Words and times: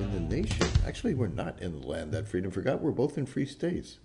in 0.00 0.12
the 0.12 0.36
nation. 0.36 0.66
Actually, 0.86 1.14
we're 1.14 1.28
not 1.28 1.60
in 1.60 1.80
the 1.80 1.86
land 1.86 2.12
that 2.12 2.26
freedom 2.26 2.50
forgot. 2.50 2.80
We're 2.80 2.90
both 2.90 3.18
in 3.18 3.26
free 3.26 3.46
states. 3.46 3.98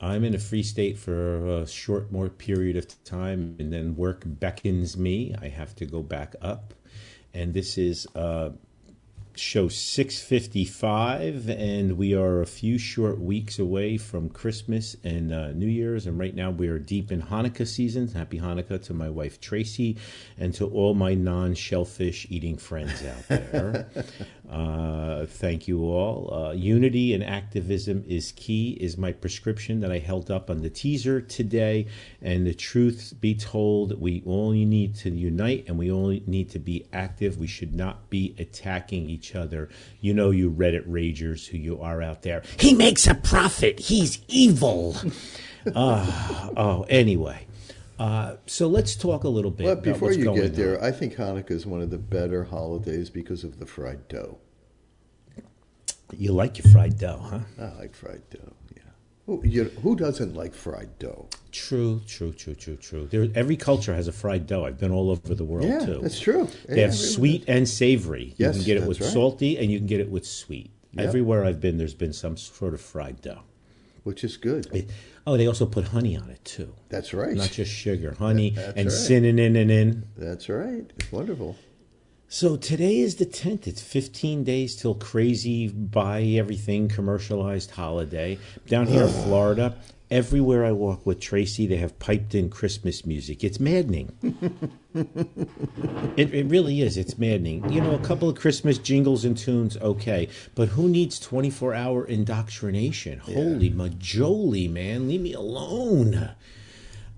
I'm 0.00 0.24
in 0.24 0.34
a 0.34 0.38
free 0.38 0.62
state 0.62 0.98
for 0.98 1.62
a 1.62 1.66
short 1.66 2.12
more 2.12 2.28
period 2.28 2.76
of 2.76 3.02
time, 3.04 3.56
and 3.58 3.72
then 3.72 3.96
work 3.96 4.22
beckons 4.26 4.96
me. 4.96 5.34
I 5.40 5.48
have 5.48 5.74
to 5.76 5.86
go 5.86 6.02
back 6.02 6.34
up, 6.42 6.74
and 7.32 7.54
this 7.54 7.78
is 7.78 8.06
uh, 8.14 8.50
show 9.36 9.68
655 9.68 11.50
and 11.50 11.98
we 11.98 12.14
are 12.14 12.40
a 12.40 12.46
few 12.46 12.78
short 12.78 13.20
weeks 13.20 13.58
away 13.58 13.98
from 13.98 14.30
christmas 14.30 14.96
and 15.04 15.30
uh, 15.30 15.52
new 15.52 15.66
year's 15.66 16.06
and 16.06 16.18
right 16.18 16.34
now 16.34 16.50
we 16.50 16.68
are 16.68 16.78
deep 16.78 17.12
in 17.12 17.20
hanukkah 17.20 17.66
season 17.66 18.08
happy 18.08 18.38
hanukkah 18.38 18.82
to 18.82 18.94
my 18.94 19.10
wife 19.10 19.38
tracy 19.38 19.98
and 20.38 20.54
to 20.54 20.66
all 20.68 20.94
my 20.94 21.12
non-shellfish 21.12 22.26
eating 22.30 22.56
friends 22.56 23.04
out 23.04 23.28
there 23.28 23.88
uh, 24.50 25.26
thank 25.26 25.66
you 25.66 25.82
all 25.84 26.32
uh, 26.32 26.52
unity 26.52 27.14
and 27.14 27.24
activism 27.24 28.04
is 28.06 28.32
key 28.32 28.76
is 28.80 28.96
my 28.96 29.12
prescription 29.12 29.80
that 29.80 29.90
i 29.90 29.98
held 29.98 30.30
up 30.30 30.50
on 30.50 30.62
the 30.62 30.70
teaser 30.70 31.20
today 31.20 31.86
and 32.22 32.46
the 32.46 32.54
truth 32.54 33.14
be 33.20 33.34
told 33.34 34.00
we 34.00 34.22
only 34.26 34.64
need 34.64 34.94
to 34.94 35.10
unite 35.10 35.64
and 35.68 35.78
we 35.78 35.90
only 35.90 36.22
need 36.26 36.50
to 36.50 36.58
be 36.58 36.86
active 36.92 37.38
we 37.38 37.46
should 37.46 37.74
not 37.74 38.08
be 38.10 38.34
attacking 38.38 39.08
each 39.08 39.34
other. 39.34 39.68
You 40.00 40.14
know, 40.14 40.30
you 40.30 40.50
Reddit 40.50 40.86
ragers 40.88 41.46
who 41.46 41.58
you 41.58 41.80
are 41.80 42.02
out 42.02 42.22
there. 42.22 42.42
He 42.58 42.74
makes 42.74 43.06
a 43.06 43.14
profit. 43.14 43.78
He's 43.78 44.20
evil. 44.28 44.96
uh, 45.74 46.50
oh, 46.56 46.84
anyway. 46.88 47.45
Uh, 47.98 48.36
so 48.46 48.68
let's 48.68 48.94
talk 48.94 49.24
a 49.24 49.28
little 49.28 49.50
bit. 49.50 49.64
But 49.64 49.82
before 49.82 50.12
you 50.12 50.34
get 50.34 50.54
there, 50.54 50.78
on. 50.78 50.84
I 50.84 50.92
think 50.92 51.14
Hanukkah 51.14 51.52
is 51.52 51.66
one 51.66 51.80
of 51.80 51.90
the 51.90 51.98
better 51.98 52.44
holidays 52.44 53.10
because 53.10 53.44
of 53.44 53.58
the 53.58 53.66
fried 53.66 54.06
dough. 54.08 54.38
You 56.16 56.32
like 56.32 56.58
your 56.58 56.70
fried 56.72 56.98
dough, 56.98 57.18
huh? 57.18 57.40
I 57.58 57.78
like 57.78 57.94
fried 57.94 58.22
dough. 58.30 58.52
Who, 59.26 59.42
you, 59.44 59.64
who 59.82 59.96
doesn't 59.96 60.36
like 60.36 60.54
fried 60.54 61.00
dough? 61.00 61.28
True, 61.50 62.00
true, 62.06 62.32
true, 62.32 62.54
true, 62.54 62.76
true. 62.76 63.08
There, 63.08 63.26
every 63.34 63.56
culture 63.56 63.92
has 63.92 64.06
a 64.06 64.12
fried 64.12 64.46
dough. 64.46 64.64
I've 64.64 64.78
been 64.78 64.92
all 64.92 65.10
over 65.10 65.34
the 65.34 65.44
world 65.44 65.66
yeah, 65.66 65.84
too. 65.84 65.98
That's 66.00 66.20
true. 66.20 66.48
They 66.68 66.76
yeah, 66.76 66.82
have 66.82 66.94
sweet 66.94 67.44
and 67.48 67.68
savory. 67.68 68.34
Yes, 68.36 68.54
you 68.54 68.60
can 68.60 68.66
get 68.66 68.76
it 68.76 68.86
with 68.86 69.00
right. 69.00 69.10
salty 69.10 69.58
and 69.58 69.68
you 69.68 69.78
can 69.78 69.88
get 69.88 69.98
it 69.98 70.08
with 70.08 70.24
sweet. 70.24 70.70
Yep. 70.92 71.08
Everywhere 71.08 71.44
I've 71.44 71.60
been, 71.60 71.76
there's 71.76 71.92
been 71.92 72.12
some 72.12 72.36
sort 72.36 72.72
of 72.72 72.80
fried 72.80 73.20
dough, 73.20 73.42
which 74.04 74.22
is 74.22 74.36
good. 74.36 74.68
It, 74.72 74.90
oh, 75.26 75.36
they 75.36 75.46
also 75.46 75.66
put 75.66 75.88
honey 75.88 76.16
on 76.16 76.30
it 76.30 76.44
too. 76.44 76.74
That's 76.88 77.12
right. 77.12 77.34
Not 77.34 77.50
just 77.50 77.70
sugar, 77.70 78.14
honey 78.18 78.50
that, 78.50 78.76
and 78.76 78.86
right. 78.86 78.92
cinnamon 78.92 79.56
and 79.56 79.70
in. 79.70 80.08
That's 80.16 80.48
right. 80.48 80.90
It's 80.98 81.12
wonderful. 81.12 81.56
So 82.28 82.56
today 82.56 82.98
is 82.98 83.16
the 83.16 83.26
10th. 83.26 83.68
It's 83.68 83.80
15 83.80 84.42
days 84.42 84.74
till 84.74 84.96
crazy 84.96 85.68
buy 85.68 86.22
everything 86.22 86.88
commercialized 86.88 87.70
holiday. 87.70 88.38
Down 88.66 88.88
here 88.88 89.04
in 89.04 89.08
Florida, 89.08 89.76
everywhere 90.10 90.64
I 90.64 90.72
walk 90.72 91.04
with 91.04 91.20
Tracy, 91.20 91.66
they 91.66 91.76
have 91.76 91.98
piped 91.98 92.34
in 92.34 92.50
Christmas 92.50 93.04
music. 93.04 93.42
It's 93.42 93.60
maddening. 93.60 94.12
it, 96.16 96.34
it 96.34 96.46
really 96.46 96.80
is. 96.80 96.96
It's 96.96 97.18
maddening. 97.18 97.70
You 97.72 97.80
know, 97.80 97.94
a 97.94 97.98
couple 98.00 98.28
of 98.28 98.36
Christmas 98.36 98.78
jingles 98.78 99.24
and 99.24 99.36
tunes, 99.36 99.76
okay. 99.78 100.28
But 100.54 100.68
who 100.68 100.88
needs 100.88 101.18
24 101.20 101.74
hour 101.74 102.04
indoctrination? 102.04 103.20
Yeah. 103.26 103.34
Holy 103.34 103.70
majoli, 103.70 104.70
man. 104.70 105.08
Leave 105.08 105.22
me 105.22 105.32
alone. 105.32 106.30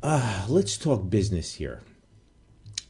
Uh, 0.03 0.47
let's 0.49 0.77
talk 0.77 1.11
business 1.11 1.55
here. 1.55 1.81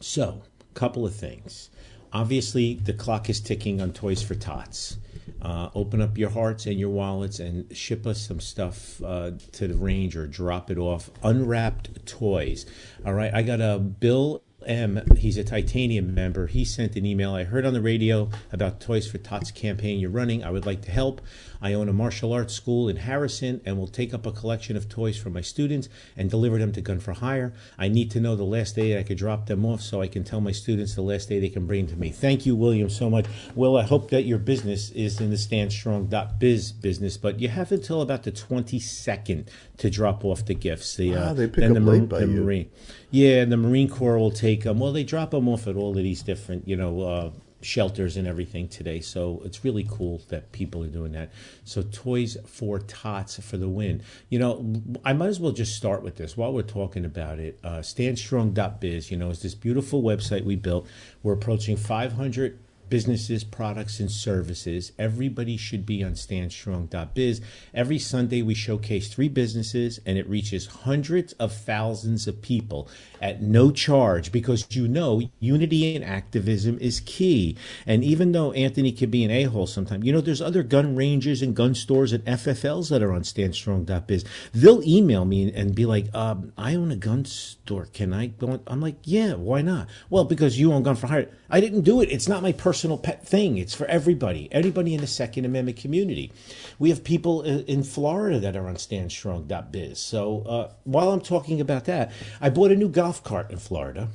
So, 0.01 0.43
couple 0.75 1.05
of 1.05 1.15
things 1.15 1.71
obviously 2.13 2.75
the 2.75 2.93
clock 2.93 3.29
is 3.29 3.41
ticking 3.41 3.81
on 3.81 3.93
Toys 3.93 4.23
for 4.23 4.35
Tots. 4.35 4.99
Uh, 5.41 5.71
open 5.75 6.01
up 6.01 6.19
your 6.19 6.31
hearts 6.31 6.67
and 6.67 6.79
your 6.79 6.91
wallets 6.91 7.39
and 7.39 7.77
ship 7.77 8.07
us 8.07 8.21
some 8.27 8.41
stuff 8.41 9.01
uh, 9.05 9.31
to 9.53 9.69
the 9.69 9.75
range 9.75 10.17
or 10.17 10.27
drop 10.27 10.71
it 10.71 10.79
off. 10.79 11.11
Unwrapped 11.23 12.05
toys. 12.07 12.67
All 13.07 13.15
right, 13.15 13.33
I 13.33 13.43
got 13.43 13.61
a 13.61 13.79
Bill 13.79 14.43
M. 14.67 15.01
He's 15.17 15.37
a 15.37 15.45
titanium 15.45 16.15
member. 16.15 16.47
He 16.47 16.65
sent 16.65 16.97
an 16.97 17.07
email. 17.07 17.35
I 17.35 17.45
heard 17.45 17.65
on 17.65 17.73
the 17.73 17.81
radio 17.81 18.31
about 18.53 18.81
Toys 18.81 19.09
for 19.09 19.19
Tots 19.19 19.51
campaign 19.51 20.01
you're 20.01 20.11
running. 20.11 20.43
I 20.43 20.51
would 20.51 20.67
like 20.67 20.83
to 20.83 20.91
help. 20.91 21.21
I 21.61 21.73
own 21.75 21.89
a 21.89 21.93
martial 21.93 22.33
arts 22.33 22.55
school 22.55 22.89
in 22.89 22.97
Harrison 22.97 23.61
and 23.65 23.79
will 23.79 23.89
take 23.89 24.15
up 24.15 24.27
a 24.27 24.33
collection 24.33 24.77
of 24.77 24.89
toys 24.89 25.19
for 25.19 25.31
my 25.31 25.41
students 25.41 25.89
and 26.17 26.31
deliver 26.31 26.59
them 26.59 26.73
to 26.73 26.81
Gun 26.81 27.01
for 27.01 27.13
Hire. 27.13 27.53
I 27.79 27.89
need 27.89 28.11
to 28.13 28.21
know 28.21 28.37
the 28.37 28.45
last 28.45 28.77
day 28.77 28.99
I 28.99 29.03
could 29.03 29.19
drop 29.19 29.47
them 29.47 29.65
off 29.65 29.81
so 29.81 30.01
I 30.01 30.09
can 30.09 30.25
tell 30.25 30.41
my 30.41 30.53
students 30.53 30.95
the 30.95 31.03
last 31.03 31.29
day 31.29 31.41
they 31.41 31.49
can 31.49 31.67
bring 31.67 31.87
them 31.87 31.95
to 31.95 32.01
me. 32.01 32.11
Thank 32.11 32.47
you, 32.47 32.55
William, 32.57 32.89
so 32.89 33.11
much. 33.11 33.27
Will, 33.55 33.77
I 33.77 33.83
hope 33.83 34.11
that 34.11 34.23
your 34.23 34.39
business 34.39 34.91
is 34.91 35.21
in 35.21 35.31
the 35.31 35.37
standstrong.biz 35.37 36.73
business, 36.73 37.17
but 37.17 37.41
you 37.41 37.49
have 37.49 37.73
until 37.73 38.03
about 38.03 38.23
the 38.23 38.33
22nd 38.33 39.49
to 39.79 39.91
drop 39.91 40.25
off 40.25 40.45
the 40.45 40.55
gifts. 40.55 40.97
The, 40.97 41.15
uh, 41.15 41.31
uh, 41.31 41.35
they 41.35 41.47
pick 41.47 41.65
up 41.65 41.75
the, 41.75 41.81
late 41.81 42.09
by 42.09 42.21
the 42.21 42.27
you. 42.27 42.41
Marine. 42.41 42.71
Yeah, 43.11 43.43
and 43.43 43.51
the 43.51 43.57
Marine 43.57 43.89
Corps 43.89 44.19
will 44.19 44.31
take 44.31 44.65
them. 44.65 44.79
Well, 44.79 44.93
they 44.93 45.05
drop 45.05 45.31
them 45.31 45.49
off 45.49 45.67
at 45.67 45.77
all 45.77 45.91
of 45.91 46.03
these 46.03 46.23
different, 46.23 46.69
you 46.69 46.77
know, 46.77 47.01
uh, 47.01 47.31
shelters 47.61 48.17
and 48.17 48.27
everything 48.27 48.69
today. 48.69 49.01
So 49.01 49.43
it's 49.45 49.65
really 49.65 49.87
cool 49.89 50.23
that 50.29 50.53
people 50.53 50.83
are 50.85 50.89
doing 50.89 51.13
that. 51.13 51.31
So 51.65 51.83
Toys 51.83 52.37
for 52.47 52.79
Tots 52.79 53.39
for 53.41 53.57
the 53.57 53.69
win. 53.69 54.03
You 54.29 54.39
know, 54.39 54.83
I 55.05 55.13
might 55.13 55.29
as 55.29 55.41
well 55.41 55.53
just 55.53 55.75
start 55.77 56.03
with 56.03 56.17
this 56.17 56.37
while 56.37 56.53
we're 56.53 56.63
talking 56.63 57.05
about 57.05 57.39
it. 57.39 57.59
Uh, 57.65 57.79
StandStrong.biz, 57.79 59.11
you 59.11 59.17
know, 59.17 59.31
is 59.31 59.43
this 59.43 59.55
beautiful 59.55 60.03
website 60.03 60.45
we 60.45 60.57
built. 60.57 60.87
We're 61.23 61.35
approaching 61.35 61.77
500 61.77 62.59
businesses, 62.91 63.45
products, 63.45 64.01
and 64.01 64.11
services. 64.11 64.93
Everybody 64.99 65.57
should 65.57 65.87
be 65.87 66.03
on 66.03 66.13
standstrong.biz. 66.13 67.41
Every 67.75 67.99
Sunday, 67.99 68.43
we 68.43 68.55
showcase 68.55 69.13
three 69.13 69.29
businesses, 69.29 70.01
and 70.07 70.19
it 70.19 70.29
reaches 70.29 70.67
hundreds 70.67 71.33
of 71.35 71.53
thousands 71.53 72.27
of 72.27 72.43
people 72.43 72.89
at 73.21 73.43
no 73.43 73.71
charge 73.71 74.31
because 74.33 74.67
you 74.71 74.87
know 74.87 75.23
unity 75.41 75.95
and 75.95 76.05
activism 76.05 76.79
is 76.79 77.01
key. 77.01 77.57
And 77.87 78.05
even 78.05 78.33
though 78.33 78.53
Anthony 78.53 78.93
can 78.93 79.11
be 79.11 79.25
an 79.25 79.31
a 79.31 79.45
hole 79.45 79.67
sometimes, 79.67 80.05
you 80.05 80.13
know, 80.13 80.21
there's 80.21 80.43
other 80.43 80.63
gun 80.63 80.97
ranges 80.97 81.43
and 81.43 81.55
gun 81.55 81.75
stores 81.75 82.13
and 82.13 82.25
FFLs 82.25 82.91
that 82.91 83.03
are 83.03 83.13
on 83.13 83.23
standstrong.biz. 83.23 84.25
They'll 84.53 84.83
email 84.83 85.25
me 85.25 85.53
and 85.53 85.75
be 85.75 85.87
like, 85.87 86.15
um, 86.15 86.53
I 86.57 86.75
own 86.75 86.91
a 86.91 86.97
gun 86.97 87.25
store. 87.25 87.87
Can 87.93 88.13
I 88.13 88.27
go 88.27 88.51
on? 88.51 88.61
I'm 88.67 88.81
like, 88.81 88.97
yeah, 89.05 89.35
why 89.35 89.63
not? 89.63 89.89
Well, 90.11 90.25
because 90.25 90.59
you 90.59 90.73
own 90.73 90.83
Gun 90.83 90.97
for 90.97 91.07
Hire. 91.07 91.31
I 91.51 91.61
didn't 91.61 91.83
do 91.83 92.01
it. 92.01 92.11
It's 92.11 92.29
not 92.29 92.43
my 92.43 92.53
personal 92.53 92.99
pet 92.99 93.27
thing. 93.27 93.57
It's 93.57 93.75
for 93.75 93.87
everybody, 93.87 94.49
everybody 94.53 94.95
in 94.95 95.01
the 95.01 95.07
Second 95.07 95.47
Amendment 95.47 95.79
community. 95.79 96.31
We 96.79 96.91
have 96.91 97.03
people 97.03 97.43
in 97.43 97.85
Florida 97.85 98.39
that 98.41 98.55
are 98.55 98.69
on 98.69 98.75
standstrong.biz. 98.75 99.99
So 99.99 100.43
uh, 100.43 100.73
while 100.85 101.11
I'm 101.11 101.23
talking 101.23 101.61
about 101.61 101.87
that, 101.87 102.13
I 102.41 102.51
bought 102.51 102.71
a 102.71 102.77
new 102.77 102.89
golf 102.89 103.25
cart 103.25 103.51
in 103.51 103.59
Florida. 103.59 104.09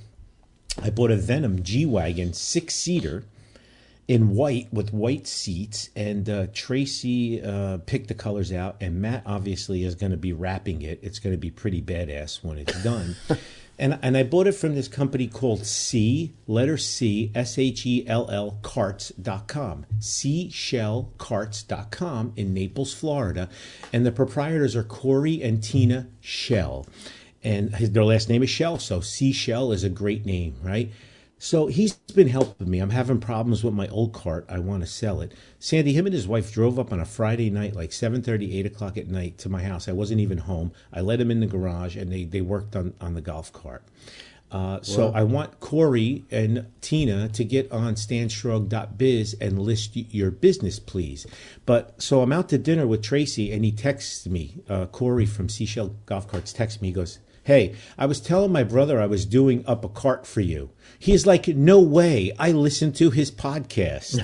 I 0.81 0.89
bought 0.89 1.11
a 1.11 1.15
Venom 1.15 1.63
G 1.63 1.85
Wagon 1.85 2.33
six 2.33 2.75
seater 2.75 3.23
in 4.07 4.35
white 4.35 4.71
with 4.73 4.91
white 4.91 5.27
seats, 5.27 5.89
and 5.95 6.29
uh, 6.29 6.47
Tracy 6.53 7.41
uh, 7.41 7.77
picked 7.85 8.09
the 8.09 8.13
colors 8.13 8.51
out, 8.51 8.75
and 8.81 9.01
Matt 9.01 9.23
obviously 9.25 9.83
is 9.83 9.95
going 9.95 10.11
to 10.11 10.17
be 10.17 10.33
wrapping 10.33 10.81
it. 10.81 10.99
It's 11.01 11.19
going 11.19 11.33
to 11.33 11.39
be 11.39 11.49
pretty 11.49 11.81
badass 11.81 12.43
when 12.43 12.57
it's 12.57 12.83
done. 12.83 13.15
and 13.79 13.97
and 14.01 14.15
I 14.15 14.23
bought 14.23 14.47
it 14.47 14.53
from 14.53 14.75
this 14.75 14.87
company 14.87 15.27
called 15.27 15.65
C, 15.65 16.31
letter 16.47 16.77
C, 16.77 17.31
S 17.33 17.57
H 17.57 17.85
E 17.85 18.05
L 18.07 18.29
L 18.29 18.59
carts.com. 18.61 19.85
Seashellcarts.com 19.99 22.33
in 22.35 22.53
Naples, 22.53 22.93
Florida. 22.93 23.49
And 23.91 24.05
the 24.05 24.11
proprietors 24.11 24.75
are 24.75 24.83
Corey 24.83 25.41
and 25.41 25.63
Tina 25.63 26.07
Shell. 26.21 26.85
And 27.43 27.73
his, 27.75 27.91
their 27.91 28.05
last 28.05 28.29
name 28.29 28.43
is 28.43 28.49
Shell, 28.49 28.79
so 28.79 29.01
Seashell 29.01 29.73
is 29.73 29.83
a 29.83 29.89
great 29.89 30.25
name, 30.25 30.55
right? 30.63 30.89
So 31.43 31.67
he's 31.67 31.95
been 32.15 32.29
helping 32.29 32.69
me. 32.69 32.79
I'm 32.79 32.91
having 32.91 33.19
problems 33.19 33.65
with 33.65 33.73
my 33.73 33.89
old 33.89 34.13
cart. 34.13 34.45
I 34.47 34.59
want 34.59 34.81
to 34.81 34.87
sell 34.87 35.19
it. 35.19 35.33
Sandy, 35.59 35.91
him 35.91 36.05
and 36.05 36.15
his 36.15 36.25
wife 36.25 36.53
drove 36.53 36.79
up 36.79 36.93
on 36.93 37.01
a 37.01 37.05
Friday 37.05 37.49
night, 37.49 37.75
like 37.75 37.89
7.30, 37.89 38.55
8 38.59 38.65
o'clock 38.65 38.97
at 38.97 39.09
night 39.09 39.39
to 39.39 39.49
my 39.49 39.61
house. 39.61 39.89
I 39.89 39.91
wasn't 39.91 40.21
even 40.21 40.37
home. 40.37 40.71
I 40.93 41.01
let 41.01 41.19
him 41.19 41.29
in 41.29 41.41
the 41.41 41.45
garage, 41.45 41.97
and 41.97 42.09
they, 42.09 42.23
they 42.23 42.39
worked 42.39 42.77
on, 42.77 42.93
on 43.01 43.15
the 43.15 43.19
golf 43.19 43.51
cart. 43.51 43.83
Uh, 44.53 44.79
so 44.83 45.11
I 45.13 45.23
want 45.23 45.59
Corey 45.59 46.23
and 46.31 46.67
Tina 46.79 47.27
to 47.27 47.43
get 47.43 47.69
on 47.73 47.95
standstrong.biz 47.95 49.35
and 49.41 49.59
list 49.59 49.97
your 49.97 50.31
business, 50.31 50.79
please. 50.79 51.27
But 51.65 52.01
so 52.01 52.21
I'm 52.21 52.31
out 52.31 52.47
to 52.49 52.57
dinner 52.57 52.87
with 52.87 53.03
Tracy, 53.03 53.51
and 53.51 53.65
he 53.65 53.73
texts 53.73 54.25
me. 54.27 54.63
Uh, 54.69 54.85
Corey 54.85 55.25
from 55.25 55.49
Seashell 55.49 55.93
Golf 56.05 56.25
Carts 56.25 56.53
texts 56.53 56.81
me. 56.81 56.87
He 56.87 56.93
goes, 56.93 57.19
"Hey, 57.43 57.75
I 57.97 58.05
was 58.05 58.21
telling 58.21 58.53
my 58.53 58.63
brother 58.63 59.01
I 59.01 59.07
was 59.07 59.25
doing 59.25 59.65
up 59.67 59.83
a 59.83 59.89
cart 59.89 60.25
for 60.25 60.39
you. 60.39 60.69
He's 61.03 61.25
like, 61.25 61.49
no 61.49 61.81
way. 61.81 62.31
I 62.39 62.53
listen 62.53 62.93
to 62.93 63.09
his 63.09 63.29
podcast. 63.29 64.17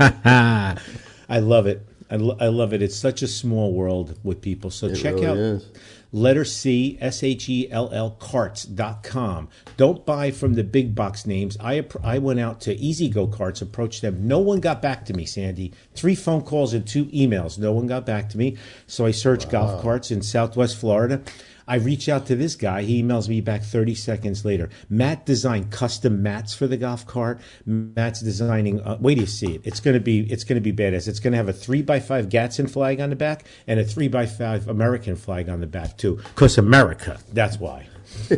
I 0.00 1.38
love 1.38 1.66
it. 1.68 1.86
I, 2.10 2.16
lo- 2.16 2.36
I 2.40 2.48
love 2.48 2.72
it. 2.72 2.82
It's 2.82 2.96
such 2.96 3.22
a 3.22 3.28
small 3.28 3.72
world 3.72 4.18
with 4.24 4.40
people. 4.42 4.70
So 4.70 4.88
It 4.88 4.96
check 4.96 5.14
really 5.14 5.26
out 5.28 5.36
is. 5.36 5.68
letter 6.10 6.44
C, 6.44 6.98
S 7.00 7.22
H 7.22 7.48
E 7.48 7.70
L 7.70 7.88
L 7.92 8.10
carts.com. 8.18 9.48
Don't 9.76 10.04
buy 10.04 10.32
from 10.32 10.54
the 10.54 10.64
big 10.64 10.96
box 10.96 11.26
names. 11.26 11.56
I, 11.60 11.86
I 12.02 12.18
went 12.18 12.40
out 12.40 12.60
to 12.62 12.74
E-Z-GO 12.74 13.28
Carts, 13.28 13.62
approached 13.62 14.02
them. 14.02 14.26
No 14.26 14.40
one 14.40 14.58
got 14.58 14.82
back 14.82 15.04
to 15.06 15.14
me, 15.14 15.24
Sandy. 15.24 15.72
Three 15.94 16.16
phone 16.16 16.42
calls 16.42 16.74
and 16.74 16.84
two 16.84 17.04
emails. 17.06 17.56
No 17.56 17.70
one 17.70 17.86
got 17.86 18.04
back 18.04 18.28
to 18.30 18.38
me. 18.38 18.56
So 18.88 19.06
I 19.06 19.12
searched 19.12 19.48
golf 19.48 19.80
carts 19.80 20.10
in 20.10 20.22
Southwest 20.22 20.76
Florida. 20.76 21.22
I 21.70 21.76
reach 21.76 22.08
out 22.08 22.26
to 22.26 22.34
this 22.34 22.56
guy. 22.56 22.82
He 22.82 23.00
emails 23.02 23.28
me 23.28 23.40
back 23.40 23.62
30 23.62 23.94
seconds 23.94 24.44
later. 24.44 24.68
Matt 24.88 25.24
designed 25.24 25.70
custom 25.70 26.20
mats 26.22 26.52
for 26.52 26.66
the 26.66 26.76
golf 26.76 27.06
cart. 27.06 27.40
Matt's 27.64 28.20
designing. 28.20 28.80
Uh, 28.80 28.98
wait 29.00 29.14
till 29.14 29.22
you 29.22 29.26
see 29.28 29.54
it. 29.54 29.60
It's 29.64 29.78
gonna 29.78 30.00
be. 30.00 30.20
It's 30.30 30.42
gonna 30.42 30.60
be 30.60 30.72
badass. 30.72 31.06
It's 31.06 31.20
gonna 31.20 31.36
have 31.36 31.48
a 31.48 31.52
three 31.52 31.82
by 31.82 32.00
five 32.00 32.28
Gadsden 32.28 32.66
flag 32.66 33.00
on 33.00 33.10
the 33.10 33.16
back 33.16 33.44
and 33.68 33.78
a 33.78 33.84
three 33.84 34.08
by 34.08 34.26
five 34.26 34.68
American 34.68 35.14
flag 35.14 35.48
on 35.48 35.60
the 35.60 35.66
back 35.66 35.96
too. 35.96 36.20
Cause 36.34 36.58
America. 36.58 37.18
That's 37.32 37.58
why. 37.58 37.86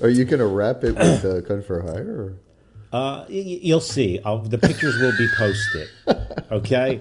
Are 0.00 0.08
you 0.08 0.24
going 0.24 0.38
to 0.38 0.46
wrap 0.46 0.82
it 0.84 0.96
with 0.96 1.24
uh, 1.24 1.40
Gun 1.42 1.62
for 1.62 1.82
Hire? 1.82 2.38
Or? 2.92 2.98
Uh, 2.98 3.26
you'll 3.28 3.80
see. 3.80 4.20
I'll, 4.24 4.38
the 4.38 4.58
pictures 4.58 4.98
will 4.98 5.16
be 5.16 5.28
posted. 5.36 5.88
Okay. 6.48 7.00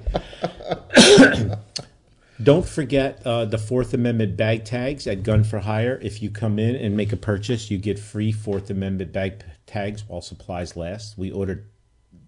Don't 2.42 2.68
forget 2.68 3.22
uh, 3.26 3.46
the 3.46 3.58
Fourth 3.58 3.94
Amendment 3.94 4.36
bag 4.36 4.66
tags 4.66 5.08
at 5.08 5.24
Gun 5.24 5.46
for 5.46 5.60
Hire. 5.60 5.98
If 6.02 6.22
you 6.22 6.30
come 6.30 6.60
in 6.60 6.76
and 6.76 6.98
make 6.98 7.14
a 7.14 7.18
purchase, 7.18 7.72
you 7.72 7.78
get 7.78 7.98
free 7.98 8.34
Fourth 8.34 8.70
Amendment 8.70 9.14
bag 9.14 9.46
tags 9.66 10.04
while 10.06 10.22
supplies 10.22 10.76
last. 10.76 11.18
We 11.18 11.32
ordered 11.32 11.70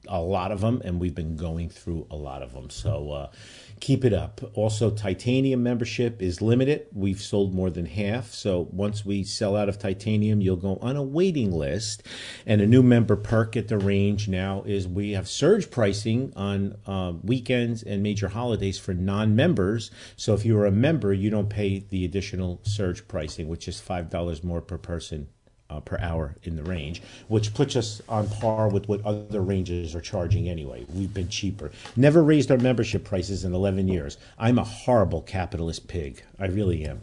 a 0.10 0.22
lot 0.22 0.52
of 0.52 0.62
them, 0.62 0.82
and 0.84 1.00
we've 1.00 1.16
been 1.16 1.36
going 1.36 1.70
through 1.70 2.08
a 2.10 2.16
lot 2.16 2.42
of 2.42 2.54
them. 2.54 2.70
So 2.70 3.12
uh, 3.12 3.32
keep 3.80 4.04
it 4.06 4.14
up. 4.14 4.42
Also, 4.56 4.90
titanium 4.90 5.64
membership 5.64 6.22
is 6.22 6.42
limited. 6.42 6.88
We've 6.94 7.22
sold 7.22 7.54
more 7.54 7.70
than 7.70 7.86
half. 7.86 8.34
So 8.34 8.68
once 8.72 9.06
we 9.06 9.24
sell 9.24 9.56
out 9.56 9.70
of 9.70 9.80
titanium, 9.80 10.42
you'll 10.42 10.56
go 10.56 10.78
on 10.82 10.96
a 10.96 11.04
waiting 11.04 11.52
list. 11.52 12.04
And 12.46 12.62
a 12.62 12.68
new 12.68 12.84
member 12.84 13.16
perk 13.16 13.56
at 13.56 13.68
the 13.68 13.78
range 13.78 14.28
now 14.28 14.64
is 14.66 14.88
we 14.88 15.12
have 15.12 15.28
surge 15.28 15.70
pricing 15.70 16.34
on 16.36 16.78
uh, 16.86 17.14
weekends 17.24 17.84
and 17.84 18.02
major 18.02 18.30
holidays 18.30 18.80
for 18.80 18.94
non-members. 18.94 19.92
So 20.16 20.34
if 20.34 20.46
you're 20.46 20.66
a 20.66 20.72
member, 20.72 21.14
you 21.14 21.30
don't 21.30 21.50
pay 21.50 21.80
the 21.80 22.06
additional 22.06 22.60
surge 22.64 23.08
pricing, 23.08 23.48
which 23.48 23.68
is 23.68 23.80
five 23.80 24.10
dollars 24.10 24.44
more 24.44 24.62
per 24.62 24.78
person 24.78 25.28
uh, 25.70 25.80
per 25.80 25.98
hour 26.00 26.36
in 26.44 26.56
the 26.56 26.64
range, 26.64 27.02
which 27.28 27.54
puts 27.54 27.76
us 27.76 28.02
on 28.08 28.28
par 28.30 28.70
with 28.70 28.88
what 28.88 29.04
other 29.06 29.42
ranges 29.42 29.96
are 29.96 30.02
charging 30.02 30.50
anyway. 30.50 30.86
We've 30.94 31.14
been 31.14 31.30
cheaper. 31.30 31.72
Never 31.96 32.24
raised 32.24 32.52
our 32.52 32.58
membership 32.58 33.04
prices 33.04 33.44
in 33.44 33.54
11 33.54 33.88
years. 33.88 34.18
I'm 34.38 34.58
a 34.58 34.64
horrible 34.64 35.22
capitalist 35.22 35.88
pig. 35.88 36.24
I 36.40 36.46
really 36.48 36.86
am. 36.86 37.02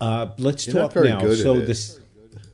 Uh, 0.00 0.28
let's 0.38 0.66
You're 0.66 0.88
talk 0.88 0.96
now. 0.96 1.20
so 1.34 1.60
this. 1.60 2.00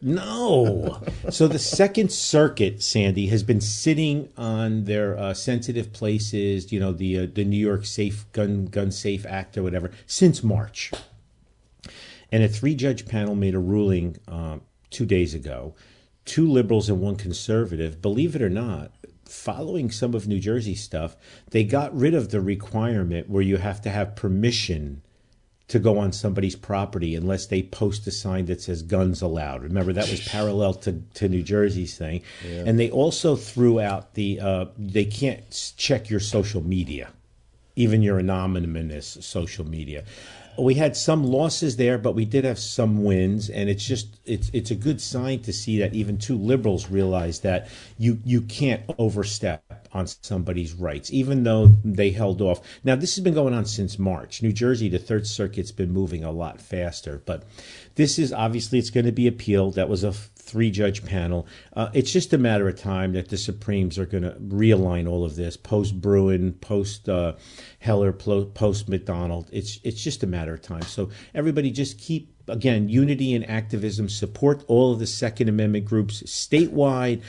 No. 0.02 1.00
so 1.30 1.48
the 1.48 1.58
Second 1.58 2.12
Circuit, 2.12 2.82
Sandy, 2.82 3.28
has 3.28 3.42
been 3.42 3.60
sitting 3.60 4.28
on 4.36 4.84
their 4.84 5.16
uh, 5.16 5.32
sensitive 5.32 5.92
places. 5.92 6.72
You 6.72 6.80
know 6.80 6.92
the 6.92 7.20
uh, 7.20 7.26
the 7.32 7.44
New 7.44 7.56
York 7.56 7.86
Safe 7.86 8.30
Gun 8.32 8.66
Gun 8.66 8.90
Safe 8.90 9.24
Act 9.26 9.56
or 9.56 9.62
whatever 9.62 9.90
since 10.06 10.42
March. 10.42 10.92
And 12.32 12.42
a 12.42 12.48
three 12.48 12.74
judge 12.74 13.06
panel 13.06 13.36
made 13.36 13.54
a 13.54 13.58
ruling 13.60 14.16
uh, 14.26 14.58
two 14.90 15.06
days 15.06 15.34
ago. 15.34 15.74
Two 16.24 16.46
liberals 16.46 16.88
and 16.88 17.00
one 17.00 17.16
conservative, 17.16 18.02
believe 18.02 18.34
it 18.34 18.42
or 18.42 18.50
not, 18.50 18.92
following 19.24 19.90
some 19.90 20.14
of 20.14 20.26
New 20.26 20.40
Jersey 20.40 20.74
stuff, 20.74 21.16
they 21.50 21.64
got 21.64 21.96
rid 21.96 22.14
of 22.14 22.30
the 22.30 22.40
requirement 22.40 23.28
where 23.28 23.42
you 23.42 23.58
have 23.58 23.80
to 23.82 23.90
have 23.90 24.16
permission 24.16 25.02
to 25.68 25.78
go 25.80 25.98
on 25.98 26.12
somebody's 26.12 26.54
property 26.54 27.16
unless 27.16 27.46
they 27.46 27.62
post 27.62 28.06
a 28.06 28.12
sign 28.12 28.46
that 28.46 28.60
says 28.60 28.82
guns 28.82 29.20
allowed. 29.20 29.62
Remember, 29.62 29.92
that 29.92 30.08
was 30.08 30.26
parallel 30.28 30.74
to, 30.74 31.02
to 31.14 31.28
New 31.28 31.42
Jersey's 31.42 31.98
thing. 31.98 32.22
And 32.66 32.78
they 32.78 32.90
also 32.90 33.34
threw 33.34 33.80
out 33.80 34.14
the 34.14 34.40
uh, 34.40 34.66
they 34.78 35.04
can't 35.04 35.74
check 35.76 36.08
your 36.08 36.20
social 36.20 36.62
media 36.62 37.10
even 37.76 38.02
your 38.02 38.18
anonymous 38.18 39.18
social 39.20 39.66
media. 39.66 40.04
We 40.58 40.74
had 40.74 40.96
some 40.96 41.24
losses 41.24 41.76
there, 41.76 41.98
but 41.98 42.14
we 42.14 42.24
did 42.24 42.44
have 42.44 42.58
some 42.58 43.04
wins, 43.04 43.50
and 43.50 43.68
it's 43.68 43.84
just 43.84 44.18
it's 44.24 44.50
it's 44.52 44.70
a 44.70 44.74
good 44.74 45.00
sign 45.00 45.40
to 45.40 45.52
see 45.52 45.78
that 45.78 45.94
even 45.94 46.18
two 46.18 46.36
liberals 46.36 46.90
realize 46.90 47.40
that 47.40 47.68
you 47.98 48.20
you 48.24 48.40
can't 48.40 48.82
overstep 48.98 49.88
on 49.92 50.06
somebody's 50.06 50.72
rights, 50.72 51.12
even 51.12 51.42
though 51.42 51.68
they 51.84 52.10
held 52.10 52.40
off. 52.40 52.60
Now 52.84 52.96
this 52.96 53.16
has 53.16 53.24
been 53.24 53.34
going 53.34 53.54
on 53.54 53.66
since 53.66 53.98
March. 53.98 54.42
New 54.42 54.52
Jersey, 54.52 54.88
the 54.88 54.98
Third 54.98 55.26
Circuit's 55.26 55.72
been 55.72 55.92
moving 55.92 56.24
a 56.24 56.32
lot 56.32 56.60
faster, 56.60 57.22
but 57.26 57.44
this 57.96 58.18
is 58.18 58.32
obviously 58.32 58.78
it's 58.78 58.90
going 58.90 59.06
to 59.06 59.12
be 59.12 59.26
appealed. 59.26 59.74
That 59.74 59.88
was 59.88 60.04
a 60.04 60.12
three 60.46 60.70
judge 60.70 61.04
panel. 61.04 61.46
Uh, 61.74 61.90
it's 61.92 62.12
just 62.12 62.32
a 62.32 62.38
matter 62.38 62.68
of 62.68 62.78
time 62.78 63.12
that 63.12 63.28
the 63.28 63.36
Supremes 63.36 63.98
are 63.98 64.06
going 64.06 64.22
to 64.22 64.32
realign 64.32 65.08
all 65.08 65.24
of 65.24 65.36
this 65.36 65.56
post 65.56 66.00
Bruen, 66.00 66.52
post 66.54 67.08
uh, 67.08 67.34
Heller, 67.80 68.12
post 68.12 68.88
McDonald. 68.88 69.50
It's 69.52 69.80
it's 69.82 70.02
just 70.02 70.22
a 70.22 70.26
matter 70.26 70.54
of 70.54 70.62
time. 70.62 70.82
So 70.82 71.10
everybody 71.34 71.70
just 71.70 71.98
keep 71.98 72.32
again 72.48 72.88
unity 72.88 73.34
and 73.34 73.48
activism. 73.50 74.08
Support 74.08 74.64
all 74.68 74.92
of 74.92 75.00
the 75.00 75.06
Second 75.06 75.48
Amendment 75.48 75.84
groups 75.84 76.22
statewide 76.22 77.22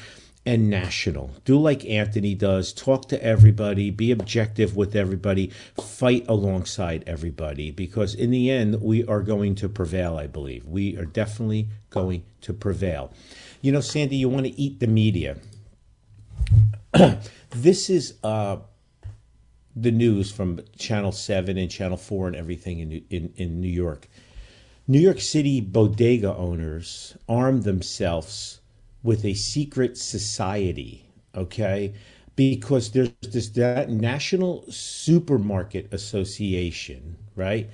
and 0.47 0.69
national. 0.69 1.29
Do 1.44 1.59
like 1.59 1.83
Anthony 1.85 2.33
does. 2.33 2.71
Talk 2.71 3.09
to 3.09 3.21
everybody. 3.21 3.91
Be 3.91 4.11
objective 4.11 4.77
with 4.77 4.95
everybody. 4.95 5.51
Fight 5.75 6.25
alongside 6.29 7.03
everybody 7.05 7.69
because 7.69 8.15
in 8.15 8.31
the 8.31 8.49
end, 8.49 8.81
we 8.81 9.05
are 9.07 9.21
going 9.21 9.55
to 9.55 9.67
prevail, 9.67 10.15
I 10.15 10.27
believe. 10.27 10.65
We 10.65 10.95
are 10.95 11.03
definitely 11.03 11.67
going 11.89 12.23
to 12.41 12.53
prevail. 12.53 13.11
You 13.61 13.73
know, 13.73 13.81
Sandy, 13.81 14.15
you 14.15 14.29
want 14.29 14.45
to 14.45 14.57
eat 14.57 14.79
the 14.79 14.88
media. 14.88 15.35
this 17.49 17.89
is 17.89 18.13
uh, 18.23 18.55
the 19.75 19.91
news 19.91 20.31
from 20.31 20.61
Channel 20.77 21.11
7 21.11 21.57
and 21.57 21.69
Channel 21.69 21.97
4 21.97 22.27
and 22.27 22.35
everything 22.38 22.79
in, 22.79 23.03
in, 23.09 23.33
in 23.35 23.59
New 23.59 23.68
York. 23.68 24.07
New 24.87 25.01
York 25.01 25.19
City 25.19 25.59
bodega 25.59 26.33
owners 26.37 27.18
armed 27.27 27.63
themselves 27.63 28.56
with 29.04 29.25
a 29.25 29.33
secret 29.33 29.97
society, 29.97 31.06
okay? 31.35 31.94
Because 32.35 32.92
there's 32.92 33.11
this 33.21 33.49
that 33.49 33.89
National 33.89 34.66
Supermarket 34.69 35.92
Association, 35.94 37.18
right? 37.35 37.69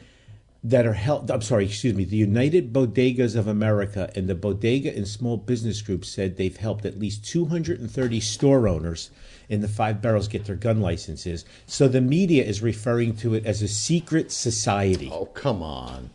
That 0.63 0.86
are 0.86 0.94
held, 0.94 1.30
I'm 1.30 1.42
sorry, 1.42 1.65
excuse 1.65 1.94
me, 1.94 2.06
the 2.06 2.15
United 2.15 2.72
Bodegas 2.72 3.36
of 3.36 3.48
America 3.48 4.10
and 4.15 4.30
the 4.30 4.36
Bodega 4.36 4.96
and 4.96 5.08
Small 5.08 5.36
Business 5.36 5.82
Group 5.82 6.06
said 6.06 6.38
they've 6.38 6.56
helped 6.56 6.86
at 6.86 7.00
least 7.00 7.25
230 7.25 8.20
store 8.22 8.68
owners 8.68 9.12
in 9.50 9.60
the 9.60 9.68
Five 9.68 10.01
Boroughs 10.01 10.30
get 10.30 10.46
their 10.46 10.56
gun 10.56 10.80
licenses. 10.80 11.44
So 11.65 11.89
the 11.89 12.00
media 12.00 12.46
is 12.46 12.62
referring 12.62 13.18
to 13.18 13.34
it 13.34 13.46
as 13.46 13.62
a 13.62 13.68
secret 13.68 14.32
society. 14.32 15.10
Oh, 15.12 15.25
come 15.25 15.62
on. 15.62 16.10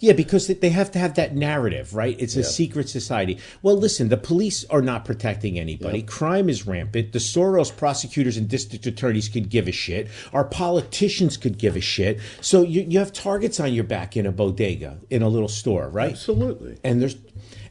Yeah, 0.00 0.14
because 0.14 0.46
they 0.46 0.70
have 0.70 0.90
to 0.92 0.98
have 0.98 1.14
that 1.14 1.36
narrative, 1.36 1.94
right? 1.94 2.16
It's 2.18 2.34
a 2.34 2.42
secret 2.42 2.88
society. 2.88 3.38
Well, 3.62 3.76
listen, 3.76 4.08
the 4.08 4.16
police 4.16 4.64
are 4.70 4.80
not 4.80 5.04
protecting 5.04 5.58
anybody. 5.58 6.02
Crime 6.02 6.48
is 6.48 6.66
rampant. 6.66 7.12
The 7.12 7.18
Soros 7.18 7.74
prosecutors 7.74 8.36
and 8.36 8.48
district 8.48 8.86
attorneys 8.86 9.28
could 9.28 9.50
give 9.50 9.68
a 9.68 9.72
shit. 9.72 10.08
Our 10.32 10.44
politicians 10.44 11.36
could 11.36 11.58
give 11.58 11.76
a 11.76 11.80
shit. 11.80 12.18
So 12.40 12.62
you, 12.62 12.80
you 12.82 12.98
have 12.98 13.12
targets 13.12 13.60
on 13.60 13.74
your 13.74 13.84
back 13.84 14.16
in 14.16 14.26
a 14.26 14.32
bodega, 14.32 14.98
in 15.10 15.22
a 15.22 15.28
little 15.28 15.48
store, 15.48 15.88
right? 15.90 16.12
Absolutely. 16.12 16.78
and 16.82 17.00
there's 17.00 17.16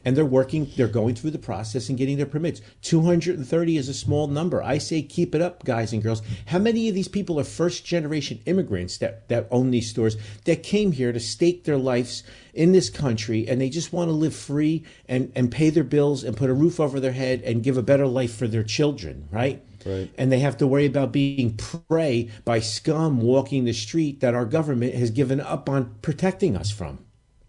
and 0.04 0.16
they're 0.16 0.24
working 0.24 0.70
they're 0.76 0.88
going 0.88 1.14
through 1.14 1.30
the 1.30 1.38
process 1.38 1.88
and 1.88 1.98
getting 1.98 2.16
their 2.16 2.26
permits. 2.26 2.60
230 2.82 3.76
is 3.76 3.88
a 3.88 3.94
small 3.94 4.26
number. 4.26 4.62
I 4.62 4.78
say 4.78 5.02
keep 5.02 5.34
it 5.34 5.42
up 5.42 5.64
guys 5.64 5.92
and 5.92 6.02
girls. 6.02 6.22
How 6.46 6.58
many 6.58 6.88
of 6.88 6.94
these 6.94 7.08
people 7.08 7.38
are 7.38 7.44
first 7.44 7.84
generation 7.84 8.40
immigrants 8.46 8.98
that 8.98 9.28
that 9.28 9.48
own 9.50 9.70
these 9.70 9.90
stores 9.90 10.16
that 10.44 10.62
came 10.62 10.92
here 10.92 11.12
to 11.12 11.20
stake 11.20 11.64
their 11.64 11.78
lives 11.78 12.22
in 12.54 12.72
this 12.72 12.90
country 12.90 13.46
and 13.48 13.60
they 13.60 13.68
just 13.68 13.92
want 13.92 14.08
to 14.08 14.12
live 14.12 14.34
free 14.34 14.84
and 15.08 15.32
and 15.34 15.52
pay 15.52 15.70
their 15.70 15.84
bills 15.84 16.24
and 16.24 16.36
put 16.36 16.50
a 16.50 16.54
roof 16.54 16.80
over 16.80 16.98
their 17.00 17.12
head 17.12 17.42
and 17.42 17.62
give 17.62 17.76
a 17.76 17.82
better 17.82 18.06
life 18.06 18.34
for 18.34 18.48
their 18.48 18.64
children 18.64 19.28
right? 19.30 19.62
Right. 19.86 20.10
and 20.18 20.30
they 20.30 20.40
have 20.40 20.58
to 20.58 20.66
worry 20.66 20.84
about 20.84 21.10
being 21.10 21.56
prey 21.56 22.28
by 22.44 22.60
scum 22.60 23.20
walking 23.20 23.64
the 23.64 23.72
street 23.72 24.20
that 24.20 24.34
our 24.34 24.44
government 24.44 24.94
has 24.94 25.10
given 25.10 25.40
up 25.40 25.70
on 25.70 25.94
protecting 26.02 26.54
us 26.54 26.70
from. 26.70 26.98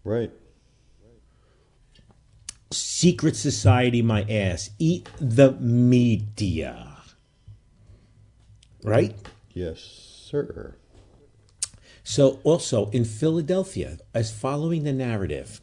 Right. 0.02 0.30
Secret 2.72 3.36
society, 3.36 4.02
my 4.02 4.22
ass. 4.22 4.70
Eat 4.78 5.08
the 5.18 5.52
media. 5.52 6.96
Right? 8.82 9.14
Yes, 9.52 9.80
sir. 9.80 10.74
So, 12.04 12.40
also 12.42 12.90
in 12.90 13.04
Philadelphia, 13.04 13.98
as 14.12 14.32
following 14.32 14.82
the 14.82 14.92
narrative, 14.92 15.60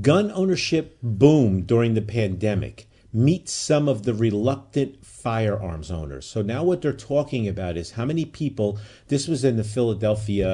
gun 0.00 0.30
ownership 0.30 0.96
boomed 1.02 1.66
during 1.66 1.94
the 1.94 2.02
pandemic. 2.02 2.88
Meet 3.16 3.48
some 3.48 3.88
of 3.88 4.02
the 4.02 4.12
reluctant 4.12 5.04
firearms 5.04 5.90
owners. 5.90 6.26
So 6.26 6.42
now 6.42 6.62
what 6.62 6.82
they're 6.82 6.92
talking 6.92 7.48
about 7.48 7.76
is 7.76 7.92
how 7.92 8.04
many 8.04 8.24
people. 8.26 8.78
This 9.08 9.26
was 9.26 9.42
in 9.42 9.56
the 9.56 9.64
Philadelphia. 9.64 10.50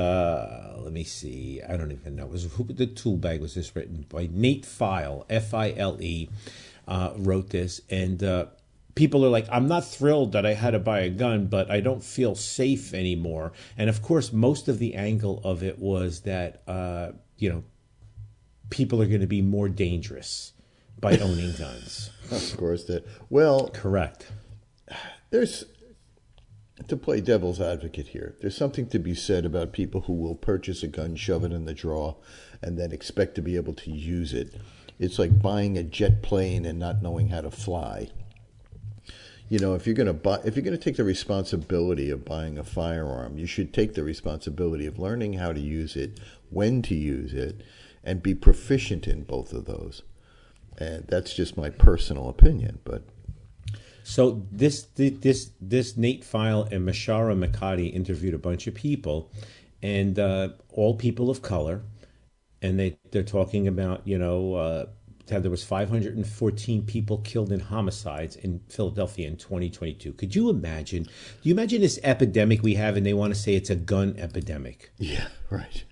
Let 0.78 0.92
me 0.92 1.04
see. 1.04 1.60
I 1.68 1.76
don't 1.76 1.90
even 1.90 2.14
know. 2.16 2.26
Was 2.26 2.44
who 2.44 2.64
the 2.64 2.86
tool 2.86 3.16
bag 3.16 3.40
was 3.40 3.54
this 3.54 3.74
written 3.74 4.06
by 4.08 4.28
Nate 4.30 4.64
File 4.64 5.26
F 5.28 5.54
I 5.54 5.74
L 5.76 5.96
E 6.00 6.28
uh, 6.86 7.12
wrote 7.16 7.50
this 7.50 7.80
and. 7.90 8.22
Uh, 8.22 8.46
people 8.94 9.24
are 9.24 9.30
like, 9.30 9.48
I'm 9.50 9.68
not 9.68 9.86
thrilled 9.86 10.32
that 10.32 10.44
I 10.44 10.52
had 10.52 10.72
to 10.72 10.78
buy 10.78 11.00
a 11.00 11.08
gun, 11.08 11.46
but 11.46 11.70
I 11.70 11.80
don't 11.80 12.04
feel 12.04 12.34
safe 12.34 12.92
anymore. 12.92 13.52
And 13.78 13.88
of 13.88 14.02
course, 14.02 14.34
most 14.34 14.68
of 14.68 14.78
the 14.78 14.94
angle 14.94 15.40
of 15.44 15.62
it 15.62 15.78
was 15.78 16.20
that, 16.20 16.62
uh, 16.68 17.12
you 17.38 17.48
know, 17.50 17.64
people 18.68 19.00
are 19.00 19.06
going 19.06 19.22
to 19.22 19.26
be 19.26 19.40
more 19.40 19.70
dangerous 19.70 20.52
by 21.02 21.18
owning 21.18 21.52
guns. 21.52 22.08
Of 22.30 22.56
course, 22.56 22.84
that. 22.84 23.06
Well, 23.28 23.68
Correct. 23.68 24.32
there's 25.28 25.66
to 26.88 26.96
play 26.96 27.20
devil's 27.20 27.60
advocate 27.60 28.08
here. 28.08 28.34
There's 28.40 28.56
something 28.56 28.86
to 28.88 28.98
be 28.98 29.14
said 29.14 29.44
about 29.44 29.72
people 29.72 30.02
who 30.02 30.14
will 30.14 30.34
purchase 30.34 30.82
a 30.82 30.88
gun, 30.88 31.14
shove 31.14 31.44
it 31.44 31.52
in 31.52 31.66
the 31.66 31.74
drawer, 31.74 32.16
and 32.62 32.78
then 32.78 32.90
expect 32.90 33.34
to 33.34 33.42
be 33.42 33.56
able 33.56 33.74
to 33.74 33.90
use 33.90 34.32
it. 34.32 34.54
It's 34.98 35.18
like 35.18 35.42
buying 35.42 35.76
a 35.76 35.82
jet 35.82 36.22
plane 36.22 36.64
and 36.64 36.78
not 36.78 37.02
knowing 37.02 37.28
how 37.28 37.42
to 37.42 37.50
fly. 37.50 38.08
You 39.50 39.58
know, 39.58 39.74
if 39.74 39.86
you're 39.86 39.94
going 39.94 40.06
to 40.06 40.14
buy, 40.14 40.40
if 40.46 40.56
you're 40.56 40.64
going 40.64 40.78
to 40.78 40.82
take 40.82 40.96
the 40.96 41.04
responsibility 41.04 42.08
of 42.08 42.24
buying 42.24 42.56
a 42.56 42.64
firearm, 42.64 43.36
you 43.36 43.46
should 43.46 43.74
take 43.74 43.92
the 43.92 44.04
responsibility 44.04 44.86
of 44.86 44.98
learning 44.98 45.34
how 45.34 45.52
to 45.52 45.60
use 45.60 45.96
it, 45.96 46.18
when 46.48 46.80
to 46.82 46.94
use 46.94 47.34
it, 47.34 47.60
and 48.02 48.22
be 48.22 48.34
proficient 48.34 49.06
in 49.06 49.24
both 49.24 49.52
of 49.52 49.66
those. 49.66 50.02
And 50.78 51.04
that's 51.06 51.34
just 51.34 51.56
my 51.56 51.70
personal 51.70 52.28
opinion, 52.28 52.78
but 52.84 53.02
So 54.04 54.46
this 54.50 54.82
this 54.96 55.50
this 55.60 55.96
Nate 55.96 56.24
File 56.24 56.68
and 56.70 56.86
Mashara 56.86 57.36
Makati 57.38 57.92
interviewed 57.94 58.34
a 58.34 58.38
bunch 58.38 58.66
of 58.66 58.74
people, 58.74 59.30
and 59.82 60.18
uh, 60.18 60.48
all 60.70 60.94
people 60.96 61.30
of 61.30 61.42
color, 61.42 61.82
and 62.60 62.78
they 62.78 62.98
they're 63.10 63.22
talking 63.22 63.68
about 63.68 64.02
you 64.04 64.18
know 64.18 64.54
uh, 64.54 64.86
there 65.26 65.50
was 65.50 65.64
514 65.64 66.82
people 66.84 67.18
killed 67.18 67.52
in 67.52 67.60
homicides 67.60 68.36
in 68.36 68.60
Philadelphia 68.68 69.28
in 69.28 69.36
2022. 69.36 70.12
Could 70.12 70.34
you 70.34 70.50
imagine? 70.50 71.04
Do 71.04 71.10
you 71.48 71.54
imagine 71.54 71.80
this 71.80 71.98
epidemic 72.02 72.62
we 72.62 72.74
have, 72.74 72.96
and 72.96 73.06
they 73.06 73.14
want 73.14 73.34
to 73.34 73.40
say 73.40 73.54
it's 73.54 73.70
a 73.70 73.76
gun 73.76 74.14
epidemic? 74.18 74.92
yeah, 74.98 75.28
right, 75.50 75.84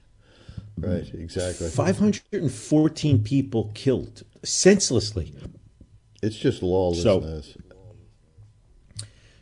right, 0.81 1.15
exactly. 1.15 1.69
514 1.69 3.23
people 3.23 3.71
killed 3.75 4.23
senselessly. 4.45 5.35
It's 6.23 6.37
just 6.37 6.63
lawlessness. 6.63 7.57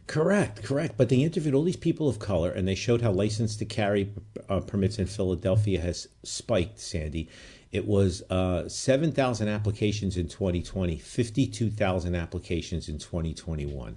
Correct, 0.08 0.62
correct. 0.62 0.94
But 0.96 1.10
they 1.10 1.16
interviewed 1.16 1.54
all 1.54 1.64
these 1.64 1.76
people 1.76 2.08
of 2.08 2.18
color, 2.18 2.50
and 2.50 2.66
they 2.66 2.74
showed 2.74 3.02
how 3.02 3.12
license 3.12 3.56
to 3.56 3.66
carry 3.66 4.10
uh, 4.48 4.60
permits 4.60 4.98
in 4.98 5.06
Philadelphia 5.06 5.80
has 5.82 6.08
spiked. 6.22 6.80
Sandy, 6.80 7.28
it 7.70 7.86
was 7.86 8.22
uh, 8.30 8.68
seven 8.70 9.12
thousand 9.12 9.48
applications 9.48 10.16
in 10.16 10.26
2020, 10.26 10.96
fifty-two 10.96 11.70
thousand 11.70 12.14
applications 12.14 12.88
in 12.88 12.98
2021. 12.98 13.96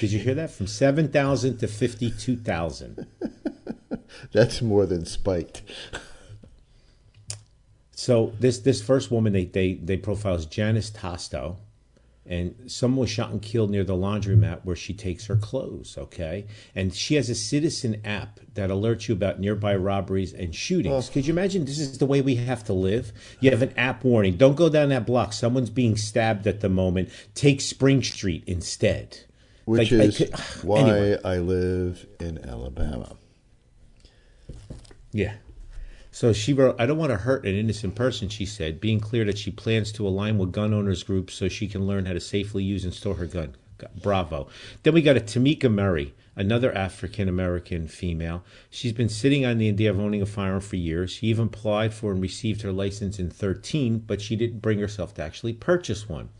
Did 0.00 0.12
you 0.12 0.18
hear 0.18 0.34
that? 0.34 0.50
From 0.50 0.66
seven 0.66 1.08
thousand 1.08 1.56
to 1.58 1.68
fifty-two 1.68 2.36
thousand. 2.36 3.06
That's 4.32 4.60
more 4.60 4.84
than 4.84 5.06
spiked. 5.06 5.62
So 7.98 8.32
this 8.38 8.60
this 8.60 8.80
first 8.80 9.10
woman 9.10 9.32
they 9.32 9.46
they 9.46 9.74
they 9.74 9.96
profile 9.96 10.36
is 10.36 10.46
Janice 10.46 10.88
Tosto, 10.88 11.56
and 12.24 12.54
someone 12.68 13.00
was 13.00 13.10
shot 13.10 13.30
and 13.30 13.42
killed 13.42 13.72
near 13.72 13.82
the 13.82 13.96
laundromat 13.96 14.60
where 14.64 14.76
she 14.76 14.94
takes 14.94 15.26
her 15.26 15.34
clothes. 15.34 15.98
Okay, 15.98 16.46
and 16.76 16.94
she 16.94 17.16
has 17.16 17.28
a 17.28 17.34
citizen 17.34 18.00
app 18.04 18.38
that 18.54 18.70
alerts 18.70 19.08
you 19.08 19.16
about 19.16 19.40
nearby 19.40 19.74
robberies 19.74 20.32
and 20.32 20.54
shootings. 20.54 21.10
Could 21.10 21.26
you 21.26 21.32
imagine? 21.32 21.64
This 21.64 21.80
is 21.80 21.98
the 21.98 22.06
way 22.06 22.20
we 22.20 22.36
have 22.36 22.62
to 22.66 22.72
live. 22.72 23.12
You 23.40 23.50
have 23.50 23.62
an 23.62 23.76
app 23.76 24.04
warning: 24.04 24.36
don't 24.36 24.54
go 24.54 24.68
down 24.68 24.90
that 24.90 25.04
block. 25.04 25.32
Someone's 25.32 25.68
being 25.68 25.96
stabbed 25.96 26.46
at 26.46 26.60
the 26.60 26.68
moment. 26.68 27.08
Take 27.34 27.60
Spring 27.60 28.04
Street 28.04 28.44
instead. 28.46 29.24
Which 29.64 29.90
Like, 29.90 30.00
I 30.00 30.04
is 30.04 30.16
could- 30.18 30.34
why 30.62 30.80
anyway. 30.82 31.18
I 31.24 31.38
live 31.38 32.06
in 32.20 32.48
Alabama. 32.48 33.16
Yeah. 35.10 35.34
So 36.18 36.32
she 36.32 36.52
wrote, 36.52 36.74
I 36.80 36.86
don't 36.86 36.98
want 36.98 37.12
to 37.12 37.18
hurt 37.18 37.46
an 37.46 37.54
innocent 37.54 37.94
person, 37.94 38.28
she 38.28 38.44
said, 38.44 38.80
being 38.80 38.98
clear 38.98 39.24
that 39.26 39.38
she 39.38 39.52
plans 39.52 39.92
to 39.92 40.04
align 40.08 40.36
with 40.36 40.50
gun 40.50 40.74
owners 40.74 41.04
groups 41.04 41.34
so 41.34 41.46
she 41.46 41.68
can 41.68 41.86
learn 41.86 42.06
how 42.06 42.12
to 42.12 42.18
safely 42.18 42.64
use 42.64 42.82
and 42.82 42.92
store 42.92 43.14
her 43.14 43.26
gun. 43.26 43.54
Bravo. 44.02 44.48
Then 44.82 44.94
we 44.94 45.02
got 45.02 45.16
a 45.16 45.20
Tamika 45.20 45.72
Murray, 45.72 46.14
another 46.34 46.76
African 46.76 47.28
American 47.28 47.86
female. 47.86 48.42
She's 48.68 48.92
been 48.92 49.08
sitting 49.08 49.46
on 49.46 49.58
the 49.58 49.68
idea 49.68 49.90
of 49.90 50.00
owning 50.00 50.20
a 50.20 50.26
firearm 50.26 50.60
for 50.60 50.74
years. 50.74 51.12
She 51.12 51.28
even 51.28 51.46
applied 51.46 51.94
for 51.94 52.10
and 52.10 52.20
received 52.20 52.62
her 52.62 52.72
license 52.72 53.20
in 53.20 53.30
13, 53.30 54.00
but 54.00 54.20
she 54.20 54.34
didn't 54.34 54.58
bring 54.60 54.80
herself 54.80 55.14
to 55.14 55.22
actually 55.22 55.52
purchase 55.52 56.08
one. 56.08 56.30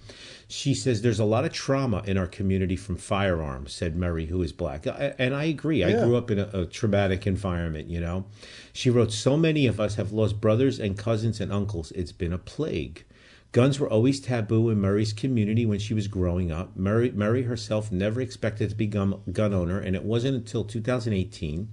She 0.51 0.73
says 0.73 1.03
there's 1.03 1.21
a 1.21 1.27
lot 1.27 1.45
of 1.45 1.53
trauma 1.53 2.03
in 2.07 2.17
our 2.17 2.27
community 2.27 2.75
from 2.75 2.97
firearms, 2.97 3.73
said 3.73 3.97
Murray, 3.97 4.27
who 4.27 4.41
is 4.41 4.51
black. 4.51 4.87
And 4.87 5.35
I 5.35 5.45
agree. 5.45 5.85
I 5.85 5.93
grew 5.93 6.17
up 6.17 6.31
in 6.31 6.39
a, 6.39 6.49
a 6.55 6.67
traumatic 6.67 7.27
environment, 7.27 7.89
you 7.89 8.01
know. 8.01 8.25
She 8.73 8.89
wrote, 8.89 9.13
So 9.13 9.37
many 9.37 9.67
of 9.67 9.79
us 9.79 9.97
have 9.97 10.11
lost 10.11 10.41
brothers 10.41 10.79
and 10.79 10.97
cousins 10.97 11.39
and 11.41 11.53
uncles. 11.53 11.91
It's 11.93 12.13
been 12.13 12.33
a 12.33 12.39
plague. 12.39 13.05
Guns 13.53 13.79
were 13.79 13.91
always 13.91 14.21
taboo 14.21 14.71
in 14.71 14.81
Murray's 14.81 15.13
community 15.13 15.67
when 15.67 15.79
she 15.79 15.93
was 15.93 16.09
growing 16.09 16.51
up. 16.51 16.77
Murray, 16.77 17.11
Murray 17.11 17.43
herself 17.43 17.93
never 17.93 18.21
expected 18.21 18.71
to 18.71 18.77
become 18.77 19.23
a 19.27 19.31
gun 19.31 19.53
owner, 19.53 19.79
and 19.79 19.95
it 19.95 20.05
wasn't 20.05 20.37
until 20.37 20.65
2018 20.65 21.69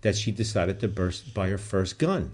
that 0.00 0.16
she 0.16 0.32
decided 0.32 0.80
to 0.80 0.88
burst, 0.88 1.34
buy 1.34 1.48
her 1.48 1.58
first 1.58 1.98
gun 1.98 2.32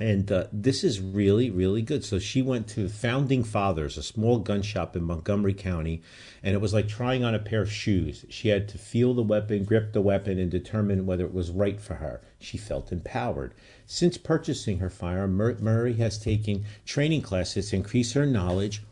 and 0.00 0.32
uh, 0.32 0.44
this 0.52 0.82
is 0.82 1.00
really 1.00 1.50
really 1.50 1.80
good 1.80 2.04
so 2.04 2.18
she 2.18 2.42
went 2.42 2.66
to 2.66 2.88
founding 2.88 3.44
fathers 3.44 3.96
a 3.96 4.02
small 4.02 4.38
gun 4.38 4.60
shop 4.60 4.96
in 4.96 5.04
montgomery 5.04 5.54
county 5.54 6.02
and 6.42 6.54
it 6.54 6.60
was 6.60 6.74
like 6.74 6.88
trying 6.88 7.22
on 7.22 7.34
a 7.34 7.38
pair 7.38 7.62
of 7.62 7.70
shoes 7.70 8.24
she 8.28 8.48
had 8.48 8.68
to 8.68 8.76
feel 8.76 9.14
the 9.14 9.22
weapon 9.22 9.62
grip 9.62 9.92
the 9.92 10.00
weapon 10.00 10.38
and 10.38 10.50
determine 10.50 11.06
whether 11.06 11.24
it 11.24 11.32
was 11.32 11.50
right 11.50 11.80
for 11.80 11.94
her 11.94 12.20
she 12.40 12.58
felt 12.58 12.90
empowered 12.90 13.54
since 13.86 14.18
purchasing 14.18 14.78
her 14.78 14.90
firearm 14.90 15.34
Mur- 15.34 15.58
murray 15.60 15.94
has 15.94 16.18
taken 16.18 16.64
training 16.84 17.22
classes 17.22 17.70
to 17.70 17.76
increase 17.76 18.14
her 18.14 18.26
knowledge 18.26 18.82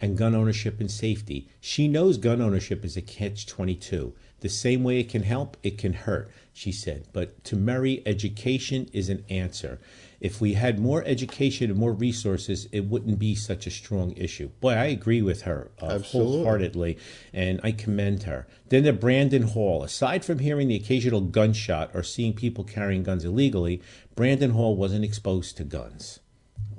and 0.00 0.18
gun 0.18 0.34
ownership 0.34 0.80
and 0.80 0.90
safety. 0.90 1.48
She 1.62 1.88
knows 1.88 2.18
gun 2.18 2.42
ownership 2.42 2.84
is 2.84 2.94
a 2.94 3.00
catch 3.00 3.46
22. 3.46 4.12
The 4.40 4.48
same 4.50 4.84
way 4.84 5.00
it 5.00 5.08
can 5.08 5.22
help, 5.22 5.56
it 5.62 5.78
can 5.78 5.94
hurt, 5.94 6.30
she 6.52 6.72
said. 6.72 7.06
But 7.14 7.42
to 7.44 7.56
Murray, 7.56 8.02
education 8.04 8.90
is 8.92 9.08
an 9.08 9.24
answer. 9.30 9.78
If 10.24 10.40
we 10.40 10.54
had 10.54 10.78
more 10.78 11.04
education 11.04 11.70
and 11.70 11.78
more 11.78 11.92
resources, 11.92 12.66
it 12.72 12.86
wouldn't 12.86 13.18
be 13.18 13.34
such 13.34 13.66
a 13.66 13.70
strong 13.70 14.12
issue. 14.16 14.48
Boy, 14.58 14.72
I 14.72 14.86
agree 14.86 15.20
with 15.20 15.42
her 15.42 15.70
uh, 15.78 15.98
wholeheartedly, 15.98 16.96
and 17.34 17.60
I 17.62 17.72
commend 17.72 18.22
her. 18.22 18.46
Then 18.70 18.84
the 18.84 18.94
Brandon 18.94 19.42
Hall. 19.42 19.82
Aside 19.82 20.24
from 20.24 20.38
hearing 20.38 20.68
the 20.68 20.76
occasional 20.76 21.20
gunshot 21.20 21.90
or 21.92 22.02
seeing 22.02 22.32
people 22.32 22.64
carrying 22.64 23.02
guns 23.02 23.26
illegally, 23.26 23.82
Brandon 24.14 24.52
Hall 24.52 24.74
wasn't 24.74 25.04
exposed 25.04 25.58
to 25.58 25.64
guns. 25.64 26.20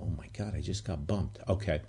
Oh 0.01 0.09
my 0.17 0.25
God, 0.35 0.55
I 0.55 0.61
just 0.61 0.83
got 0.83 1.05
bumped. 1.05 1.37
Okay. 1.47 1.81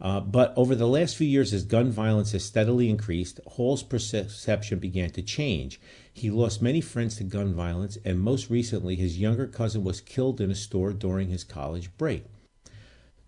Uh, 0.00 0.20
but 0.20 0.52
over 0.56 0.74
the 0.74 0.86
last 0.86 1.16
few 1.16 1.26
years, 1.26 1.54
as 1.54 1.64
gun 1.64 1.90
violence 1.90 2.32
has 2.32 2.44
steadily 2.44 2.90
increased, 2.90 3.40
Hall's 3.46 3.82
perception 3.82 4.78
began 4.78 5.10
to 5.10 5.22
change. 5.22 5.80
He 6.12 6.30
lost 6.30 6.60
many 6.60 6.80
friends 6.80 7.16
to 7.16 7.24
gun 7.24 7.54
violence, 7.54 7.96
and 8.04 8.20
most 8.20 8.50
recently, 8.50 8.96
his 8.96 9.18
younger 9.18 9.46
cousin 9.46 9.84
was 9.84 10.02
killed 10.02 10.40
in 10.40 10.50
a 10.50 10.54
store 10.54 10.92
during 10.92 11.30
his 11.30 11.44
college 11.44 11.96
break. 11.96 12.24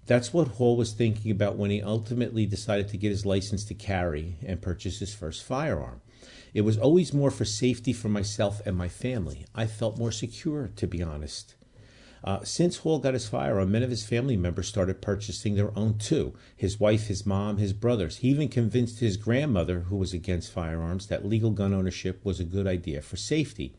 That's 0.04 0.32
what 0.32 0.48
Hall 0.48 0.76
was 0.76 0.92
thinking 0.92 1.30
about 1.30 1.56
when 1.56 1.70
he 1.70 1.82
ultimately 1.82 2.46
decided 2.46 2.88
to 2.88 2.96
get 2.96 3.10
his 3.10 3.26
license 3.26 3.64
to 3.66 3.74
carry 3.74 4.36
and 4.44 4.60
purchase 4.60 5.00
his 5.00 5.14
first 5.14 5.44
firearm. 5.44 6.00
It 6.54 6.62
was 6.62 6.78
always 6.78 7.12
more 7.12 7.30
for 7.30 7.44
safety 7.44 7.92
for 7.92 8.08
myself 8.08 8.62
and 8.64 8.74
my 8.74 8.88
family. 8.88 9.44
I 9.54 9.66
felt 9.66 9.98
more 9.98 10.12
secure, 10.12 10.70
to 10.76 10.86
be 10.86 11.02
honest. 11.02 11.56
Uh, 12.24 12.42
since 12.42 12.78
Hall 12.78 12.98
got 12.98 13.14
his 13.14 13.28
firearm, 13.28 13.70
many 13.70 13.84
of 13.84 13.90
his 13.90 14.04
family 14.04 14.36
members 14.36 14.68
started 14.68 15.00
purchasing 15.00 15.54
their 15.54 15.76
own 15.78 15.98
too. 15.98 16.34
His 16.56 16.80
wife, 16.80 17.06
his 17.06 17.24
mom, 17.24 17.58
his 17.58 17.72
brothers. 17.72 18.18
He 18.18 18.28
even 18.28 18.48
convinced 18.48 19.00
his 19.00 19.16
grandmother, 19.16 19.80
who 19.80 19.96
was 19.96 20.12
against 20.12 20.52
firearms, 20.52 21.06
that 21.06 21.24
legal 21.24 21.50
gun 21.50 21.72
ownership 21.72 22.24
was 22.24 22.40
a 22.40 22.44
good 22.44 22.66
idea 22.66 23.02
for 23.02 23.16
safety. 23.16 23.74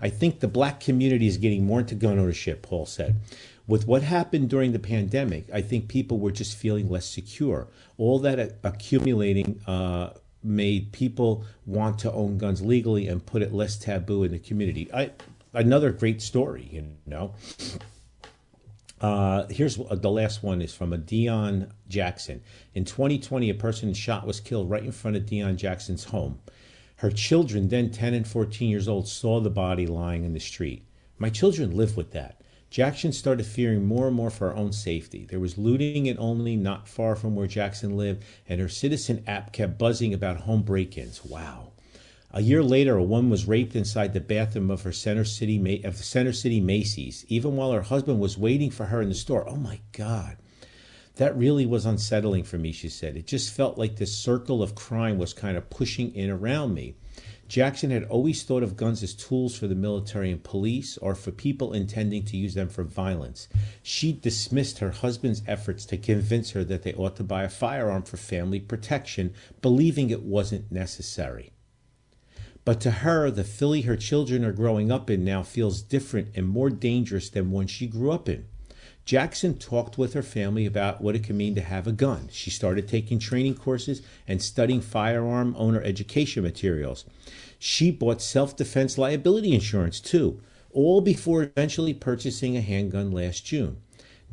I 0.00 0.08
think 0.08 0.40
the 0.40 0.48
black 0.48 0.80
community 0.80 1.26
is 1.26 1.36
getting 1.36 1.64
more 1.66 1.80
into 1.80 1.94
gun 1.94 2.18
ownership, 2.18 2.66
Hall 2.66 2.86
said. 2.86 3.16
with 3.66 3.86
what 3.86 4.02
happened 4.02 4.50
during 4.50 4.72
the 4.72 4.78
pandemic, 4.78 5.46
I 5.52 5.62
think 5.62 5.88
people 5.88 6.18
were 6.18 6.32
just 6.32 6.56
feeling 6.56 6.88
less 6.90 7.06
secure. 7.06 7.68
All 7.96 8.18
that 8.20 8.58
accumulating 8.62 9.60
uh, 9.66 10.10
made 10.42 10.92
people 10.92 11.44
want 11.64 11.98
to 12.00 12.12
own 12.12 12.36
guns 12.36 12.60
legally 12.60 13.08
and 13.08 13.24
put 13.24 13.40
it 13.40 13.52
less 13.52 13.76
taboo 13.78 14.24
in 14.24 14.32
the 14.32 14.38
community. 14.38 14.90
I, 14.92 15.12
another 15.54 15.92
great 15.92 16.20
story, 16.20 16.68
you 16.70 16.86
know. 17.06 17.34
Uh, 19.00 19.46
here's 19.50 19.76
the 19.76 20.10
last 20.10 20.42
one 20.42 20.62
is 20.62 20.74
from 20.74 20.92
a 20.92 20.98
Dion 20.98 21.72
Jackson. 21.88 22.42
In 22.74 22.84
2020, 22.84 23.50
a 23.50 23.54
person 23.54 23.92
shot 23.92 24.26
was 24.26 24.40
killed 24.40 24.70
right 24.70 24.82
in 24.82 24.92
front 24.92 25.16
of 25.16 25.26
Dion 25.26 25.56
Jackson's 25.56 26.04
home. 26.04 26.38
Her 26.96 27.10
children, 27.10 27.68
then 27.68 27.90
10 27.90 28.14
and 28.14 28.26
14 28.26 28.70
years 28.70 28.88
old, 28.88 29.06
saw 29.06 29.40
the 29.40 29.50
body 29.50 29.86
lying 29.86 30.24
in 30.24 30.32
the 30.32 30.40
street. 30.40 30.86
My 31.18 31.28
children 31.28 31.76
live 31.76 31.96
with 31.96 32.12
that. 32.12 32.40
Jackson 32.70 33.12
started 33.12 33.46
fearing 33.46 33.84
more 33.84 34.06
and 34.06 34.16
more 34.16 34.30
for 34.30 34.48
her 34.48 34.56
own 34.56 34.72
safety. 34.72 35.26
There 35.28 35.38
was 35.38 35.58
looting 35.58 36.06
in 36.06 36.18
Olney, 36.18 36.56
not 36.56 36.88
far 36.88 37.14
from 37.14 37.36
where 37.36 37.46
Jackson 37.46 37.96
lived, 37.96 38.24
and 38.48 38.60
her 38.60 38.68
citizen 38.68 39.22
app 39.26 39.52
kept 39.52 39.78
buzzing 39.78 40.14
about 40.14 40.38
home 40.38 40.62
break 40.62 40.96
ins. 40.96 41.24
Wow. 41.24 41.73
A 42.36 42.42
year 42.42 42.64
later, 42.64 42.96
a 42.96 43.02
woman 43.04 43.30
was 43.30 43.46
raped 43.46 43.76
inside 43.76 44.12
the 44.12 44.20
bathroom 44.20 44.68
of 44.68 44.82
her 44.82 44.90
Center 44.90 45.24
City, 45.24 45.84
of 45.84 45.96
Center 45.98 46.32
City 46.32 46.60
Macy's, 46.60 47.24
even 47.28 47.54
while 47.54 47.70
her 47.70 47.82
husband 47.82 48.18
was 48.18 48.36
waiting 48.36 48.72
for 48.72 48.86
her 48.86 49.00
in 49.00 49.08
the 49.08 49.14
store. 49.14 49.48
Oh 49.48 49.54
my 49.54 49.78
God. 49.92 50.36
That 51.14 51.36
really 51.36 51.64
was 51.64 51.86
unsettling 51.86 52.42
for 52.42 52.58
me, 52.58 52.72
she 52.72 52.88
said. 52.88 53.16
It 53.16 53.28
just 53.28 53.54
felt 53.54 53.78
like 53.78 53.94
this 53.94 54.16
circle 54.16 54.64
of 54.64 54.74
crime 54.74 55.16
was 55.16 55.32
kind 55.32 55.56
of 55.56 55.70
pushing 55.70 56.12
in 56.12 56.28
around 56.28 56.74
me. 56.74 56.96
Jackson 57.46 57.92
had 57.92 58.02
always 58.02 58.42
thought 58.42 58.64
of 58.64 58.76
guns 58.76 59.04
as 59.04 59.14
tools 59.14 59.56
for 59.56 59.68
the 59.68 59.76
military 59.76 60.32
and 60.32 60.42
police 60.42 60.98
or 60.98 61.14
for 61.14 61.30
people 61.30 61.72
intending 61.72 62.24
to 62.24 62.36
use 62.36 62.54
them 62.54 62.68
for 62.68 62.82
violence. 62.82 63.46
She 63.80 64.12
dismissed 64.12 64.80
her 64.80 64.90
husband's 64.90 65.44
efforts 65.46 65.86
to 65.86 65.96
convince 65.96 66.50
her 66.50 66.64
that 66.64 66.82
they 66.82 66.94
ought 66.94 67.14
to 67.14 67.22
buy 67.22 67.44
a 67.44 67.48
firearm 67.48 68.02
for 68.02 68.16
family 68.16 68.58
protection, 68.58 69.34
believing 69.62 70.10
it 70.10 70.24
wasn't 70.24 70.72
necessary. 70.72 71.52
But 72.64 72.80
to 72.80 72.90
her, 72.90 73.30
the 73.30 73.44
Philly 73.44 73.82
her 73.82 73.96
children 73.96 74.44
are 74.44 74.52
growing 74.52 74.90
up 74.90 75.10
in 75.10 75.24
now 75.24 75.42
feels 75.42 75.82
different 75.82 76.28
and 76.34 76.48
more 76.48 76.70
dangerous 76.70 77.28
than 77.28 77.50
one 77.50 77.66
she 77.66 77.86
grew 77.86 78.10
up 78.10 78.28
in. 78.28 78.46
Jackson 79.04 79.58
talked 79.58 79.98
with 79.98 80.14
her 80.14 80.22
family 80.22 80.64
about 80.64 81.02
what 81.02 81.14
it 81.14 81.22
can 81.22 81.36
mean 81.36 81.54
to 81.54 81.60
have 81.60 81.86
a 81.86 81.92
gun. 81.92 82.28
She 82.32 82.48
started 82.48 82.88
taking 82.88 83.18
training 83.18 83.56
courses 83.56 84.00
and 84.26 84.40
studying 84.40 84.80
firearm 84.80 85.54
owner 85.58 85.82
education 85.82 86.42
materials. 86.42 87.04
She 87.58 87.90
bought 87.90 88.22
self 88.22 88.56
defense 88.56 88.96
liability 88.96 89.52
insurance 89.52 90.00
too, 90.00 90.40
all 90.72 91.02
before 91.02 91.42
eventually 91.42 91.92
purchasing 91.92 92.56
a 92.56 92.62
handgun 92.62 93.12
last 93.12 93.44
June. 93.44 93.82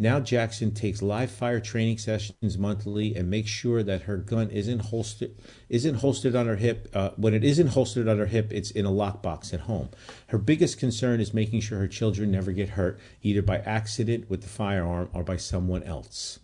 Now 0.01 0.20
Jackson 0.20 0.74
takes 0.74 1.03
live 1.03 1.29
fire 1.29 1.60
training 1.60 2.00
sessions 2.00 2.58
monthly 2.58 3.15
and 3.15 3.29
makes 3.29 3.51
sure 3.51 3.84
that 3.84 4.01
her 4.01 4.17
gun 4.17 4.50
isn't 4.50 4.79
holstered 4.79 5.36
isn't 5.70 5.93
holstered 5.93 6.36
on 6.36 6.48
her 6.48 6.55
hip. 6.55 6.89
Uh, 6.91 7.12
when 7.17 7.36
it 7.36 7.43
isn't 7.43 7.67
holstered 7.67 8.08
on 8.08 8.17
her 8.17 8.25
hip, 8.25 8.51
it's 8.51 8.72
in 8.72 8.88
a 8.88 8.89
lockbox 8.89 9.53
at 9.53 9.60
home. 9.60 9.89
Her 10.29 10.39
biggest 10.39 10.79
concern 10.79 11.22
is 11.22 11.36
making 11.36 11.62
sure 11.62 11.77
her 11.77 11.88
children 11.88 12.31
never 12.31 12.51
get 12.51 12.70
hurt, 12.70 13.00
either 13.22 13.43
by 13.43 13.60
accident 13.60 14.27
with 14.27 14.41
the 14.41 14.50
firearm 14.50 15.08
or 15.13 15.22
by 15.22 15.38
someone 15.38 15.84
else. 15.84 16.39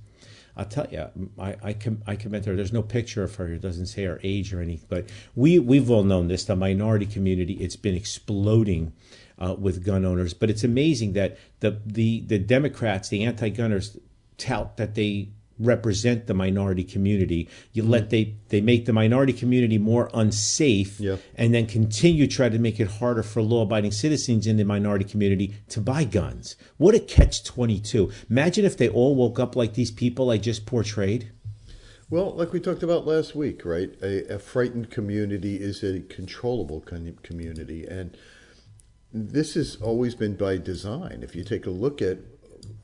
I'll 0.56 0.66
tell 0.66 0.86
you, 0.92 1.08
I, 1.40 1.56
I, 1.64 1.74
com- 1.74 2.04
I 2.06 2.16
her. 2.16 2.56
There's 2.56 2.74
no 2.74 2.84
picture 2.84 3.24
of 3.24 3.34
her. 3.36 3.48
It 3.48 3.62
doesn't 3.62 3.88
say 3.88 4.04
her 4.04 4.20
age 4.24 4.54
or 4.54 4.62
anything. 4.62 4.86
But 4.88 5.10
we, 5.36 5.58
we've 5.58 5.90
all 5.90 6.04
known 6.04 6.28
this. 6.28 6.46
The 6.46 6.56
minority 6.56 7.08
community, 7.08 7.54
it's 7.54 7.76
been 7.76 7.96
exploding 7.96 8.94
uh, 9.40 9.56
with 9.58 9.86
gun 9.86 10.06
owners. 10.06 10.34
But 10.34 10.50
it's 10.50 10.64
amazing 10.64 11.14
that 11.14 11.38
the 11.60 11.82
the 11.86 12.22
the 12.22 12.40
Democrats, 12.40 13.10
the 13.10 13.24
anti-gunners, 13.24 13.98
tout 14.38 14.78
that 14.78 14.96
they 14.96 15.30
represent 15.60 16.28
the 16.28 16.36
minority 16.36 16.84
community. 16.84 17.50
You 17.74 17.82
mm-hmm. 17.82 17.92
let 17.92 18.10
they 18.12 18.36
they 18.50 18.62
make 18.62 18.86
the 18.86 18.94
minority 18.94 19.34
community 19.34 19.80
more 19.80 20.10
unsafe, 20.14 21.00
yep. 21.00 21.20
and 21.36 21.54
then 21.54 21.66
continue 21.66 22.28
try 22.28 22.50
to 22.50 22.60
make 22.60 22.80
it 22.80 22.88
harder 22.88 23.24
for 23.24 23.42
law-abiding 23.42 23.92
citizens 23.92 24.46
in 24.46 24.58
the 24.58 24.64
minority 24.66 25.06
community 25.06 25.56
to 25.70 25.82
buy 25.82 26.04
guns. 26.04 26.56
What 26.78 26.94
a 26.94 27.00
catch 27.00 27.44
twenty 27.44 27.80
two! 27.80 28.12
Imagine 28.30 28.66
if 28.66 28.78
they 28.78 28.90
all 28.90 29.16
woke 29.16 29.40
up 29.40 29.56
like 29.56 29.74
these 29.74 29.92
people 29.92 30.30
I 30.30 30.38
just 30.38 30.66
portrayed. 30.66 31.32
Well, 32.10 32.34
like 32.36 32.54
we 32.54 32.62
talked 32.62 32.84
about 32.84 33.06
last 33.06 33.36
week, 33.36 33.66
right? 33.66 33.94
A, 34.02 34.36
a 34.36 34.40
frightened 34.40 34.90
community 34.90 35.56
is 35.58 35.84
a 35.84 36.02
controllable 36.02 36.80
community, 36.80 37.84
and 37.86 38.16
this 39.14 39.54
has 39.54 39.78
always 39.78 40.16
been 40.16 40.36
by 40.36 40.58
design. 40.58 41.20
If 41.24 41.36
you 41.36 41.44
take 41.44 41.66
a 41.66 41.72
look 41.72 42.02
at 42.02 42.20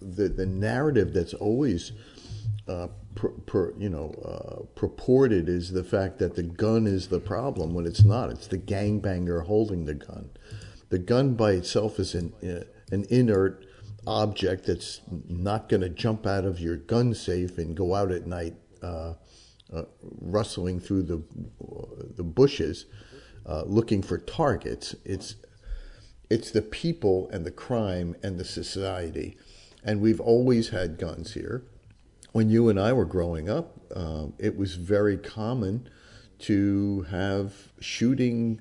the 0.02 0.30
the 0.30 0.46
narrative 0.46 1.14
that's 1.14 1.34
always 1.34 1.92
uh, 2.68 2.88
you 3.78 3.90
know 3.90 4.12
uh, 4.24 4.64
purported 4.76 5.50
is 5.50 5.72
the 5.72 5.84
fact 5.84 6.20
that 6.20 6.36
the 6.36 6.44
gun 6.44 6.88
is 6.88 7.08
the 7.08 7.20
problem 7.20 7.74
when 7.74 7.86
it's 7.86 8.04
not. 8.04 8.30
It's 8.30 8.48
the 8.48 8.58
gangbanger 8.58 9.46
holding 9.46 9.86
the 9.86 9.94
gun. 9.94 10.30
The 10.90 11.00
gun 11.00 11.36
by 11.36 11.52
itself 11.52 12.00
is 12.00 12.16
an 12.16 12.34
uh, 12.44 12.64
an 12.94 13.06
inert 13.10 13.66
object 14.06 14.66
that's 14.66 15.02
not 15.30 15.70
going 15.70 15.82
to 15.82 15.90
jump 15.90 16.28
out 16.28 16.44
of 16.44 16.60
your 16.60 16.76
gun 16.76 17.14
safe 17.14 17.58
and 17.58 17.76
go 17.76 17.96
out 17.96 18.12
at 18.12 18.28
night 18.28 18.56
uh, 18.82 19.14
uh, 19.74 19.84
rustling 20.22 20.80
through 20.80 21.04
the 21.04 21.24
the 22.16 22.24
bushes 22.24 22.86
uh, 23.46 23.64
looking 23.66 24.02
for 24.02 24.18
targets. 24.18 24.96
It's 25.06 25.36
it's 26.34 26.50
the 26.50 26.64
people 26.64 27.30
and 27.32 27.46
the 27.46 27.52
crime 27.52 28.16
and 28.24 28.40
the 28.40 28.44
society. 28.44 29.38
And 29.84 30.02
we've 30.02 30.20
always 30.20 30.70
had 30.70 30.98
guns 30.98 31.36
here. 31.36 31.64
When 32.32 32.50
you 32.50 32.70
and 32.70 32.80
I 32.80 32.92
were 32.92 33.06
growing 33.06 33.50
up, 33.50 33.80
uh, 33.96 34.26
it 34.40 34.58
was 34.58 34.74
very 34.74 35.16
common 35.16 35.88
to 36.40 37.04
have 37.12 37.54
shooting 37.80 38.60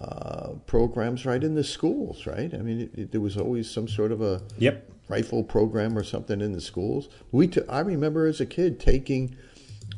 uh, 0.00 0.54
programs 0.66 1.26
right 1.26 1.44
in 1.44 1.54
the 1.54 1.62
schools, 1.62 2.26
right? 2.26 2.54
I 2.54 2.58
mean, 2.58 2.80
it, 2.80 2.98
it, 2.98 3.12
there 3.12 3.20
was 3.20 3.36
always 3.36 3.70
some 3.70 3.86
sort 3.86 4.10
of 4.10 4.22
a 4.22 4.40
yep. 4.56 4.90
rifle 5.08 5.44
program 5.44 5.98
or 5.98 6.04
something 6.04 6.40
in 6.40 6.52
the 6.52 6.60
schools. 6.60 7.10
We, 7.32 7.48
t- 7.48 7.60
I 7.68 7.80
remember 7.80 8.26
as 8.26 8.40
a 8.40 8.46
kid 8.46 8.80
taking 8.80 9.36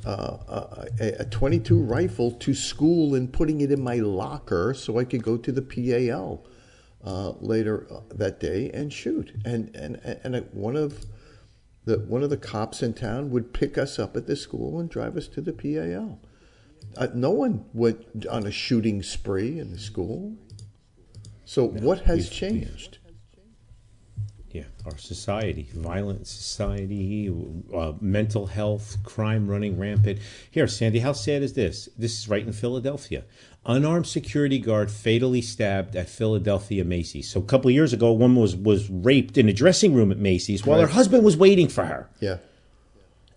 uh, 0.04 0.88
a, 0.98 1.20
a 1.20 1.24
22 1.26 1.78
rifle 1.78 2.32
to 2.32 2.52
school 2.52 3.14
and 3.14 3.32
putting 3.32 3.60
it 3.60 3.70
in 3.70 3.80
my 3.80 3.96
locker 3.96 4.74
so 4.74 4.98
I 4.98 5.04
could 5.04 5.22
go 5.22 5.36
to 5.36 5.52
the 5.52 5.62
PAL 5.62 6.44
uh, 7.06 7.30
later 7.40 7.86
uh, 7.90 8.00
that 8.14 8.40
day 8.40 8.70
and 8.74 8.92
shoot. 8.92 9.32
And 9.44 9.74
and 9.74 9.96
and 10.24 10.48
one 10.52 10.76
of 10.76 11.06
the 11.84 12.00
one 12.00 12.22
of 12.22 12.30
the 12.30 12.36
cops 12.36 12.82
in 12.82 12.92
town 12.92 13.30
would 13.30 13.52
pick 13.52 13.78
us 13.78 13.98
up 13.98 14.16
at 14.16 14.26
the 14.26 14.36
school 14.36 14.80
and 14.80 14.90
drive 14.90 15.16
us 15.16 15.28
to 15.28 15.40
the 15.40 15.52
PAL. 15.52 16.18
Uh, 16.96 17.08
no 17.14 17.30
one 17.30 17.64
went 17.72 18.26
on 18.26 18.46
a 18.46 18.50
shooting 18.50 19.02
spree 19.02 19.58
in 19.58 19.70
the 19.70 19.78
school. 19.78 20.36
So 21.44 21.68
no, 21.68 21.86
what 21.86 22.00
has 22.00 22.28
changed? 22.28 22.98
Yeah, 24.56 24.64
our 24.86 24.96
society, 24.96 25.68
violent 25.74 26.26
society, 26.26 27.30
uh, 27.74 27.92
mental 28.00 28.46
health, 28.46 28.96
crime 29.04 29.48
running 29.48 29.78
rampant. 29.78 30.18
Here, 30.50 30.66
Sandy, 30.66 31.00
how 31.00 31.12
sad 31.12 31.42
is 31.42 31.52
this? 31.52 31.88
This 31.98 32.18
is 32.18 32.28
right 32.28 32.46
in 32.46 32.52
Philadelphia 32.52 33.24
unarmed 33.66 34.06
security 34.06 34.58
guard 34.58 34.90
fatally 34.90 35.42
stabbed 35.42 35.96
at 35.96 36.08
Philadelphia 36.08 36.84
Macy's. 36.84 37.28
So 37.28 37.40
a 37.40 37.44
couple 37.44 37.68
of 37.68 37.74
years 37.74 37.92
ago, 37.92 38.08
a 38.08 38.14
woman 38.14 38.40
was 38.40 38.56
was 38.56 38.88
raped 38.88 39.36
in 39.36 39.48
a 39.48 39.52
dressing 39.52 39.94
room 39.94 40.10
at 40.12 40.18
Macy's 40.18 40.64
while 40.64 40.78
right. 40.78 40.88
her 40.88 40.94
husband 40.94 41.24
was 41.24 41.36
waiting 41.36 41.68
for 41.68 41.84
her. 41.84 42.08
Yeah. 42.20 42.38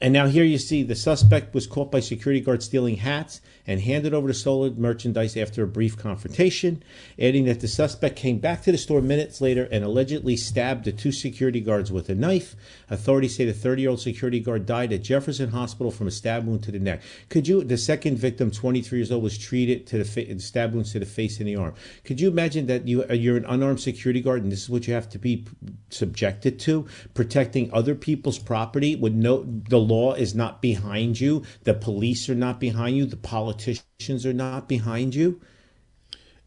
And 0.01 0.13
now 0.13 0.27
here 0.27 0.45
you 0.45 0.57
see 0.57 0.83
the 0.83 0.95
suspect 0.95 1.53
was 1.53 1.67
caught 1.67 1.91
by 1.91 1.99
security 1.99 2.39
guards 2.39 2.65
stealing 2.65 2.97
hats 2.97 3.41
and 3.67 3.81
handed 3.81 4.13
over 4.13 4.29
to 4.29 4.33
stolen 4.33 4.79
merchandise 4.79 5.35
after 5.35 5.61
a 5.63 5.67
brief 5.67 5.97
confrontation, 5.97 6.81
adding 7.19 7.45
that 7.45 7.59
the 7.59 7.67
suspect 7.67 8.15
came 8.15 8.39
back 8.39 8.63
to 8.63 8.71
the 8.71 8.77
store 8.77 9.01
minutes 9.01 9.41
later 9.41 9.67
and 9.71 9.83
allegedly 9.83 10.37
stabbed 10.37 10.85
the 10.85 10.91
two 10.91 11.11
security 11.11 11.59
guards 11.59 11.91
with 11.91 12.09
a 12.09 12.15
knife. 12.15 12.55
Authorities 12.89 13.35
say 13.35 13.45
the 13.45 13.53
30-year-old 13.53 13.99
security 13.99 14.39
guard 14.39 14.65
died 14.65 14.93
at 14.93 15.03
Jefferson 15.03 15.51
Hospital 15.51 15.91
from 15.91 16.07
a 16.07 16.11
stab 16.11 16.47
wound 16.47 16.63
to 16.63 16.71
the 16.71 16.79
neck. 16.79 17.01
Could 17.27 17.47
you? 17.47 17.63
The 17.63 17.77
second 17.77 18.17
victim, 18.17 18.51
23 18.51 18.97
years 18.97 19.11
old, 19.11 19.21
was 19.21 19.37
treated 19.37 19.85
to 19.87 19.97
the 19.97 20.05
fa- 20.05 20.39
stab 20.39 20.73
wounds 20.73 20.93
to 20.93 20.99
the 20.99 21.05
face 21.05 21.39
and 21.39 21.47
the 21.47 21.57
arm. 21.57 21.73
Could 22.05 22.21
you 22.21 22.29
imagine 22.29 22.67
that 22.67 22.87
you 22.87 23.03
uh, 23.03 23.13
you're 23.13 23.37
an 23.37 23.45
unarmed 23.45 23.81
security 23.81 24.21
guard 24.21 24.43
and 24.43 24.51
this 24.51 24.63
is 24.63 24.69
what 24.69 24.87
you 24.87 24.93
have 24.93 25.09
to 25.09 25.19
be 25.19 25.45
subjected 25.89 26.57
to, 26.61 26.87
protecting 27.13 27.69
other 27.73 27.95
people's 27.95 28.39
property 28.39 28.95
with 28.95 29.13
no 29.13 29.43
the 29.43 29.79
law 29.89 30.13
is 30.13 30.33
not 30.33 30.61
behind 30.61 31.19
you, 31.19 31.43
the 31.63 31.73
police 31.73 32.29
are 32.29 32.35
not 32.35 32.59
behind 32.59 32.95
you, 32.95 33.05
the 33.05 33.17
politicians 33.17 34.25
are 34.25 34.33
not 34.33 34.69
behind 34.69 35.15
you. 35.15 35.41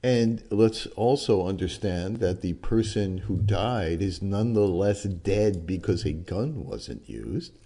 And 0.02 0.42
let's 0.50 0.86
also 0.86 1.46
understand 1.46 2.16
that 2.16 2.40
the 2.40 2.54
person 2.54 3.18
who 3.18 3.36
died 3.36 4.02
is 4.02 4.20
nonetheless 4.20 5.04
dead 5.04 5.66
because 5.66 6.04
a 6.04 6.12
gun 6.12 6.64
wasn't 6.64 7.08
used. 7.08 7.58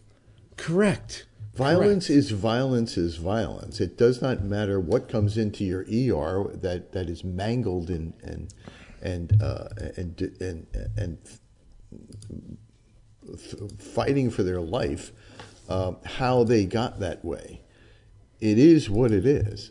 Correct. 0.56 1.26
Violence 1.54 2.08
Correct. 2.08 2.18
is 2.18 2.30
violence 2.32 2.96
is 2.98 3.16
violence. 3.16 3.80
It 3.80 3.96
does 3.96 4.20
not 4.20 4.42
matter 4.42 4.78
what 4.78 5.08
comes 5.08 5.38
into 5.38 5.64
your 5.64 5.80
ER 5.80 6.54
that, 6.58 6.92
that 6.92 7.08
is 7.08 7.24
mangled 7.24 7.88
and 7.88 8.12
and 8.22 8.52
and 9.00 9.42
uh, 9.42 9.68
and, 9.96 10.20
and 10.40 10.66
and 10.96 11.18
th- 13.26 13.70
fighting 13.78 14.30
for 14.30 14.42
their 14.42 14.60
life, 14.60 15.12
uh, 15.68 15.92
how 16.04 16.44
they 16.44 16.64
got 16.64 17.00
that 17.00 17.24
way. 17.24 17.62
It 18.40 18.58
is 18.58 18.90
what 18.90 19.12
it 19.12 19.26
is, 19.26 19.70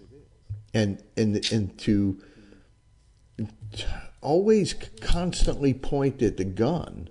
and 0.73 1.01
and 1.15 1.51
and 1.51 1.77
to 1.79 2.19
always 4.21 4.73
constantly 5.01 5.73
point 5.73 6.21
at 6.21 6.37
the 6.37 6.45
gun 6.45 7.07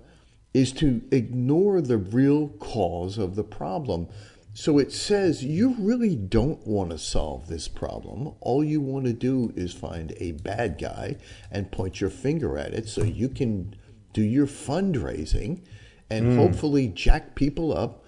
is 0.53 0.71
to 0.71 1.01
ignore 1.11 1.81
the 1.81 1.97
real 1.97 2.49
cause 2.59 3.17
of 3.17 3.35
the 3.35 3.43
problem. 3.43 4.07
So 4.53 4.77
it 4.77 4.93
says 4.93 5.43
you 5.43 5.75
really 5.77 6.15
don't 6.15 6.65
want 6.65 6.91
to 6.91 6.97
solve 6.97 7.47
this 7.47 7.67
problem. 7.67 8.33
All 8.39 8.63
you 8.63 8.79
want 8.79 9.05
to 9.05 9.11
do 9.11 9.51
is 9.57 9.73
find 9.73 10.13
a 10.17 10.31
bad 10.31 10.77
guy 10.79 11.17
and 11.51 11.71
point 11.71 11.99
your 11.99 12.09
finger 12.09 12.57
at 12.57 12.73
it 12.73 12.87
so 12.87 13.03
you 13.03 13.27
can 13.27 13.75
do 14.13 14.21
your 14.21 14.47
fundraising 14.47 15.61
and 16.09 16.27
mm. 16.27 16.35
hopefully 16.37 16.87
jack 16.87 17.35
people 17.35 17.77
up, 17.77 18.04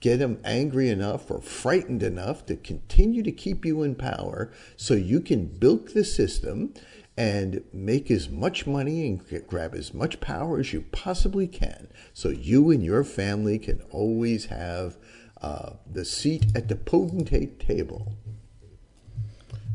get 0.00 0.18
them 0.18 0.40
angry 0.44 0.88
enough 0.88 1.30
or 1.30 1.40
frightened 1.40 2.02
enough 2.02 2.44
to 2.46 2.56
continue 2.56 3.22
to 3.22 3.32
keep 3.32 3.64
you 3.64 3.82
in 3.82 3.94
power 3.94 4.50
so 4.76 4.94
you 4.94 5.20
can 5.20 5.46
bilk 5.46 5.92
the 5.92 6.04
system 6.04 6.72
and 7.16 7.62
make 7.72 8.10
as 8.10 8.30
much 8.30 8.66
money 8.66 9.06
and 9.06 9.46
grab 9.46 9.74
as 9.74 9.92
much 9.92 10.20
power 10.20 10.58
as 10.58 10.72
you 10.72 10.80
possibly 10.90 11.46
can 11.46 11.88
so 12.14 12.30
you 12.30 12.70
and 12.70 12.82
your 12.82 13.04
family 13.04 13.58
can 13.58 13.82
always 13.90 14.46
have 14.46 14.96
uh, 15.42 15.74
the 15.90 16.04
seat 16.04 16.46
at 16.54 16.68
the 16.68 16.76
potentate 16.76 17.60
table. 17.60 18.14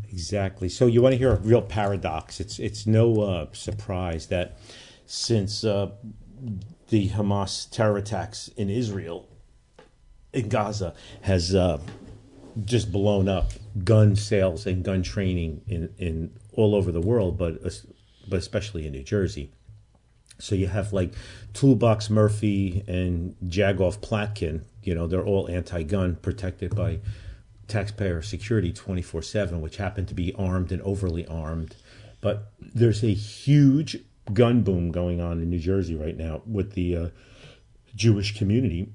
Exactly. 0.09 0.69
So 0.69 0.85
you 0.85 1.01
want 1.01 1.13
to 1.13 1.17
hear 1.17 1.33
a 1.33 1.39
real 1.39 1.61
paradox? 1.61 2.39
It's 2.39 2.57
it's 2.59 2.87
no 2.87 3.21
uh, 3.21 3.47
surprise 3.51 4.27
that 4.27 4.57
since 5.05 5.63
uh, 5.63 5.91
the 6.89 7.09
Hamas 7.09 7.69
terror 7.69 7.97
attacks 7.97 8.47
in 8.55 8.69
Israel, 8.69 9.27
in 10.35 10.49
Gaza, 10.49 10.93
has 11.21 11.55
uh, 11.55 11.79
just 12.63 12.91
blown 12.91 13.27
up 13.27 13.51
gun 13.83 14.15
sales 14.15 14.65
and 14.65 14.83
gun 14.83 15.03
training 15.03 15.61
in, 15.67 15.93
in 15.97 16.31
all 16.53 16.75
over 16.75 16.91
the 16.91 17.01
world, 17.01 17.37
but 17.37 17.61
but 18.27 18.39
especially 18.39 18.85
in 18.85 18.93
New 18.93 19.03
Jersey. 19.03 19.51
So 20.39 20.55
you 20.55 20.67
have 20.67 20.93
like 20.93 21.13
Toolbox 21.53 22.09
Murphy 22.09 22.83
and 22.87 23.35
Jagoff 23.45 23.99
Platkin. 23.99 24.63
You 24.83 24.95
know, 24.95 25.07
they're 25.07 25.25
all 25.25 25.49
anti-gun, 25.49 26.17
protected 26.17 26.75
by 26.75 26.99
taxpayer 27.67 28.21
security 28.21 28.73
24/7, 28.73 29.61
which 29.61 29.77
happen 29.77 30.05
to 30.05 30.13
be 30.13 30.33
armed 30.35 30.71
and 30.71 30.81
overly 30.81 31.25
armed. 31.27 31.75
But 32.21 32.51
there's 32.59 33.03
a 33.03 33.13
huge 33.13 33.97
gun 34.33 34.63
boom 34.63 34.91
going 34.91 35.21
on 35.21 35.41
in 35.41 35.49
New 35.49 35.59
Jersey 35.59 35.95
right 35.95 36.17
now 36.17 36.41
with 36.45 36.73
the 36.73 36.97
uh, 36.97 37.09
Jewish 37.95 38.37
community. 38.37 38.89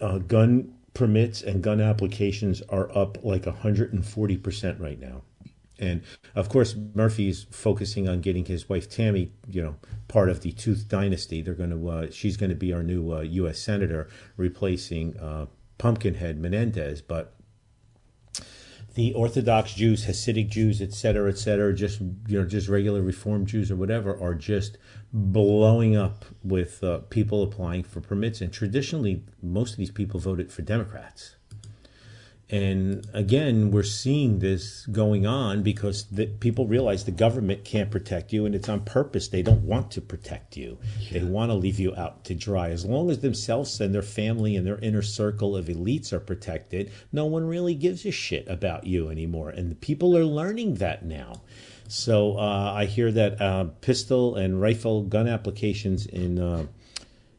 Uh, 0.00 0.18
gun 0.18 0.74
permits 0.94 1.42
and 1.42 1.62
gun 1.62 1.80
applications 1.80 2.62
are 2.68 2.96
up 2.96 3.24
like 3.24 3.42
140% 3.42 4.80
right 4.80 5.00
now. 5.00 5.22
And 5.78 6.02
of 6.34 6.48
course, 6.48 6.76
Murphy's 6.94 7.46
focusing 7.50 8.08
on 8.08 8.20
getting 8.20 8.44
his 8.44 8.68
wife 8.68 8.88
Tammy, 8.88 9.32
you 9.48 9.62
know, 9.62 9.76
part 10.06 10.28
of 10.28 10.40
the 10.40 10.52
Tooth 10.52 10.86
Dynasty. 10.88 11.42
They're 11.42 11.54
going 11.54 11.70
to, 11.70 11.88
uh, 11.88 12.10
she's 12.10 12.36
going 12.36 12.50
to 12.50 12.56
be 12.56 12.72
our 12.72 12.82
new 12.82 13.12
uh, 13.12 13.20
U.S. 13.22 13.58
senator, 13.58 14.08
replacing 14.36 15.18
uh, 15.18 15.46
Pumpkinhead 15.78 16.38
Menendez. 16.38 17.02
But 17.02 17.34
the 18.94 19.12
Orthodox 19.14 19.74
Jews, 19.74 20.06
Hasidic 20.06 20.50
Jews, 20.50 20.80
et 20.80 20.92
cetera, 20.92 21.30
et 21.30 21.38
cetera, 21.38 21.74
just 21.74 22.00
you 22.00 22.38
know, 22.38 22.44
just 22.44 22.68
regular 22.68 23.02
Reform 23.02 23.46
Jews 23.46 23.70
or 23.70 23.76
whatever, 23.76 24.20
are 24.22 24.34
just 24.34 24.78
blowing 25.12 25.96
up 25.96 26.24
with 26.42 26.82
uh, 26.82 26.98
people 27.10 27.42
applying 27.42 27.82
for 27.82 28.00
permits. 28.00 28.40
And 28.40 28.52
traditionally, 28.52 29.22
most 29.42 29.72
of 29.72 29.76
these 29.78 29.90
people 29.90 30.18
voted 30.18 30.50
for 30.50 30.62
Democrats. 30.62 31.36
And 32.52 33.06
again, 33.14 33.70
we're 33.70 33.82
seeing 33.82 34.40
this 34.40 34.84
going 34.86 35.26
on 35.26 35.62
because 35.62 36.04
the, 36.10 36.26
people 36.26 36.66
realize 36.66 37.04
the 37.04 37.10
government 37.10 37.64
can't 37.64 37.90
protect 37.90 38.30
you, 38.30 38.44
and 38.44 38.54
it's 38.54 38.68
on 38.68 38.84
purpose. 38.84 39.28
They 39.28 39.40
don't 39.40 39.62
want 39.62 39.90
to 39.92 40.02
protect 40.02 40.54
you. 40.54 40.76
Yeah. 41.00 41.20
They 41.20 41.24
want 41.24 41.50
to 41.50 41.54
leave 41.54 41.80
you 41.80 41.96
out 41.96 42.24
to 42.24 42.34
dry. 42.34 42.68
As 42.68 42.84
long 42.84 43.10
as 43.10 43.20
themselves 43.20 43.80
and 43.80 43.94
their 43.94 44.02
family 44.02 44.54
and 44.54 44.66
their 44.66 44.78
inner 44.80 45.00
circle 45.00 45.56
of 45.56 45.66
elites 45.66 46.12
are 46.12 46.20
protected, 46.20 46.92
no 47.10 47.24
one 47.24 47.46
really 47.46 47.74
gives 47.74 48.04
a 48.04 48.10
shit 48.10 48.46
about 48.48 48.86
you 48.86 49.08
anymore. 49.08 49.48
And 49.48 49.70
the 49.70 49.76
people 49.76 50.14
are 50.14 50.26
learning 50.26 50.74
that 50.74 51.06
now. 51.06 51.40
So 51.88 52.38
uh, 52.38 52.72
I 52.74 52.86
hear 52.86 53.12
that 53.12 53.40
uh, 53.40 53.64
pistol 53.80 54.36
and 54.36 54.60
rifle 54.60 55.02
gun 55.02 55.28
applications 55.28 56.06
in 56.06 56.38
uh, 56.38 56.66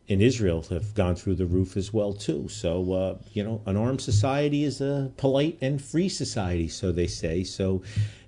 in 0.07 0.21
Israel 0.21 0.61
have 0.63 0.93
gone 0.93 1.15
through 1.15 1.35
the 1.35 1.45
roof 1.45 1.77
as 1.77 1.93
well 1.93 2.13
too. 2.13 2.47
So 2.49 2.93
uh, 2.93 3.17
you 3.31 3.43
know, 3.43 3.61
an 3.65 3.77
armed 3.77 4.01
society 4.01 4.63
is 4.63 4.81
a 4.81 5.11
polite 5.17 5.57
and 5.61 5.81
free 5.81 6.09
society, 6.09 6.67
so 6.67 6.91
they 6.91 7.07
say. 7.07 7.43
So 7.43 7.83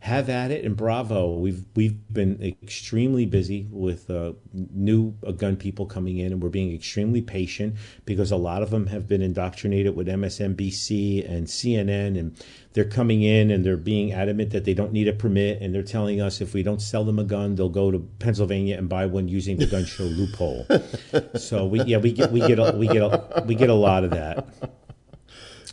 have 0.05 0.29
at 0.29 0.51
it 0.51 0.63
and 0.63 0.77
bravo. 0.77 1.33
We've 1.33 1.65
we've 1.75 1.97
been 2.13 2.39
extremely 2.63 3.25
busy 3.25 3.67
with 3.71 4.07
uh, 4.11 4.33
new 4.53 5.15
uh, 5.25 5.31
gun 5.31 5.55
people 5.55 5.87
coming 5.87 6.19
in, 6.19 6.31
and 6.31 6.43
we're 6.43 6.49
being 6.49 6.71
extremely 6.75 7.23
patient 7.23 7.75
because 8.05 8.29
a 8.29 8.35
lot 8.35 8.61
of 8.61 8.69
them 8.69 8.85
have 8.85 9.07
been 9.07 9.23
indoctrinated 9.23 9.95
with 9.95 10.07
MSNBC 10.07 11.27
and 11.27 11.47
CNN, 11.47 12.19
and 12.19 12.37
they're 12.73 12.85
coming 12.85 13.23
in 13.23 13.49
and 13.49 13.65
they're 13.65 13.77
being 13.77 14.11
adamant 14.11 14.51
that 14.51 14.63
they 14.63 14.75
don't 14.75 14.93
need 14.93 15.07
a 15.07 15.13
permit, 15.13 15.59
and 15.59 15.73
they're 15.73 15.81
telling 15.81 16.21
us 16.21 16.39
if 16.39 16.53
we 16.53 16.61
don't 16.61 16.83
sell 16.83 17.03
them 17.03 17.17
a 17.17 17.23
gun, 17.23 17.55
they'll 17.55 17.67
go 17.67 17.89
to 17.89 17.97
Pennsylvania 18.19 18.77
and 18.77 18.87
buy 18.87 19.07
one 19.07 19.27
using 19.27 19.57
the 19.57 19.65
gun 19.65 19.85
show 19.85 20.03
loophole. 20.03 20.67
so 21.35 21.65
we 21.65 21.81
yeah 21.81 21.97
we 21.97 22.11
get 22.11 22.31
we 22.31 22.41
get 22.41 22.59
a, 22.59 22.77
we 22.77 22.87
get 22.87 23.01
a, 23.01 23.43
we 23.47 23.55
get 23.55 23.71
a 23.71 23.73
lot 23.73 24.03
of 24.03 24.11
that. 24.11 24.47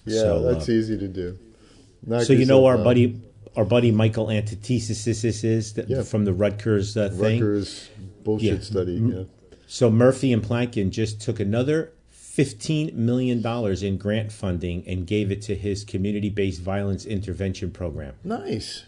Yeah, 0.06 0.20
so, 0.20 0.42
that's 0.54 0.70
uh, 0.70 0.72
easy 0.72 0.96
to 0.96 1.06
do. 1.06 1.38
Knock 2.06 2.22
so 2.22 2.32
you 2.32 2.46
know 2.46 2.64
our 2.64 2.78
buddy 2.78 3.20
our 3.56 3.64
buddy 3.64 3.90
Michael 3.90 4.26
Anestis 4.26 5.44
is 5.44 5.72
that, 5.74 5.88
yeah. 5.88 6.02
from 6.02 6.24
the 6.24 6.32
Rutgers 6.32 6.96
uh, 6.96 7.08
thing. 7.10 7.40
Rutgers 7.40 7.88
bullshit 8.24 8.58
yeah. 8.58 8.60
study. 8.60 8.92
Yeah. 8.92 9.24
So 9.66 9.90
Murphy 9.90 10.32
and 10.32 10.42
Platkin 10.42 10.90
just 10.90 11.20
took 11.20 11.40
another 11.40 11.92
$15 12.14 12.94
million 12.94 13.46
in 13.84 13.98
grant 13.98 14.32
funding 14.32 14.84
and 14.86 15.06
gave 15.06 15.30
it 15.30 15.42
to 15.42 15.54
his 15.54 15.84
community 15.84 16.30
based 16.30 16.62
violence 16.62 17.04
intervention 17.04 17.70
program. 17.70 18.14
Nice. 18.24 18.84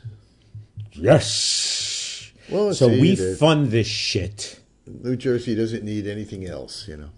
Yes. 0.93 2.31
Well, 2.51 2.73
so 2.75 2.89
we 2.89 3.17
fund 3.17 3.71
this 3.71 3.87
shit. 3.87 4.61
New 4.87 5.17
Jersey 5.17 5.55
doesn't 5.55 5.83
need 5.83 6.07
anything 6.07 6.47
else, 6.47 6.87
you 6.89 6.97
know. 6.97 7.11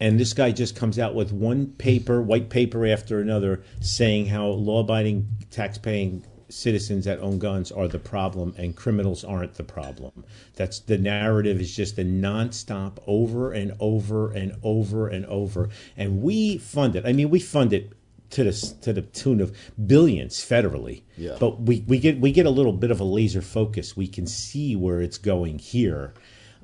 And 0.00 0.20
this 0.20 0.32
guy 0.32 0.52
just 0.52 0.76
comes 0.76 0.98
out 0.98 1.14
with 1.14 1.32
one 1.32 1.68
paper, 1.78 2.20
white 2.20 2.50
paper 2.50 2.86
after 2.86 3.20
another, 3.20 3.62
saying 3.80 4.26
how 4.26 4.48
law 4.48 4.80
abiding, 4.80 5.28
tax 5.50 5.78
paying 5.78 6.26
citizens 6.54 7.04
that 7.04 7.18
own 7.18 7.38
guns 7.38 7.72
are 7.72 7.88
the 7.88 7.98
problem 7.98 8.54
and 8.56 8.76
criminals 8.76 9.24
aren't 9.24 9.54
the 9.54 9.64
problem. 9.64 10.24
That's 10.54 10.78
the 10.78 10.98
narrative 10.98 11.60
is 11.60 11.74
just 11.74 11.98
a 11.98 12.04
nonstop 12.04 12.98
over 13.06 13.52
and 13.52 13.72
over 13.80 14.30
and 14.30 14.56
over 14.62 15.08
and 15.08 15.26
over. 15.26 15.68
And 15.96 16.22
we 16.22 16.58
fund 16.58 16.96
it. 16.96 17.04
I 17.04 17.12
mean, 17.12 17.30
we 17.30 17.40
fund 17.40 17.72
it 17.72 17.92
to 18.30 18.44
the 18.44 18.74
to 18.82 18.92
the 18.92 19.02
tune 19.02 19.40
of 19.40 19.56
billions 19.86 20.36
federally. 20.36 21.02
Yeah. 21.16 21.36
But 21.38 21.60
we, 21.60 21.84
we 21.86 21.98
get 21.98 22.20
we 22.20 22.32
get 22.32 22.46
a 22.46 22.50
little 22.50 22.72
bit 22.72 22.90
of 22.90 23.00
a 23.00 23.04
laser 23.04 23.42
focus. 23.42 23.96
We 23.96 24.06
can 24.06 24.26
see 24.26 24.76
where 24.76 25.00
it's 25.00 25.18
going 25.18 25.58
here. 25.58 26.14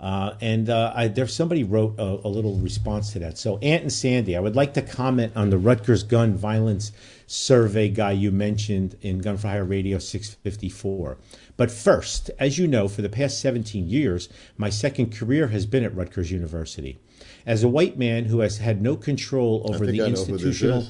Uh, 0.01 0.35
and 0.41 0.71
uh, 0.71 0.93
I, 0.97 1.09
there, 1.09 1.27
somebody 1.27 1.63
wrote 1.63 1.97
a, 1.99 2.27
a, 2.27 2.29
little 2.29 2.57
response 2.57 3.13
to 3.13 3.19
that. 3.19 3.37
So, 3.37 3.59
Ant 3.59 3.83
and 3.83 3.93
Sandy, 3.93 4.35
I 4.35 4.41
would 4.41 4.57
like 4.57 4.73
to 4.75 4.83
comment 4.83 5.35
on 5.37 5.51
the 5.51 5.59
Rutgers 5.59 6.05
gun 6.05 6.35
violence 6.39 6.91
survey 7.31 7.89
guy 7.89 8.11
you 8.11 8.33
mentioned 8.33 8.97
in 9.03 9.21
Gun 9.21 9.37
for 9.37 9.47
Hire 9.47 9.65
Radio 9.65 10.01
654. 10.01 11.17
But 11.57 11.71
first, 11.71 12.29
as 12.41 12.59
you 12.59 12.67
know, 12.67 12.89
for 12.89 13.03
the 13.03 13.09
past 13.09 13.41
17 13.41 13.89
years, 13.89 14.29
my 14.57 14.69
second 14.69 15.15
career 15.15 15.47
has 15.49 15.65
been 15.65 15.85
at 15.85 15.95
Rutgers 15.95 16.33
University. 16.33 16.99
As 17.47 17.63
a 17.63 17.69
white 17.69 17.97
man 17.97 18.25
who 18.25 18.41
has 18.41 18.59
had 18.59 18.83
no 18.83 18.97
control 18.97 19.63
over 19.73 19.87
the 19.87 20.05
institutional 20.05 20.89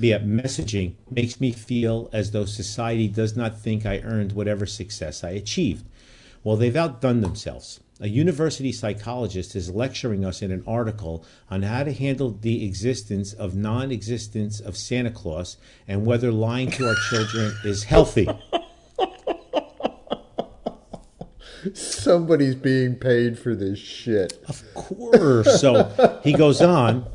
yeah, 0.00 0.18
messaging, 0.20 0.94
makes 1.10 1.42
me 1.42 1.52
feel 1.52 2.08
as 2.10 2.30
though 2.30 2.46
society 2.46 3.06
does 3.06 3.36
not 3.36 3.60
think 3.60 3.84
I 3.84 3.98
earned 3.98 4.32
whatever 4.32 4.64
success 4.64 5.22
I 5.22 5.30
achieved. 5.30 5.84
Well, 6.42 6.56
they've 6.56 6.74
outdone 6.74 7.20
themselves. 7.20 7.80
A 7.98 8.08
university 8.08 8.72
psychologist 8.72 9.56
is 9.56 9.70
lecturing 9.70 10.22
us 10.22 10.42
in 10.42 10.52
an 10.52 10.62
article 10.66 11.24
on 11.50 11.62
how 11.62 11.82
to 11.82 11.94
handle 11.94 12.30
the 12.30 12.66
existence 12.66 13.32
of 13.32 13.56
non 13.56 13.90
existence 13.90 14.60
of 14.60 14.76
Santa 14.76 15.10
Claus 15.10 15.56
and 15.88 16.04
whether 16.04 16.30
lying 16.30 16.70
to 16.72 16.86
our 16.86 16.94
children 17.08 17.56
is 17.64 17.84
healthy. 17.84 18.28
Somebody's 21.72 22.54
being 22.54 22.96
paid 22.96 23.38
for 23.38 23.54
this 23.54 23.78
shit. 23.78 24.44
Of 24.46 24.62
course. 24.74 25.58
So 25.58 26.20
he 26.22 26.34
goes 26.34 26.60
on. 26.60 27.06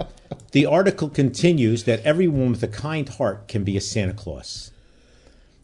The 0.52 0.66
article 0.66 1.10
continues 1.10 1.84
that 1.84 2.00
everyone 2.02 2.52
with 2.52 2.64
a 2.64 2.68
kind 2.68 3.08
heart 3.08 3.48
can 3.48 3.64
be 3.64 3.78
a 3.78 3.82
Santa 3.82 4.14
Claus. 4.14 4.72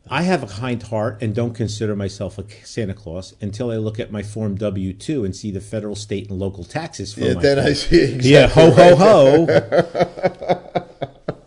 I 0.09 0.23
have 0.23 0.43
a 0.43 0.47
kind 0.47 0.81
heart 0.81 1.21
and 1.21 1.35
don't 1.35 1.53
consider 1.53 1.95
myself 1.95 2.37
a 2.37 2.45
Santa 2.63 2.93
Claus 2.93 3.33
until 3.41 3.71
I 3.71 3.77
look 3.77 3.99
at 3.99 4.11
my 4.11 4.23
Form 4.23 4.55
W 4.55 4.93
two 4.93 5.25
and 5.25 5.35
see 5.35 5.51
the 5.51 5.61
federal, 5.61 5.95
state, 5.95 6.29
and 6.29 6.39
local 6.39 6.63
taxes 6.63 7.13
for 7.13 7.21
Yeah, 7.21 7.33
my 7.33 7.41
then 7.41 7.59
I 7.59 7.73
see 7.73 8.15
exactly 8.15 8.31
yeah, 8.31 8.47
ho 8.47 8.71
ho 8.71 8.95
ho. 8.95 10.83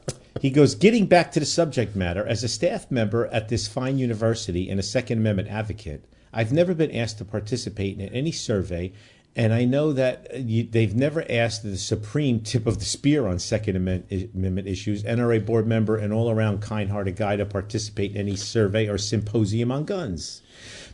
he 0.40 0.50
goes, 0.50 0.74
getting 0.74 1.06
back 1.06 1.32
to 1.32 1.40
the 1.40 1.46
subject 1.46 1.96
matter, 1.96 2.26
as 2.26 2.42
a 2.44 2.48
staff 2.48 2.90
member 2.90 3.26
at 3.28 3.48
this 3.48 3.66
fine 3.68 3.98
university 3.98 4.68
and 4.68 4.78
a 4.78 4.82
Second 4.82 5.18
Amendment 5.18 5.48
advocate, 5.48 6.04
I've 6.32 6.52
never 6.52 6.74
been 6.74 6.94
asked 6.94 7.18
to 7.18 7.24
participate 7.24 7.98
in 7.98 8.08
any 8.10 8.32
survey, 8.32 8.92
and 9.36 9.52
I 9.52 9.64
know 9.64 9.92
that 9.92 10.28
uh, 10.34 10.38
you, 10.38 10.64
they've 10.64 10.94
never 10.94 11.24
asked 11.30 11.62
the 11.62 11.78
supreme 11.78 12.40
tip 12.40 12.66
of 12.66 12.78
the 12.78 12.84
spear 12.84 13.26
on 13.26 13.38
Second 13.38 13.76
Amendment, 13.76 14.32
Amendment 14.34 14.66
issues, 14.66 15.04
NRA 15.04 15.44
board 15.44 15.66
member 15.66 15.96
and 15.96 16.12
all 16.12 16.30
around 16.30 16.60
kind 16.62 16.90
hearted 16.90 17.16
guy 17.16 17.36
to 17.36 17.46
participate 17.46 18.12
in 18.12 18.18
any 18.18 18.36
survey 18.36 18.88
or 18.88 18.98
symposium 18.98 19.70
on 19.70 19.84
guns. 19.84 20.42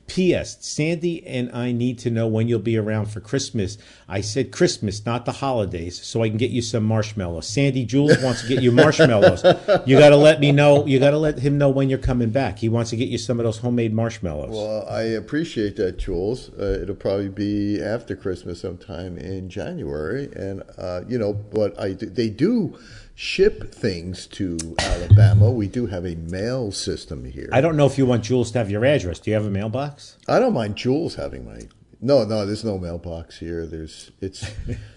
P.S. 0.07 0.65
Sandy 0.65 1.27
and 1.27 1.51
I 1.53 1.73
need 1.73 1.99
to 2.01 2.11
know 2.11 2.27
when 2.27 2.49
you'll 2.49 2.59
be 2.59 2.77
around 2.77 3.07
for 3.07 3.21
Christmas. 3.21 3.79
I 4.09 4.21
said 4.21 4.53
Christmas, 4.53 5.05
not 5.05 5.25
the 5.25 5.33
holidays, 5.33 6.01
so 6.03 6.23
I 6.23 6.29
can 6.29 6.39
get 6.39 6.51
you 6.51 6.63
some 6.63 6.85
marshmallows. 6.85 7.49
Sandy 7.49 7.85
Jules 7.85 8.23
wants 8.23 8.43
to 8.43 8.49
get 8.49 8.63
you 8.63 8.73
marshmallows. 8.73 9.43
You 9.87 9.99
got 9.99 10.11
to 10.11 10.17
let 10.17 10.41
me 10.41 10.53
know. 10.53 10.87
You 10.87 10.99
got 10.99 11.11
to 11.11 11.19
let 11.19 11.39
him 11.39 11.59
know 11.59 11.71
when 11.71 11.89
you're 11.89 11.99
coming 11.99 12.31
back. 12.31 12.59
He 12.59 12.69
wants 12.69 12.91
to 12.91 12.97
get 12.97 13.09
you 13.09 13.19
some 13.19 13.41
of 13.41 13.45
those 13.45 13.59
homemade 13.59 13.93
marshmallows. 13.93 14.51
Well, 14.51 14.87
I 14.89 15.03
appreciate 15.03 15.77
that, 15.77 15.99
Jules. 15.99 16.51
Uh, 16.51 16.79
it'll 16.83 16.95
probably 16.95 17.29
be 17.29 17.83
after 17.83 18.17
Christmas, 18.17 18.61
sometime 18.61 19.19
in 19.19 19.49
January, 19.49 20.31
and 20.35 20.63
uh, 20.79 21.03
you 21.09 21.19
know, 21.19 21.33
but 21.33 21.79
I 21.79 21.93
they 21.93 22.31
do 22.31 22.79
ship 23.17 23.75
things 23.75 24.27
to 24.27 24.77
Alabama. 24.79 25.51
We 25.51 25.67
do 25.67 25.87
have 25.87 26.05
a 26.05 26.15
mail 26.15 26.71
system 26.71 27.25
here. 27.25 27.49
I 27.51 27.61
don't 27.63 27.77
know 27.77 27.87
if 27.87 27.99
you 27.99 28.07
want 28.07 28.23
Jules 28.23 28.53
to 28.53 28.59
have 28.59 28.71
your 28.71 28.85
address. 28.85 29.19
Do 29.19 29.31
you 29.31 29.35
have 29.35 29.47
a 29.47 29.51
mailbox? 29.51 30.19
I 30.29 30.39
don't 30.39 30.53
mind 30.53 30.77
Jules 30.77 31.17
having 31.17 31.45
my. 31.45 31.63
No, 32.01 32.25
no, 32.25 32.45
there's 32.45 32.63
no 32.63 32.79
mailbox 32.79 33.39
here. 33.39 33.67
There's 33.67 34.13
it's 34.21 34.49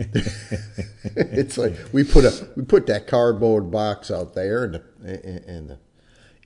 it's 1.15 1.57
like 1.57 1.73
we 1.93 2.03
put 2.03 2.25
a 2.25 2.49
we 2.57 2.63
put 2.65 2.85
that 2.87 3.07
cardboard 3.07 3.71
box 3.71 4.11
out 4.11 4.35
there, 4.35 4.65
and 4.65 4.73
the 4.75 4.83
and 5.47 5.69
the 5.69 5.79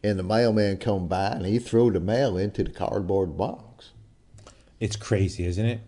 and 0.04 0.20
the 0.20 0.24
mailman 0.24 0.78
come 0.78 1.08
by 1.08 1.28
and 1.28 1.46
he 1.46 1.58
threw 1.58 1.92
the 1.92 2.00
mail 2.00 2.38
into 2.38 2.64
the 2.64 2.72
cardboard 2.72 3.36
box. 3.36 3.92
It's 4.80 4.96
crazy, 4.96 5.46
isn't 5.46 5.66
it? 5.66 5.82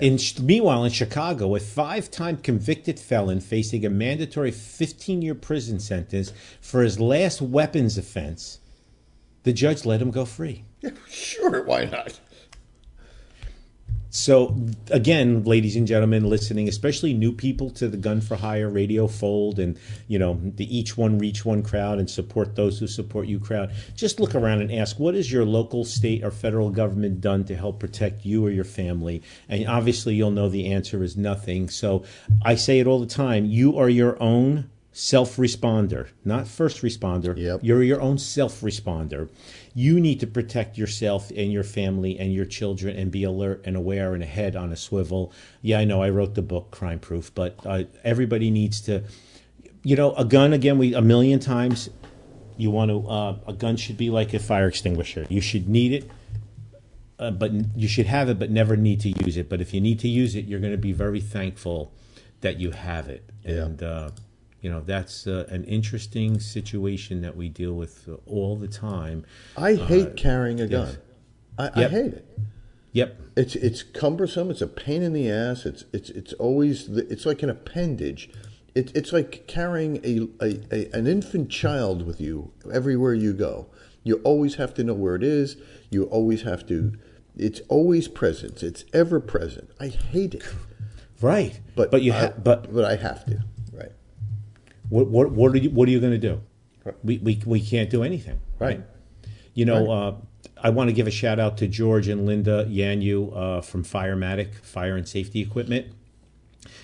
In 0.00 0.18
meanwhile, 0.40 0.84
in 0.84 0.90
Chicago, 0.92 1.54
a 1.54 1.60
five-time 1.60 2.38
convicted 2.38 2.98
felon 2.98 3.40
facing 3.40 3.84
a 3.84 3.90
mandatory 3.90 4.50
15-year 4.50 5.34
prison 5.34 5.80
sentence 5.80 6.32
for 6.60 6.82
his 6.82 7.00
last 7.00 7.40
weapons 7.42 7.98
offense, 7.98 8.58
the 9.42 9.52
judge 9.52 9.84
let 9.84 10.02
him 10.02 10.10
go 10.10 10.24
free. 10.24 10.64
Yeah, 10.80 10.90
sure, 11.08 11.64
why 11.64 11.84
not? 11.86 12.20
So, 14.14 14.54
again, 14.90 15.42
ladies 15.44 15.74
and 15.74 15.86
gentlemen 15.86 16.28
listening, 16.28 16.68
especially 16.68 17.14
new 17.14 17.32
people 17.32 17.70
to 17.70 17.88
the 17.88 17.96
Gun 17.96 18.20
for 18.20 18.36
Hire 18.36 18.68
radio 18.68 19.06
fold 19.06 19.58
and, 19.58 19.78
you 20.06 20.18
know, 20.18 20.38
the 20.44 20.76
each 20.76 20.98
one 20.98 21.18
reach 21.18 21.46
one 21.46 21.62
crowd 21.62 21.98
and 21.98 22.10
support 22.10 22.54
those 22.54 22.78
who 22.78 22.86
support 22.86 23.26
you 23.26 23.40
crowd, 23.40 23.72
just 23.96 24.20
look 24.20 24.34
around 24.34 24.60
and 24.60 24.70
ask, 24.70 25.00
what 25.00 25.14
has 25.14 25.32
your 25.32 25.46
local, 25.46 25.86
state, 25.86 26.22
or 26.22 26.30
federal 26.30 26.68
government 26.68 27.22
done 27.22 27.44
to 27.44 27.56
help 27.56 27.80
protect 27.80 28.26
you 28.26 28.44
or 28.44 28.50
your 28.50 28.64
family? 28.64 29.22
And 29.48 29.66
obviously, 29.66 30.14
you'll 30.14 30.30
know 30.30 30.50
the 30.50 30.70
answer 30.70 31.02
is 31.02 31.16
nothing. 31.16 31.70
So, 31.70 32.04
I 32.44 32.56
say 32.56 32.80
it 32.80 32.86
all 32.86 33.00
the 33.00 33.06
time 33.06 33.46
you 33.46 33.78
are 33.78 33.88
your 33.88 34.22
own 34.22 34.68
self 34.92 35.36
responder, 35.38 36.08
not 36.24 36.46
first 36.46 36.82
responder. 36.82 37.36
Yep. 37.36 37.60
You're 37.62 37.82
your 37.82 38.00
own 38.00 38.18
self 38.18 38.60
responder. 38.60 39.28
You 39.74 40.00
need 40.00 40.20
to 40.20 40.26
protect 40.26 40.76
yourself 40.76 41.30
and 41.30 41.52
your 41.52 41.64
family 41.64 42.18
and 42.18 42.32
your 42.32 42.44
children 42.44 42.96
and 42.96 43.10
be 43.10 43.24
alert 43.24 43.62
and 43.64 43.76
aware 43.76 44.14
and 44.14 44.22
ahead 44.22 44.54
on 44.54 44.70
a 44.72 44.76
swivel. 44.76 45.32
Yeah, 45.62 45.78
I 45.78 45.84
know 45.84 46.02
I 46.02 46.10
wrote 46.10 46.34
the 46.34 46.42
book 46.42 46.70
Crime 46.70 46.98
Proof, 46.98 47.34
but 47.34 47.58
uh, 47.64 47.84
everybody 48.04 48.50
needs 48.50 48.80
to, 48.82 49.04
you 49.82 49.96
know, 49.96 50.12
a 50.14 50.24
gun 50.24 50.52
again. 50.52 50.78
We 50.78 50.94
a 50.94 51.02
million 51.02 51.40
times. 51.40 51.88
You 52.58 52.70
want 52.70 52.90
to 52.90 53.08
uh, 53.08 53.38
a 53.46 53.52
gun 53.54 53.76
should 53.76 53.96
be 53.96 54.10
like 54.10 54.34
a 54.34 54.38
fire 54.38 54.68
extinguisher. 54.68 55.26
You 55.30 55.40
should 55.40 55.68
need 55.68 55.92
it. 55.92 56.10
Uh, 57.18 57.30
but 57.30 57.52
you 57.76 57.86
should 57.86 58.06
have 58.06 58.28
it, 58.28 58.38
but 58.38 58.50
never 58.50 58.76
need 58.76 59.00
to 59.00 59.08
use 59.24 59.36
it. 59.36 59.48
But 59.48 59.60
if 59.60 59.72
you 59.72 59.80
need 59.80 60.00
to 60.00 60.08
use 60.08 60.34
it, 60.34 60.46
you're 60.46 60.58
going 60.58 60.72
to 60.72 60.78
be 60.78 60.92
very 60.92 61.20
thankful 61.20 61.92
that 62.40 62.58
you 62.58 62.72
have 62.72 63.08
it. 63.08 63.30
Yeah. 63.44 63.64
And 63.64 63.82
uh, 63.82 64.10
you 64.62 64.70
know 64.70 64.80
that's 64.80 65.26
uh, 65.26 65.44
an 65.50 65.64
interesting 65.64 66.40
situation 66.40 67.20
that 67.20 67.36
we 67.36 67.48
deal 67.50 67.74
with 67.74 68.08
uh, 68.08 68.14
all 68.26 68.56
the 68.56 68.68
time. 68.68 69.26
I 69.56 69.74
hate 69.74 70.16
carrying 70.16 70.60
a 70.60 70.66
gun. 70.66 70.88
yes. 70.88 70.96
I, 71.58 71.84
I 71.84 71.88
hate 71.88 72.14
it. 72.14 72.38
Yep. 72.92 73.20
It's 73.36 73.56
it's 73.56 73.82
cumbersome. 73.82 74.50
It's 74.50 74.62
a 74.62 74.66
pain 74.66 75.02
in 75.02 75.12
the 75.12 75.30
ass. 75.30 75.66
It's 75.66 75.84
it's 75.92 76.08
it's 76.10 76.32
always 76.34 76.88
the, 76.88 77.06
it's 77.12 77.26
like 77.26 77.42
an 77.42 77.50
appendage. 77.50 78.30
It, 78.74 78.90
it's 78.96 79.12
like 79.12 79.46
carrying 79.46 79.96
a, 80.02 80.28
a, 80.42 80.60
a 80.72 80.90
an 80.98 81.06
infant 81.06 81.50
child 81.50 82.06
with 82.06 82.20
you 82.20 82.52
everywhere 82.72 83.12
you 83.12 83.32
go. 83.34 83.66
You 84.04 84.16
always 84.24 84.54
have 84.54 84.72
to 84.74 84.84
know 84.84 84.94
where 84.94 85.14
it 85.14 85.22
is. 85.22 85.56
You 85.90 86.04
always 86.04 86.42
have 86.42 86.66
to. 86.68 86.94
It's 87.36 87.60
always 87.68 88.08
present. 88.08 88.62
It's 88.62 88.84
ever 88.92 89.20
present. 89.20 89.70
I 89.80 89.88
hate 89.88 90.34
it, 90.34 90.44
Right. 91.20 91.60
but 91.76 91.90
but 91.90 92.02
you 92.02 92.12
I, 92.12 92.28
but 92.28 92.72
but 92.74 92.84
I 92.84 92.96
have 92.96 93.24
to. 93.26 93.42
Right. 94.92 95.06
what 95.06 95.08
what 95.08 95.32
what 95.32 95.52
are 95.52 95.58
you 95.58 95.70
what 95.70 95.88
are 95.88 95.90
you 95.90 96.00
going 96.00 96.12
to 96.12 96.18
do? 96.18 96.40
Right. 96.84 96.94
We, 97.02 97.18
we 97.18 97.42
we 97.46 97.60
can't 97.60 97.90
do 97.90 98.02
anything. 98.02 98.40
Right. 98.58 98.82
You 99.54 99.64
know, 99.64 99.90
uh, 99.90 100.14
I 100.62 100.70
want 100.70 100.88
to 100.88 100.94
give 100.94 101.06
a 101.06 101.10
shout 101.10 101.38
out 101.38 101.58
to 101.58 101.68
George 101.68 102.08
and 102.08 102.24
Linda 102.26 102.64
Yanyu 102.64 103.36
uh, 103.36 103.60
from 103.60 103.84
Firematic 103.84 104.54
Fire 104.62 104.96
and 104.96 105.06
Safety 105.06 105.40
Equipment. 105.40 105.86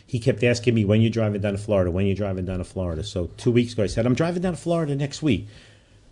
He 0.07 0.19
kept 0.19 0.43
asking 0.43 0.75
me 0.75 0.85
when 0.85 1.01
you're 1.01 1.11
driving 1.11 1.41
down 1.41 1.53
to 1.53 1.59
Florida, 1.59 1.91
when 1.91 2.07
you're 2.07 2.17
driving 2.17 2.45
down 2.45 2.59
to 2.59 2.65
Florida. 2.65 3.05
So 3.05 3.27
two 3.37 3.53
weeks 3.53 3.73
ago, 3.73 3.85
I 3.85 3.87
said 3.87 4.07
I'm 4.07 4.15
driving 4.15 4.43
down 4.43 4.55
to 4.55 4.59
Florida 4.59 4.95
next 4.97 5.23
week. 5.23 5.49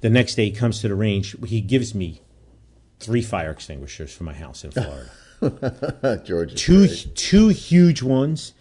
The 0.02 0.10
next 0.10 0.34
day, 0.34 0.46
he 0.46 0.50
comes 0.52 0.80
to 0.82 0.88
the 0.88 0.94
range. 0.94 1.34
He 1.46 1.60
gives 1.60 1.94
me 1.94 2.20
three 3.00 3.22
fire 3.22 3.50
extinguishers 3.50 4.14
for 4.14 4.24
my 4.24 4.34
house 4.34 4.64
in 4.64 4.70
Florida. 4.70 6.22
George. 6.24 6.54
two 6.54 6.86
great. 6.86 7.10
two 7.14 7.48
huge 7.48 8.02
ones 8.02 8.52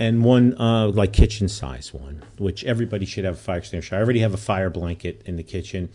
and 0.00 0.24
one 0.24 0.58
uh, 0.58 0.88
like 0.88 1.12
kitchen 1.12 1.46
size 1.46 1.92
one, 1.92 2.24
which 2.38 2.64
everybody 2.64 3.04
should 3.04 3.24
have 3.24 3.34
a 3.34 3.38
fire 3.38 3.58
extinguisher. 3.58 3.94
I 3.94 3.98
already 3.98 4.20
have 4.20 4.34
a 4.34 4.38
fire 4.38 4.70
blanket 4.70 5.22
in 5.26 5.36
the 5.36 5.42
kitchen, 5.42 5.90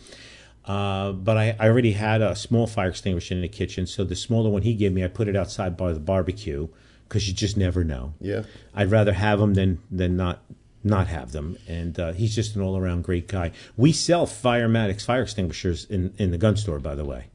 uh, 0.64 1.12
but 1.12 1.36
I, 1.36 1.56
I 1.58 1.68
already 1.68 1.92
had 1.92 2.22
a 2.22 2.36
small 2.36 2.66
fire 2.68 2.88
extinguisher 2.88 3.34
in 3.34 3.42
the 3.42 3.48
kitchen. 3.48 3.86
So 3.86 4.04
the 4.04 4.14
smaller 4.14 4.48
one 4.48 4.62
he 4.62 4.74
gave 4.74 4.92
me, 4.92 5.04
I 5.04 5.08
put 5.08 5.26
it 5.28 5.36
outside 5.36 5.76
by 5.76 5.92
the 5.92 6.00
barbecue 6.00 6.68
because 7.08 7.28
you 7.28 7.34
just 7.34 7.56
never 7.56 7.84
know. 7.84 8.14
Yeah. 8.20 8.44
I'd 8.74 8.90
rather 8.90 9.12
have 9.12 9.40
them 9.40 9.54
than 9.54 9.82
than 9.90 10.16
not 10.16 10.40
not 10.84 11.08
have 11.08 11.32
them. 11.32 11.58
And 11.66 11.98
uh, 11.98 12.12
he's 12.12 12.34
just 12.34 12.54
an 12.54 12.62
all 12.62 12.78
around 12.78 13.02
great 13.02 13.26
guy. 13.26 13.50
We 13.76 13.92
sell 13.92 14.24
Firematics 14.24 15.04
fire 15.04 15.22
extinguishers 15.22 15.84
in 15.84 16.14
in 16.16 16.30
the 16.30 16.38
gun 16.38 16.56
store, 16.56 16.78
by 16.78 16.94
the 16.94 17.04
way. 17.04 17.26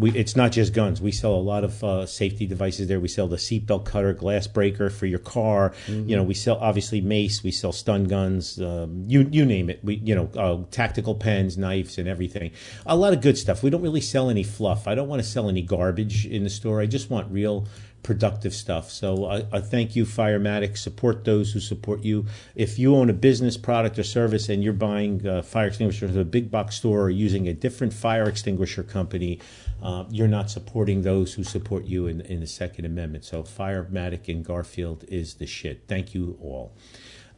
We, 0.00 0.10
it's 0.12 0.34
not 0.34 0.52
just 0.52 0.72
guns. 0.72 1.00
We 1.00 1.12
sell 1.12 1.34
a 1.34 1.44
lot 1.52 1.62
of 1.62 1.84
uh, 1.84 2.06
safety 2.06 2.46
devices 2.46 2.88
there. 2.88 2.98
We 3.00 3.08
sell 3.08 3.28
the 3.28 3.36
seatbelt 3.36 3.84
cutter, 3.84 4.12
glass 4.14 4.46
breaker 4.46 4.90
for 4.90 5.06
your 5.06 5.18
car. 5.18 5.72
You 6.08 6.16
know, 6.16 6.22
we 6.22 6.34
sell 6.34 6.56
obviously 6.56 7.00
mace. 7.00 7.44
We 7.44 7.50
sell 7.50 7.72
stun 7.72 8.04
guns. 8.04 8.60
Um, 8.60 9.04
you 9.06 9.28
you 9.30 9.44
name 9.44 9.68
it. 9.70 9.84
We 9.84 9.96
you 9.96 10.14
know 10.14 10.30
uh, 10.36 10.64
tactical 10.70 11.14
pens, 11.14 11.58
knives, 11.58 11.98
and 11.98 12.08
everything. 12.08 12.52
A 12.86 12.96
lot 12.96 13.12
of 13.12 13.20
good 13.20 13.36
stuff. 13.36 13.62
We 13.62 13.70
don't 13.70 13.82
really 13.82 14.00
sell 14.00 14.30
any 14.30 14.42
fluff. 14.42 14.88
I 14.88 14.94
don't 14.94 15.08
want 15.08 15.22
to 15.22 15.28
sell 15.28 15.48
any 15.48 15.62
garbage 15.62 16.26
in 16.26 16.44
the 16.44 16.50
store. 16.50 16.80
I 16.80 16.86
just 16.86 17.10
want 17.10 17.30
real 17.30 17.66
productive 18.02 18.54
stuff. 18.54 18.90
So 18.90 19.26
I, 19.26 19.46
I 19.52 19.60
thank 19.60 19.94
you, 19.94 20.04
Firematic. 20.04 20.78
Support 20.78 21.24
those 21.24 21.52
who 21.52 21.60
support 21.60 22.02
you. 22.02 22.26
If 22.54 22.78
you 22.78 22.96
own 22.96 23.10
a 23.10 23.12
business, 23.12 23.56
product, 23.56 23.98
or 23.98 24.02
service 24.02 24.48
and 24.48 24.62
you're 24.64 24.72
buying 24.72 25.26
uh, 25.26 25.42
fire 25.42 25.66
extinguishers 25.66 26.16
at 26.16 26.20
a 26.20 26.24
big 26.24 26.50
box 26.50 26.76
store 26.76 27.02
or 27.02 27.10
using 27.10 27.48
a 27.48 27.52
different 27.52 27.92
fire 27.92 28.28
extinguisher 28.28 28.82
company, 28.82 29.40
uh, 29.82 30.04
you're 30.10 30.28
not 30.28 30.50
supporting 30.50 31.02
those 31.02 31.34
who 31.34 31.44
support 31.44 31.84
you 31.84 32.06
in, 32.06 32.20
in 32.22 32.40
the 32.40 32.46
Second 32.46 32.84
Amendment. 32.84 33.24
So 33.24 33.42
Firematic 33.42 34.28
in 34.28 34.42
Garfield 34.42 35.04
is 35.08 35.34
the 35.34 35.46
shit. 35.46 35.84
Thank 35.88 36.14
you 36.14 36.38
all. 36.42 36.74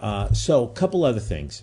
Uh, 0.00 0.32
so 0.32 0.64
a 0.64 0.72
couple 0.72 1.04
other 1.04 1.20
things. 1.20 1.62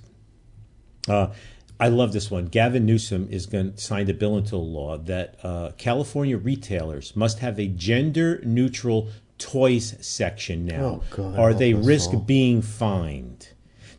I 1.80 1.88
love 1.88 2.12
this 2.12 2.30
one. 2.30 2.46
Gavin 2.48 2.86
Newsom 2.86 3.28
is 3.32 3.46
going 3.46 3.74
to 3.74 3.78
signed 3.80 4.10
a 4.10 4.14
bill 4.14 4.38
into 4.38 4.58
law 4.58 4.98
that 4.98 5.38
uh, 5.44 5.72
California 5.78 6.38
retailers 6.38 7.16
must 7.16 7.40
have 7.40 7.58
a 7.60 7.68
gender 7.68 8.42
neutral 8.44 9.08
toys 9.38 9.96
section 10.02 10.66
now, 10.66 10.84
Oh, 10.84 11.04
God, 11.12 11.40
or 11.40 11.54
they 11.54 11.74
risk 11.74 12.10
all. 12.14 12.20
being 12.20 12.62
fined. 12.62 13.50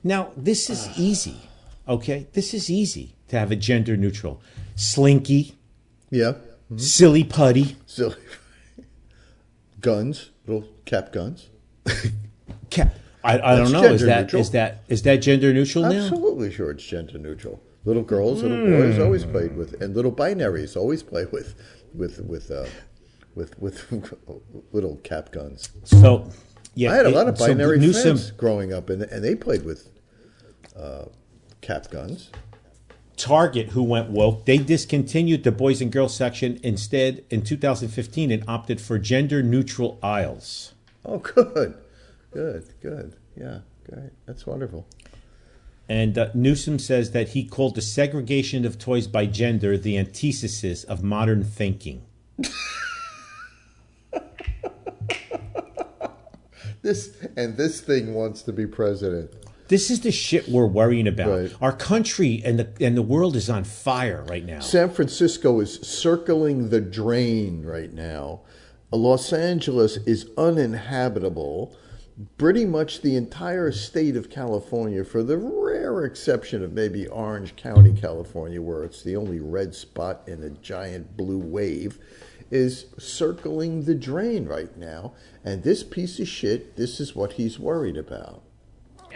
Now 0.05 0.33
this 0.37 0.69
is 0.69 0.89
easy. 0.99 1.37
Okay, 1.89 2.27
this 2.35 2.53
is 2.53 2.69
easy 2.71 3.15
to 3.29 3.39
have 3.39 3.51
a 3.51 3.57
gender 3.57 3.97
neutral. 3.97 4.43
Slinky, 4.77 5.55
Yeah. 6.11 6.35
silly 6.77 7.25
putty, 7.25 7.77
So 7.87 8.15
guns, 9.81 10.31
little 10.47 10.69
cap 10.85 11.13
guns. 11.13 11.49
cap. 12.71 12.95
I, 13.23 13.39
I 13.39 13.57
don't 13.57 13.73
know. 13.73 13.83
Is 13.85 14.03
that 14.03 14.23
neutral. 14.25 14.41
is 14.43 14.51
that 14.53 14.83
is 14.89 15.03
that 15.03 15.17
gender 15.17 15.53
neutral 15.53 15.85
now? 15.85 15.91
Absolutely 16.05 16.53
sure 16.53 16.71
it's 16.71 16.85
gender 16.85 17.19
neutral. 17.19 17.63
Little 17.85 18.03
girls, 18.03 18.43
little 18.43 18.67
boys 18.67 18.99
always 18.99 19.25
played 19.25 19.57
with, 19.57 19.81
and 19.81 19.95
little 19.97 20.13
binaries 20.13 20.77
always 20.77 21.03
play 21.03 21.25
with, 21.25 21.55
with 21.95 22.21
with 22.21 22.51
uh, 22.51 22.67
with 23.35 23.59
with 23.59 23.91
little 24.73 24.97
cap 24.97 25.33
guns. 25.33 25.71
So, 25.85 26.31
yeah, 26.75 26.93
I 26.93 26.97
had 26.97 27.07
a 27.07 27.09
it- 27.09 27.15
lot 27.15 27.27
of 27.29 27.39
so 27.39 27.47
binary 27.47 27.79
Newsom- 27.79 28.17
friends 28.19 28.31
growing 28.33 28.73
up, 28.75 28.91
and 28.91 29.03
and 29.03 29.25
they 29.25 29.35
played 29.35 29.65
with 29.65 29.89
uh, 30.77 31.07
cap 31.63 31.91
guns. 31.91 32.31
Target, 33.17 33.69
who 33.71 33.83
went 33.83 34.09
woke, 34.11 34.47
they 34.47 34.57
discontinued 34.59 35.45
the 35.45 35.53
boys 35.53 35.83
and 35.83 35.93
girls 35.93 36.15
section 36.17 36.59
instead 36.63 37.23
in 37.29 37.43
2015 37.43 38.31
and 38.31 38.43
opted 38.49 38.81
for 38.81 38.99
gender 38.99 39.43
neutral 39.43 39.99
aisles. 40.03 40.73
Oh, 41.05 41.19
good, 41.35 41.75
good, 42.31 42.65
good. 42.81 43.17
Yeah, 43.37 43.59
great. 43.89 44.11
That's 44.27 44.47
wonderful. 44.47 44.87
And 45.91 46.17
uh, 46.17 46.29
Newsom 46.35 46.79
says 46.79 47.11
that 47.11 47.31
he 47.31 47.45
called 47.45 47.75
the 47.75 47.83
segregation 47.83 48.65
of 48.65 48.79
toys 48.79 49.09
by 49.09 49.27
gender 49.27 49.77
the 49.77 49.99
antithesis 49.99 50.85
of 50.85 51.03
modern 51.03 51.43
thinking. 51.43 52.05
This 56.83 57.15
and 57.37 57.59
this 57.59 57.83
thing 57.83 58.15
wants 58.15 58.41
to 58.43 58.55
be 58.55 58.67
president. 58.67 59.31
This 59.69 59.91
is 59.91 60.01
the 60.01 60.11
shit 60.11 60.49
we're 60.49 60.67
worrying 60.67 61.07
about. 61.07 61.29
Right. 61.29 61.55
Our 61.61 61.73
country 61.73 62.41
and 62.43 62.59
the 62.59 62.73
and 62.81 62.97
the 62.97 63.03
world 63.03 63.37
is 63.37 63.51
on 63.51 63.65
fire 63.65 64.25
right 64.29 64.47
now. 64.47 64.61
San 64.61 64.89
Francisco 64.89 65.61
is 65.61 65.75
circling 65.81 66.71
the 66.71 66.81
drain 66.81 67.67
right 67.67 67.93
now. 67.93 68.41
Los 68.91 69.31
Angeles 69.33 69.99
is 69.99 70.31
uninhabitable. 70.39 71.77
Pretty 72.37 72.65
much 72.65 73.01
the 73.01 73.17
entire 73.17 73.73
state 73.73 74.17
of 74.17 74.29
California, 74.29 75.05
for 75.05 75.23
the 75.23 75.39
rare 75.39 76.05
exception 76.05 76.63
of 76.63 76.73
maybe 76.73 77.07
Orange 77.07 77.57
County, 77.57 77.93
California, 77.93 78.61
where 78.61 78.83
it's 78.83 79.03
the 79.03 79.17
only 79.17 79.41
red 79.41 79.75
spot 79.75 80.23
in 80.27 80.43
a 80.43 80.51
giant 80.51 81.17
blue 81.17 81.39
wave, 81.39 81.99
is 82.51 82.87
circling 82.99 83.85
the 83.85 83.95
drain 83.95 84.45
right 84.45 84.77
now. 84.77 85.15
And 85.45 85.63
this 85.63 85.83
piece 85.83 86.19
of 86.19 86.29
shit, 86.29 86.77
this 86.77 87.01
is 87.01 87.15
what 87.15 87.35
he's 87.35 87.59
worried 87.59 87.97
about. 87.97 88.43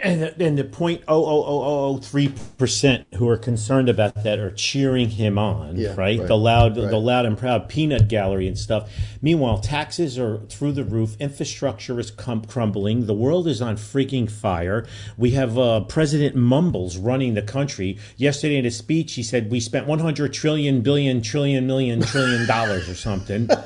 And 0.03 0.21
the, 0.21 0.45
and 0.45 0.57
the 0.57 0.63
point 0.63 1.03
oh 1.07 1.25
oh 1.25 1.43
oh 1.43 1.63
oh 1.63 1.85
oh 1.95 1.97
three 1.97 2.33
percent 2.57 3.07
who 3.15 3.27
are 3.29 3.37
concerned 3.37 3.89
about 3.89 4.23
that 4.23 4.39
are 4.39 4.51
cheering 4.51 5.09
him 5.09 5.37
on, 5.37 5.77
Yeah, 5.77 5.89
right? 5.95 6.19
right, 6.19 6.27
The 6.27 6.37
loud, 6.37 6.77
right. 6.77 6.89
the 6.89 6.99
loud 6.99 7.25
and 7.25 7.37
proud 7.37 7.69
peanut 7.69 8.07
gallery 8.07 8.47
and 8.47 8.57
stuff. 8.57 8.89
Meanwhile, 9.21 9.59
taxes 9.59 10.19
are 10.19 10.39
through 10.49 10.73
the 10.73 10.83
roof. 10.83 11.15
Infrastructure 11.19 11.99
is 11.99 12.11
crumbling. 12.11 13.05
The 13.07 13.13
world 13.13 13.47
is 13.47 13.61
on 13.61 13.77
freaking 13.77 14.29
fire. 14.29 14.85
We 15.17 15.31
have 15.31 15.57
uh, 15.57 15.81
President 15.81 16.35
Mumbles 16.35 16.97
running 16.97 17.33
the 17.33 17.41
country. 17.41 17.97
Yesterday 18.17 18.57
in 18.57 18.65
his 18.65 18.77
speech, 18.77 19.13
he 19.13 19.23
said 19.23 19.49
we 19.49 19.59
spent 19.59 19.87
100 19.87 20.33
trillion, 20.33 20.81
billion, 20.81 21.21
trillion, 21.21 21.65
million, 21.65 22.01
trillion 22.01 22.45
dollars 22.45 22.89
or 22.89 22.95
something. 22.95 23.49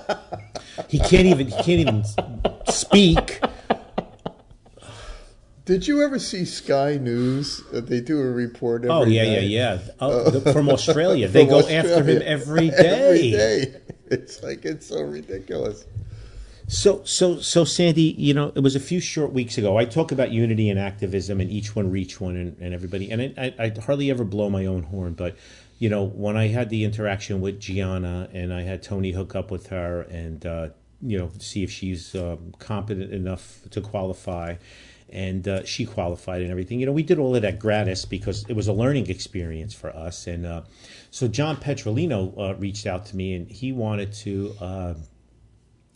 He 0.87 0.97
can't 0.97 1.25
even. 1.27 1.47
He 1.47 1.53
can't 1.55 1.67
even 1.81 2.03
speak. 2.69 3.41
Did 5.69 5.87
you 5.87 6.01
ever 6.01 6.17
see 6.17 6.45
Sky 6.45 6.97
News? 6.97 7.61
Uh, 7.71 7.81
They 7.81 8.01
do 8.01 8.19
a 8.19 8.23
report 8.25 8.85
every 8.85 8.89
Oh 8.91 9.03
yeah, 9.05 9.21
night. 9.23 9.31
yeah, 9.43 9.73
yeah. 9.75 9.79
Oh, 10.01 10.27
the- 10.31 10.51
from 10.51 10.67
Australia, 10.67 11.27
they 11.35 11.41
From 11.45 11.49
go 11.49 11.59
after 11.69 12.01
him 12.03 12.23
every 12.25 12.69
day. 12.71 12.75
Every 12.75 13.31
day. 13.31 13.81
It's 14.07 14.41
like 14.41 14.65
it's 14.65 14.87
so 14.87 15.01
ridiculous. 15.03 15.85
So, 16.67 17.03
so, 17.03 17.37
so, 17.39 17.65
Sandy, 17.65 18.15
you 18.17 18.33
know, 18.33 18.51
it 18.55 18.61
was 18.61 18.75
a 18.75 18.79
few 18.79 18.99
short 18.99 19.31
weeks 19.31 19.59
ago. 19.59 19.77
I 19.77 19.85
talk 19.85 20.11
about 20.11 20.31
unity 20.31 20.71
and 20.71 20.79
activism, 20.79 21.39
and 21.39 21.51
each 21.51 21.75
one 21.75 21.91
reach 21.91 22.19
one, 22.19 22.35
and, 22.35 22.57
and 22.59 22.73
everybody. 22.73 23.11
And 23.11 23.21
I, 23.37 23.53
I, 23.59 23.65
I 23.65 23.79
hardly 23.85 24.09
ever 24.09 24.23
blow 24.23 24.49
my 24.49 24.65
own 24.65 24.81
horn, 24.81 25.13
but 25.13 25.35
you 25.77 25.89
know, 25.89 26.03
when 26.03 26.35
I 26.35 26.47
had 26.47 26.71
the 26.71 26.83
interaction 26.83 27.41
with 27.41 27.59
Gianna, 27.59 28.27
and 28.33 28.51
I 28.51 28.63
had 28.63 28.81
Tony 28.81 29.11
hook 29.11 29.35
up 29.35 29.51
with 29.51 29.67
her, 29.67 30.01
and 30.09 30.43
uh, 30.47 30.69
you 31.03 31.19
know, 31.19 31.29
see 31.37 31.61
if 31.61 31.69
she's 31.69 32.15
um, 32.15 32.55
competent 32.57 33.13
enough 33.13 33.59
to 33.69 33.81
qualify. 33.81 34.55
And 35.11 35.47
uh, 35.47 35.65
she 35.65 35.85
qualified 35.85 36.41
and 36.41 36.51
everything. 36.51 36.79
You 36.79 36.85
know, 36.85 36.91
we 36.91 37.03
did 37.03 37.17
all 37.17 37.35
of 37.35 37.41
that 37.41 37.57
gratis 37.59 38.05
because 38.05 38.45
it 38.47 38.53
was 38.53 38.67
a 38.67 38.73
learning 38.73 39.09
experience 39.09 39.73
for 39.73 39.89
us. 39.89 40.27
And 40.27 40.45
uh, 40.45 40.61
so 41.09 41.27
John 41.27 41.57
Petrolino 41.57 42.33
uh, 42.37 42.55
reached 42.55 42.85
out 42.85 43.05
to 43.07 43.15
me, 43.15 43.33
and 43.33 43.49
he 43.49 43.71
wanted 43.71 44.13
to. 44.13 44.55
Uh, 44.61 44.93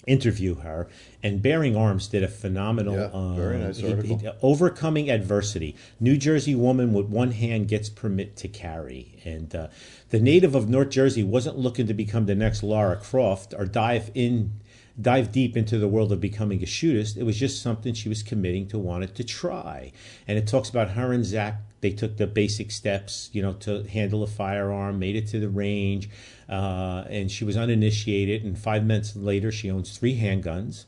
interview 0.06 0.56
her. 0.56 0.88
And 1.22 1.42
Bearing 1.42 1.76
Arms 1.76 2.08
did 2.08 2.24
a 2.24 2.28
phenomenal, 2.28 2.96
Yeah, 2.96 3.36
very 3.36 3.56
uh, 3.62 3.68
nice 3.68 3.84
article. 3.84 4.18
he- 4.18 4.30
overcoming 4.42 5.10
adversity. 5.10 5.76
New 6.00 6.18
Jersey 6.18 6.56
woman 6.56 6.94
with 6.94 7.06
one 7.08 7.32
hand 7.32 7.68
gets 7.68 7.90
permit 7.90 8.36
to 8.38 8.48
carry, 8.48 9.20
and 9.24 9.56
uh, 9.56 9.68
the 10.10 10.20
native 10.20 10.56
of 10.56 10.68
North 10.68 10.90
Jersey 10.90 11.24
wasn't 11.24 11.58
looking 11.58 11.88
to 11.88 11.94
become 11.94 12.26
the 12.26 12.36
next 12.36 12.64
Lara 12.64 12.98
Croft 12.98 13.54
or 13.58 13.66
dive 13.66 14.12
in. 14.14 14.60
Dive 15.02 15.32
deep 15.32 15.58
into 15.58 15.78
the 15.80 15.88
world 15.88 16.12
of 16.12 16.22
becoming 16.22 16.62
a 16.62 16.68
shootist. 16.68 17.18
It 17.18 17.24
was 17.24 17.40
just 17.40 17.62
something 17.62 17.94
she 17.94 18.10
was 18.10 18.22
committing 18.22 18.68
to, 18.68 18.78
wanted 18.78 19.16
to 19.16 19.24
try. 19.24 19.92
And 20.28 20.38
it 20.38 20.48
talks 20.48 20.70
about 20.70 20.92
her 20.92 21.12
and 21.12 21.26
Zach. 21.26 21.62
They 21.82 21.92
took 21.92 22.18
the 22.18 22.28
basic 22.28 22.72
steps, 22.72 23.30
you 23.34 23.42
know, 23.42 23.54
to 23.54 23.84
handle 23.84 24.24
a 24.24 24.28
firearm, 24.28 25.00
made 25.00 25.16
it 25.16 25.28
to 25.28 25.40
the 25.40 25.50
range, 25.50 26.10
uh, 26.48 27.06
and 27.10 27.32
she 27.32 27.44
was 27.44 27.58
uninitiated. 27.58 28.44
And 28.44 28.58
five 28.58 28.86
minutes 28.86 29.16
later, 29.16 29.52
she 29.52 29.70
owns 29.70 29.98
three 29.98 30.18
handguns 30.20 30.86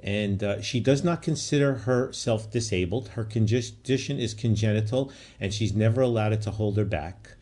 and 0.00 0.42
uh, 0.44 0.60
she 0.60 0.78
does 0.78 1.02
not 1.02 1.22
consider 1.22 1.74
herself 1.74 2.50
disabled. 2.50 3.08
Her 3.08 3.24
condition 3.24 4.18
is 4.18 4.34
congenital, 4.34 5.10
and 5.40 5.52
she's 5.52 5.74
never 5.74 6.00
allowed 6.00 6.32
it 6.32 6.42
to 6.42 6.50
hold 6.52 6.76
her 6.76 6.84
back. 6.84 7.34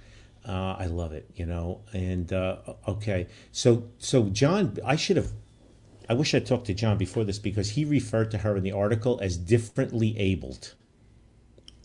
Uh, 0.47 0.77
I 0.79 0.87
love 0.87 1.12
it, 1.12 1.31
you 1.35 1.47
know. 1.47 1.81
And 1.93 2.33
uh, 2.33 2.57
okay, 2.87 3.27
so 3.51 3.88
so 3.99 4.25
John, 4.25 4.79
I 4.85 4.97
should 4.97 5.17
have. 5.17 5.33
I 6.09 6.14
wish 6.14 6.35
I 6.35 6.38
talked 6.38 6.67
to 6.67 6.75
John 6.75 6.99
before 6.99 7.25
this 7.25 7.38
because 7.38 7.71
he 7.71 7.85
referred 7.85 8.31
to 8.33 8.38
her 8.38 8.57
in 8.57 8.62
the 8.62 8.73
article 8.73 9.19
as 9.23 9.37
differently 9.37 10.19
abled. 10.19 10.75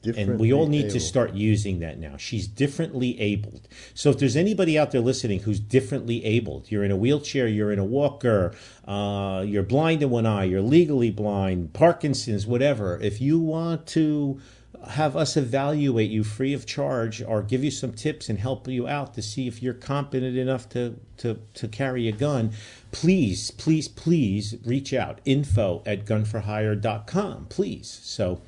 And 0.06 0.40
we 0.40 0.54
all 0.54 0.68
need 0.68 0.90
to 0.92 1.00
start 1.00 1.34
using 1.34 1.80
that 1.80 2.00
now. 2.00 2.16
She's 2.18 2.48
differently 2.48 3.20
abled. 3.20 3.68
So 3.94 4.10
if 4.10 4.18
there's 4.18 4.36
anybody 4.36 4.78
out 4.78 4.92
there 4.92 5.02
listening 5.02 5.42
who's 5.42 5.60
differently 5.60 6.24
abled, 6.24 6.72
you're 6.72 6.84
in 6.86 6.92
a 6.92 6.96
wheelchair, 6.96 7.48
you're 7.48 7.72
in 7.72 7.80
a 7.80 7.86
walker, 7.86 8.54
uh, 8.88 9.44
you're 9.46 9.64
blind 9.64 10.02
in 10.02 10.10
one 10.10 10.26
eye, 10.26 10.46
you're 10.46 10.62
legally 10.62 11.12
blind, 11.12 11.74
Parkinson's, 11.74 12.48
whatever. 12.48 12.98
If 13.02 13.20
you 13.20 13.40
want 13.40 13.88
to 13.88 14.40
have 14.88 15.18
us 15.18 15.36
evaluate 15.36 16.10
you 16.10 16.24
free 16.24 16.54
of 16.54 16.66
charge 16.66 17.22
or 17.22 17.42
give 17.42 17.64
you 17.64 17.72
some 17.72 17.92
tips 17.92 18.30
and 18.30 18.40
help 18.40 18.68
you 18.68 18.88
out 18.88 19.14
to 19.14 19.22
see 19.22 19.48
if 19.48 19.62
you're 19.62 19.74
competent 19.74 20.38
enough 20.38 20.70
to, 20.70 20.96
to, 21.18 21.40
to 21.54 21.68
carry 21.68 22.08
a 22.08 22.12
gun, 22.12 22.52
please, 22.92 23.52
please, 23.52 23.88
please 23.88 24.56
reach 24.66 24.94
out. 24.94 25.20
Info 25.26 25.84
at 25.86 26.06
gunforhire.com, 26.06 27.48
please. 27.50 28.00
So, 28.04 28.42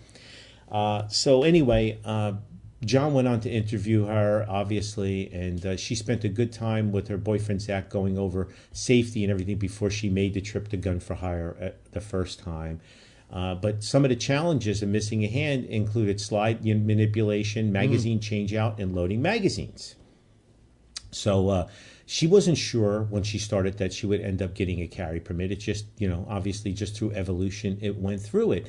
uh, 0.72 1.08
so 1.10 1.44
anyway, 1.44 2.00
uh, 2.06 2.34
John 2.84 3.14
went 3.14 3.28
on 3.28 3.42
to 3.42 3.50
interview 3.50 4.06
her, 4.06 4.46
obviously, 4.50 5.32
and 5.32 5.64
uh, 5.66 5.78
she 5.78 5.94
spent 5.94 6.24
a 6.24 6.30
good 6.30 6.52
time 6.52 6.92
with 6.92 7.10
her 7.10 7.18
boyfriend 7.18 7.62
Zach 7.62 7.90
going 7.90 8.18
over 8.18 8.48
safety 8.72 9.24
and 9.24 9.32
everything 9.32 9.58
before 9.58 9.92
she 9.92 10.10
made 10.10 10.34
the 10.34 10.42
trip 10.42 10.70
to 10.70 10.78
Gun 10.78 11.00
for 11.00 11.16
Hire 11.16 11.56
at 11.60 11.92
the 11.92 12.02
first 12.02 12.40
time. 12.40 12.80
Uh, 13.32 13.56
but 13.56 13.84
some 13.84 14.04
of 14.04 14.10
the 14.10 14.16
challenges 14.16 14.82
of 14.84 14.90
missing 14.90 15.24
a 15.24 15.28
hand 15.28 15.66
included 15.66 16.20
slide 16.20 16.66
manipulation, 16.66 17.72
magazine 17.72 18.20
changeout, 18.20 18.78
and 18.78 18.94
loading 18.94 19.22
magazines. 19.22 19.96
So 21.12 21.50
uh, 21.50 21.68
she 22.06 22.28
wasn't 22.28 22.58
sure 22.58 23.04
when 23.04 23.24
she 23.24 23.38
started 23.38 23.78
that 23.78 23.94
she 23.94 24.06
would 24.06 24.22
end 24.22 24.42
up 24.42 24.54
getting 24.54 24.82
a 24.82 24.88
carry 24.88 25.20
permit. 25.22 25.52
It 25.52 25.58
just, 25.58 25.86
you 25.98 26.10
know, 26.10 26.26
obviously 26.30 26.74
just 26.74 26.98
through 26.98 27.12
evolution, 27.12 27.78
it 27.82 27.98
went 27.98 28.22
through 28.22 28.52
it. 28.54 28.68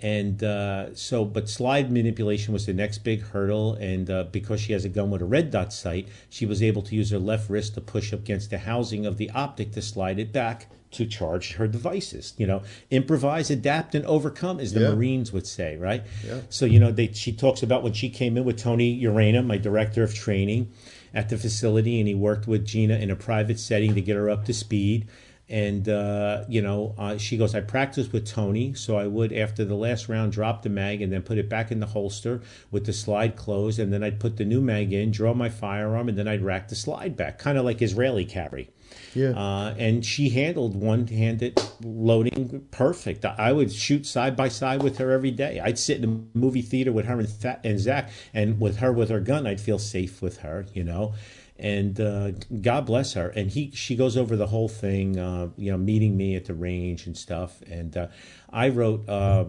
And 0.00 0.42
uh, 0.44 0.94
so, 0.94 1.24
but 1.24 1.48
slide 1.48 1.90
manipulation 1.90 2.52
was 2.52 2.66
the 2.66 2.74
next 2.74 2.98
big 2.98 3.22
hurdle. 3.22 3.74
And 3.74 4.10
uh, 4.10 4.24
because 4.24 4.60
she 4.60 4.72
has 4.74 4.84
a 4.84 4.88
gun 4.88 5.10
with 5.10 5.22
a 5.22 5.24
red 5.24 5.50
dot 5.50 5.72
sight, 5.72 6.08
she 6.28 6.46
was 6.46 6.62
able 6.62 6.82
to 6.82 6.94
use 6.94 7.10
her 7.10 7.18
left 7.18 7.50
wrist 7.50 7.74
to 7.74 7.80
push 7.80 8.12
up 8.12 8.20
against 8.20 8.50
the 8.50 8.58
housing 8.58 9.06
of 9.06 9.16
the 9.16 9.30
optic 9.30 9.72
to 9.72 9.82
slide 9.82 10.20
it 10.20 10.32
back 10.32 10.68
to 10.94 11.06
charge 11.06 11.54
her 11.54 11.66
devices. 11.66 12.34
You 12.36 12.46
know, 12.46 12.62
improvise, 12.90 13.50
adapt, 13.50 13.94
and 13.94 14.04
overcome, 14.06 14.60
as 14.60 14.72
the 14.72 14.80
Yeah. 14.80 14.90
Marines 14.94 15.32
would 15.32 15.46
say, 15.46 15.76
right? 15.76 16.02
Yeah. 16.26 16.40
So, 16.48 16.66
you 16.66 16.80
know, 16.80 16.90
they, 16.90 17.12
she 17.12 17.32
talks 17.32 17.62
about 17.62 17.82
when 17.82 17.92
she 17.92 18.08
came 18.08 18.36
in 18.36 18.44
with 18.44 18.58
Tony 18.58 19.00
Urena, 19.00 19.44
my 19.44 19.58
director 19.58 20.02
of 20.02 20.14
training 20.14 20.70
at 21.12 21.28
the 21.28 21.38
facility, 21.38 22.00
and 22.00 22.08
he 22.08 22.14
worked 22.14 22.48
with 22.48 22.64
Gina 22.66 22.96
in 22.96 23.10
a 23.10 23.16
private 23.16 23.60
setting 23.60 23.94
to 23.94 24.00
get 24.00 24.16
her 24.16 24.28
up 24.28 24.44
to 24.46 24.52
speed. 24.52 25.06
And 25.48 25.88
uh, 25.88 26.44
you 26.48 26.62
know, 26.62 26.94
uh, 26.96 27.18
she 27.18 27.36
goes, 27.36 27.54
I 27.54 27.60
practiced 27.60 28.12
with 28.12 28.26
Tony, 28.26 28.72
so 28.74 28.96
I 28.96 29.06
would 29.06 29.32
after 29.32 29.64
the 29.64 29.74
last 29.74 30.08
round 30.08 30.32
drop 30.32 30.62
the 30.62 30.70
mag 30.70 31.02
and 31.02 31.12
then 31.12 31.22
put 31.22 31.36
it 31.36 31.50
back 31.50 31.70
in 31.70 31.80
the 31.80 31.86
holster 31.86 32.40
with 32.70 32.86
the 32.86 32.94
slide 32.94 33.36
closed, 33.36 33.78
and 33.78 33.92
then 33.92 34.02
I'd 34.02 34.20
put 34.20 34.38
the 34.38 34.44
new 34.44 34.62
mag 34.62 34.92
in, 34.92 35.10
draw 35.10 35.34
my 35.34 35.50
firearm, 35.50 36.08
and 36.08 36.16
then 36.16 36.28
I'd 36.28 36.42
rack 36.42 36.68
the 36.68 36.74
slide 36.74 37.14
back, 37.16 37.38
kind 37.38 37.58
of 37.58 37.64
like 37.64 37.82
Israeli 37.82 38.24
carry. 38.24 38.70
Yeah. 39.14 39.30
Uh, 39.30 39.74
and 39.78 40.04
she 40.04 40.30
handled 40.30 40.76
one-handed 40.76 41.60
loading 41.82 42.66
perfect. 42.70 43.24
I 43.24 43.52
would 43.52 43.72
shoot 43.72 44.06
side 44.06 44.36
by 44.36 44.48
side 44.48 44.82
with 44.82 44.98
her 44.98 45.10
every 45.10 45.30
day. 45.30 45.60
I'd 45.62 45.78
sit 45.78 46.02
in 46.02 46.04
a 46.04 46.38
movie 46.38 46.62
theater 46.62 46.92
with 46.92 47.06
her 47.06 47.18
and, 47.18 47.40
Th- 47.40 47.56
and 47.64 47.78
Zach, 47.78 48.10
and 48.32 48.60
with 48.60 48.78
her 48.78 48.92
with 48.92 49.10
her 49.10 49.20
gun, 49.20 49.46
I'd 49.46 49.60
feel 49.60 49.78
safe 49.78 50.22
with 50.22 50.38
her, 50.38 50.66
you 50.72 50.84
know. 50.84 51.14
And 51.56 52.00
uh, 52.00 52.32
God 52.60 52.86
bless 52.86 53.12
her. 53.14 53.28
And 53.28 53.50
he, 53.50 53.70
she 53.70 53.94
goes 53.94 54.16
over 54.16 54.34
the 54.34 54.48
whole 54.48 54.68
thing, 54.68 55.18
uh, 55.18 55.50
you 55.56 55.70
know, 55.70 55.78
meeting 55.78 56.16
me 56.16 56.34
at 56.34 56.46
the 56.46 56.54
range 56.54 57.06
and 57.06 57.16
stuff. 57.16 57.62
And 57.62 57.96
uh, 57.96 58.08
I 58.50 58.70
wrote, 58.70 59.08
uh, 59.08 59.44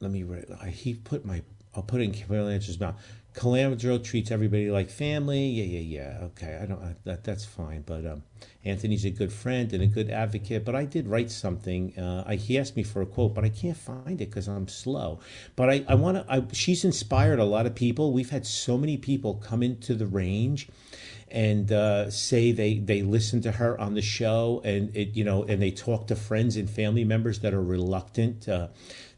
let 0.00 0.10
me 0.10 0.22
write. 0.22 0.46
He 0.68 0.94
put 0.94 1.26
my, 1.26 1.42
I'll 1.74 1.82
put 1.82 2.00
it 2.00 2.04
in 2.04 2.12
Camille 2.12 2.44
Lancer's 2.44 2.80
mouth. 2.80 2.96
Colandro 3.34 4.02
treats 4.02 4.30
everybody 4.30 4.70
like 4.70 4.90
family. 4.90 5.46
Yeah, 5.46 5.78
yeah, 5.78 6.00
yeah. 6.00 6.24
Okay, 6.24 6.58
I 6.60 6.66
don't. 6.66 6.82
I, 6.82 6.96
that 7.04 7.22
that's 7.22 7.44
fine. 7.44 7.82
But 7.82 8.04
um, 8.04 8.22
Anthony's 8.64 9.04
a 9.04 9.10
good 9.10 9.32
friend 9.32 9.72
and 9.72 9.82
a 9.82 9.86
good 9.86 10.10
advocate. 10.10 10.64
But 10.64 10.74
I 10.74 10.84
did 10.84 11.06
write 11.06 11.30
something. 11.30 11.96
Uh, 11.96 12.24
I, 12.26 12.34
he 12.34 12.58
asked 12.58 12.76
me 12.76 12.82
for 12.82 13.02
a 13.02 13.06
quote, 13.06 13.34
but 13.34 13.44
I 13.44 13.48
can't 13.48 13.76
find 13.76 14.20
it 14.20 14.30
because 14.30 14.48
I'm 14.48 14.66
slow. 14.66 15.20
But 15.54 15.70
I, 15.70 15.84
I 15.88 15.94
want 15.94 16.26
to. 16.26 16.54
She's 16.54 16.84
inspired 16.84 17.38
a 17.38 17.44
lot 17.44 17.66
of 17.66 17.74
people. 17.74 18.12
We've 18.12 18.30
had 18.30 18.46
so 18.46 18.76
many 18.76 18.96
people 18.96 19.34
come 19.34 19.62
into 19.62 19.94
the 19.94 20.06
range 20.06 20.68
and 21.30 21.70
uh, 21.70 22.10
say 22.10 22.50
they 22.50 22.78
they 22.78 23.02
listen 23.02 23.40
to 23.42 23.52
her 23.52 23.80
on 23.80 23.94
the 23.94 24.02
show 24.02 24.60
and 24.64 24.94
it 24.96 25.14
you 25.14 25.22
know 25.22 25.44
and 25.44 25.62
they 25.62 25.70
talk 25.70 26.08
to 26.08 26.16
friends 26.16 26.56
and 26.56 26.68
family 26.68 27.04
members 27.04 27.40
that 27.40 27.54
are 27.54 27.62
reluctant 27.62 28.48
uh, 28.48 28.68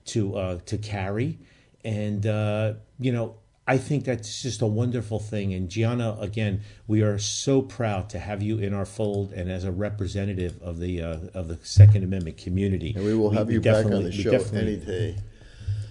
to 0.04 0.36
uh, 0.36 0.58
to 0.66 0.76
carry 0.76 1.38
and 1.84 2.26
uh, 2.26 2.74
you 2.98 3.12
know 3.12 3.36
I 3.66 3.78
think 3.78 4.04
that's 4.04 4.42
just 4.42 4.60
a 4.60 4.66
wonderful 4.66 5.20
thing. 5.20 5.54
And 5.54 5.68
Gianna, 5.68 6.16
again, 6.18 6.62
we 6.88 7.02
are 7.02 7.18
so 7.18 7.62
proud 7.62 8.10
to 8.10 8.18
have 8.18 8.42
you 8.42 8.58
in 8.58 8.74
our 8.74 8.84
fold 8.84 9.32
and 9.32 9.50
as 9.50 9.62
a 9.64 9.70
representative 9.70 10.60
of 10.60 10.78
the 10.80 11.00
uh, 11.00 11.18
of 11.32 11.46
the 11.48 11.58
Second 11.62 12.02
Amendment 12.02 12.38
community. 12.38 12.92
And 12.96 13.04
we 13.04 13.14
will 13.14 13.30
have 13.30 13.46
we 13.46 13.54
you 13.54 13.60
back 13.60 13.84
on 13.86 14.02
the 14.02 14.10
show 14.10 14.32
any 14.52 14.76
day. 14.76 15.16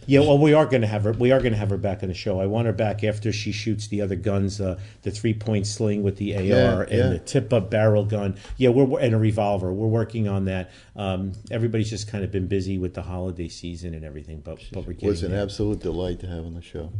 Yeah, 0.08 0.22
well, 0.22 0.40
we 0.40 0.54
are 0.54 0.66
going 0.66 0.82
to 0.82 0.88
have 0.88 1.04
her. 1.04 1.14
We 1.14 1.32
are 1.32 1.40
going 1.40 1.54
to 1.54 1.58
have 1.60 1.70
her 1.70 1.78
back 1.78 2.02
on 2.02 2.10
the 2.10 2.16
show. 2.16 2.42
I 2.42 2.48
want 2.48 2.66
her 2.66 2.74
back 2.74 3.04
after 3.04 3.32
she 3.32 3.52
shoots 3.52 3.88
the 3.88 4.02
other 4.02 4.16
guns, 4.16 4.60
uh, 4.60 4.78
the 5.04 5.12
three 5.12 5.34
point 5.34 5.66
sling 5.68 6.04
with 6.04 6.18
the 6.18 6.36
AR 6.36 6.42
Yeah, 6.42 6.80
and 6.82 6.92
yeah. 6.92 7.08
the 7.10 7.20
tip 7.20 7.54
up 7.54 7.70
barrel 7.70 8.04
gun. 8.04 8.36
Yeah, 8.58 8.70
we're 8.70 9.00
and 9.00 9.14
a 9.14 9.18
revolver. 9.18 9.72
We're 9.72 9.88
working 9.88 10.28
on 10.28 10.46
that. 10.46 10.72
Um, 10.96 11.34
everybody's 11.52 11.90
just 11.90 12.10
kind 12.10 12.24
of 12.26 12.32
been 12.32 12.48
busy 12.48 12.78
with 12.80 12.96
the 12.96 13.04
holiday 13.04 13.48
season 13.48 13.94
and 13.94 14.04
everything, 14.04 14.42
but 14.42 14.60
but 14.74 14.86
we're 14.86 14.94
It 14.94 15.04
was 15.04 15.24
an 15.24 15.32
there. 15.32 15.42
absolute 15.44 15.80
delight 15.80 16.20
to 16.22 16.28
have 16.28 16.46
on 16.46 16.56
the 16.56 16.62
show. 16.62 16.92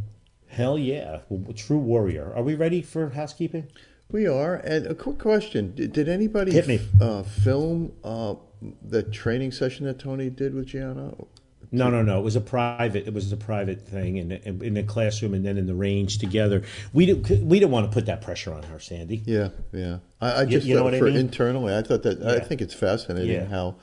Hell 0.52 0.78
yeah, 0.78 1.20
true 1.56 1.78
warrior. 1.78 2.30
Are 2.36 2.42
we 2.42 2.54
ready 2.54 2.82
for 2.82 3.08
housekeeping? 3.08 3.68
We 4.10 4.26
are. 4.26 4.56
And 4.56 4.86
a 4.86 4.94
quick 4.94 5.18
question: 5.18 5.74
Did, 5.74 5.94
did 5.94 6.10
anybody 6.10 6.52
Hit 6.52 6.68
me. 6.68 6.78
Uh, 7.00 7.22
film 7.22 7.92
uh, 8.04 8.34
the 8.82 9.02
training 9.02 9.52
session 9.52 9.86
that 9.86 9.98
Tony 9.98 10.28
did 10.28 10.54
with 10.54 10.66
Gianna? 10.66 11.14
No, 11.74 11.88
no, 11.88 12.02
no. 12.02 12.18
It 12.18 12.22
was 12.22 12.36
a 12.36 12.40
private. 12.42 13.06
It 13.06 13.14
was 13.14 13.32
a 13.32 13.36
private 13.38 13.88
thing 13.88 14.18
in 14.18 14.30
in, 14.30 14.62
in 14.62 14.74
the 14.74 14.82
classroom 14.82 15.32
and 15.32 15.42
then 15.42 15.56
in 15.56 15.66
the 15.66 15.74
range 15.74 16.18
together. 16.18 16.64
We 16.92 17.06
didn't 17.06 17.46
we 17.46 17.58
didn't 17.58 17.72
want 17.72 17.90
to 17.90 17.94
put 17.94 18.04
that 18.04 18.20
pressure 18.20 18.52
on 18.52 18.62
her, 18.64 18.78
Sandy. 18.78 19.22
Yeah, 19.24 19.48
yeah. 19.72 20.00
I, 20.20 20.42
I 20.42 20.44
just 20.44 20.66
you 20.66 20.74
know 20.74 20.80
thought 20.80 20.84
what 20.84 20.94
I 20.96 20.98
for 20.98 21.06
mean? 21.06 21.16
internally, 21.16 21.74
I 21.74 21.80
thought 21.80 22.02
that 22.02 22.22
I 22.22 22.40
think 22.40 22.60
it's 22.60 22.74
fascinating 22.74 23.32
Yeah. 23.32 23.46
how. 23.46 23.76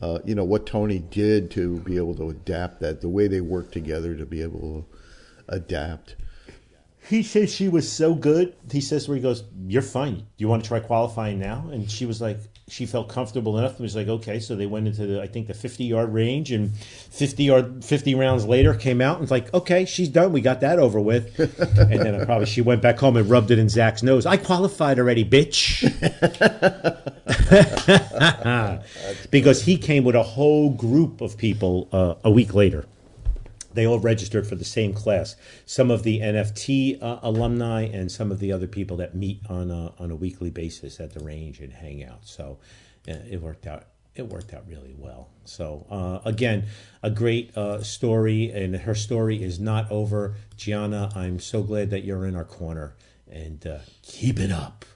Uh, 0.00 0.18
you 0.26 0.34
know 0.34 0.44
what 0.44 0.66
Tony 0.66 0.98
did 0.98 1.50
to 1.50 1.78
be 1.80 1.96
able 1.96 2.14
to 2.14 2.28
adapt 2.28 2.80
that, 2.80 3.00
the 3.00 3.08
way 3.08 3.28
they 3.28 3.40
work 3.40 3.72
together 3.72 4.14
to 4.14 4.26
be 4.26 4.42
able 4.42 4.60
to 4.60 4.95
adapt. 5.48 6.16
He 7.08 7.22
says 7.22 7.54
she 7.54 7.68
was 7.68 7.90
so 7.90 8.14
good. 8.14 8.54
He 8.70 8.80
says 8.80 9.08
where 9.08 9.16
he 9.16 9.22
goes, 9.22 9.44
"You're 9.66 9.82
fine. 9.82 10.16
Do 10.16 10.24
you 10.38 10.48
want 10.48 10.64
to 10.64 10.68
try 10.68 10.80
qualifying 10.80 11.38
now?" 11.38 11.68
And 11.70 11.88
she 11.90 12.04
was 12.04 12.20
like, 12.20 12.38
she 12.68 12.84
felt 12.84 13.08
comfortable 13.08 13.58
enough. 13.58 13.74
It 13.74 13.80
was 13.80 13.94
like, 13.94 14.08
okay. 14.08 14.40
So 14.40 14.56
they 14.56 14.66
went 14.66 14.88
into 14.88 15.06
the, 15.06 15.22
I 15.22 15.28
think 15.28 15.46
the 15.46 15.54
50 15.54 15.84
yard 15.84 16.12
range, 16.12 16.50
and 16.50 16.76
50 16.76 17.44
yard, 17.44 17.84
50 17.84 18.14
rounds 18.16 18.44
later 18.44 18.74
came 18.74 19.00
out 19.00 19.14
and 19.14 19.20
was 19.22 19.30
like, 19.30 19.52
okay, 19.54 19.84
she's 19.84 20.08
done. 20.08 20.32
We 20.32 20.40
got 20.40 20.60
that 20.62 20.78
over 20.78 21.00
with. 21.00 21.38
and 21.78 22.00
then 22.00 22.20
I 22.20 22.24
probably 22.24 22.46
she 22.46 22.62
went 22.62 22.82
back 22.82 22.98
home 22.98 23.16
and 23.16 23.30
rubbed 23.30 23.52
it 23.52 23.58
in 23.58 23.68
Zach's 23.68 24.02
nose. 24.02 24.26
I 24.26 24.36
qualified 24.36 24.98
already, 24.98 25.24
bitch. 25.24 25.84
because 29.30 29.62
he 29.62 29.78
came 29.78 30.02
with 30.02 30.16
a 30.16 30.22
whole 30.22 30.70
group 30.70 31.20
of 31.20 31.38
people 31.38 31.88
uh, 31.92 32.14
a 32.24 32.30
week 32.30 32.52
later 32.52 32.84
they 33.76 33.86
all 33.86 34.00
registered 34.00 34.46
for 34.46 34.56
the 34.56 34.64
same 34.64 34.92
class. 34.92 35.36
Some 35.66 35.90
of 35.90 36.02
the 36.02 36.20
NFT 36.20 37.00
uh, 37.00 37.20
alumni 37.22 37.82
and 37.82 38.10
some 38.10 38.32
of 38.32 38.40
the 38.40 38.50
other 38.50 38.66
people 38.66 38.96
that 38.96 39.14
meet 39.14 39.40
on 39.48 39.70
a, 39.70 39.92
on 39.98 40.10
a 40.10 40.16
weekly 40.16 40.50
basis 40.50 40.98
at 40.98 41.12
the 41.12 41.20
range 41.20 41.60
and 41.60 41.72
hang 41.72 42.02
out. 42.02 42.26
So 42.26 42.58
uh, 43.08 43.14
it 43.30 43.40
worked 43.40 43.66
out. 43.66 43.84
It 44.14 44.28
worked 44.28 44.54
out 44.54 44.66
really 44.66 44.94
well. 44.96 45.28
So 45.44 45.86
uh, 45.90 46.28
again, 46.28 46.64
a 47.02 47.10
great 47.10 47.56
uh, 47.56 47.82
story, 47.82 48.50
and 48.50 48.74
her 48.74 48.94
story 48.94 49.42
is 49.42 49.60
not 49.60 49.90
over. 49.92 50.36
Gianna, 50.56 51.12
I'm 51.14 51.38
so 51.38 51.62
glad 51.62 51.90
that 51.90 52.02
you're 52.02 52.26
in 52.26 52.34
our 52.34 52.44
corner, 52.44 52.96
and 53.30 53.64
uh, 53.66 53.78
keep 54.02 54.40
it 54.40 54.50
up. 54.50 54.86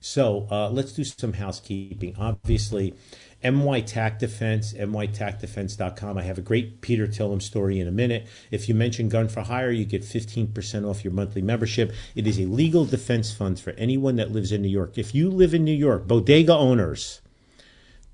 So 0.00 0.46
uh, 0.50 0.70
let's 0.70 0.92
do 0.92 1.02
some 1.02 1.32
housekeeping. 1.32 2.14
Obviously, 2.18 2.94
NY 3.42 3.80
Tac 3.82 4.18
Defense, 4.18 4.72
nytacdefense.com. 4.72 6.18
I 6.18 6.22
have 6.22 6.38
a 6.38 6.42
great 6.42 6.80
Peter 6.80 7.06
Tilem 7.06 7.40
story 7.40 7.78
in 7.78 7.86
a 7.86 7.92
minute. 7.92 8.26
If 8.50 8.68
you 8.68 8.74
mention 8.74 9.08
Gun 9.08 9.28
for 9.28 9.42
Hire, 9.42 9.70
you 9.70 9.84
get 9.84 10.02
15% 10.02 10.88
off 10.88 11.04
your 11.04 11.12
monthly 11.12 11.42
membership. 11.42 11.92
It 12.14 12.26
is 12.26 12.40
a 12.40 12.46
legal 12.46 12.84
defense 12.84 13.32
fund 13.32 13.60
for 13.60 13.70
anyone 13.72 14.16
that 14.16 14.32
lives 14.32 14.50
in 14.50 14.62
New 14.62 14.68
York. 14.68 14.98
If 14.98 15.14
you 15.14 15.30
live 15.30 15.54
in 15.54 15.64
New 15.64 15.70
York, 15.70 16.08
bodega 16.08 16.54
owners, 16.54 17.20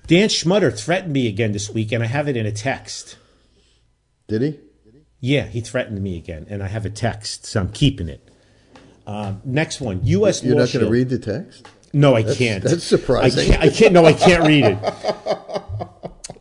Dan 0.07 0.27
Schmutter 0.29 0.77
threatened 0.77 1.13
me 1.13 1.27
again 1.27 1.53
this 1.53 1.69
week, 1.69 1.91
and 1.91 2.03
I 2.03 2.07
have 2.07 2.27
it 2.27 2.35
in 2.35 2.45
a 2.45 2.51
text. 2.51 3.17
Did 4.27 4.41
he? 4.41 4.59
Yeah, 5.19 5.43
he 5.47 5.61
threatened 5.61 6.01
me 6.01 6.17
again, 6.17 6.47
and 6.49 6.61
I 6.61 6.67
have 6.67 6.85
a 6.85 6.89
text, 6.89 7.45
so 7.45 7.61
I'm 7.61 7.71
keeping 7.71 8.09
it. 8.09 8.29
Um, 9.07 9.41
next 9.45 9.79
one, 9.79 10.01
U.S. 10.03 10.43
You're 10.43 10.55
Law 10.55 10.61
not 10.61 10.73
going 10.73 10.85
to 10.85 10.91
read 10.91 11.09
the 11.09 11.19
text? 11.19 11.67
No, 11.93 12.15
I 12.15 12.23
can't. 12.23 12.63
that's 12.63 12.83
surprising. 12.83 13.51
I 13.51 13.57
can't, 13.57 13.63
I 13.63 13.69
can't. 13.69 13.93
No, 13.93 14.05
I 14.05 14.13
can't 14.13 14.45
read 14.45 14.65
it. 14.65 14.77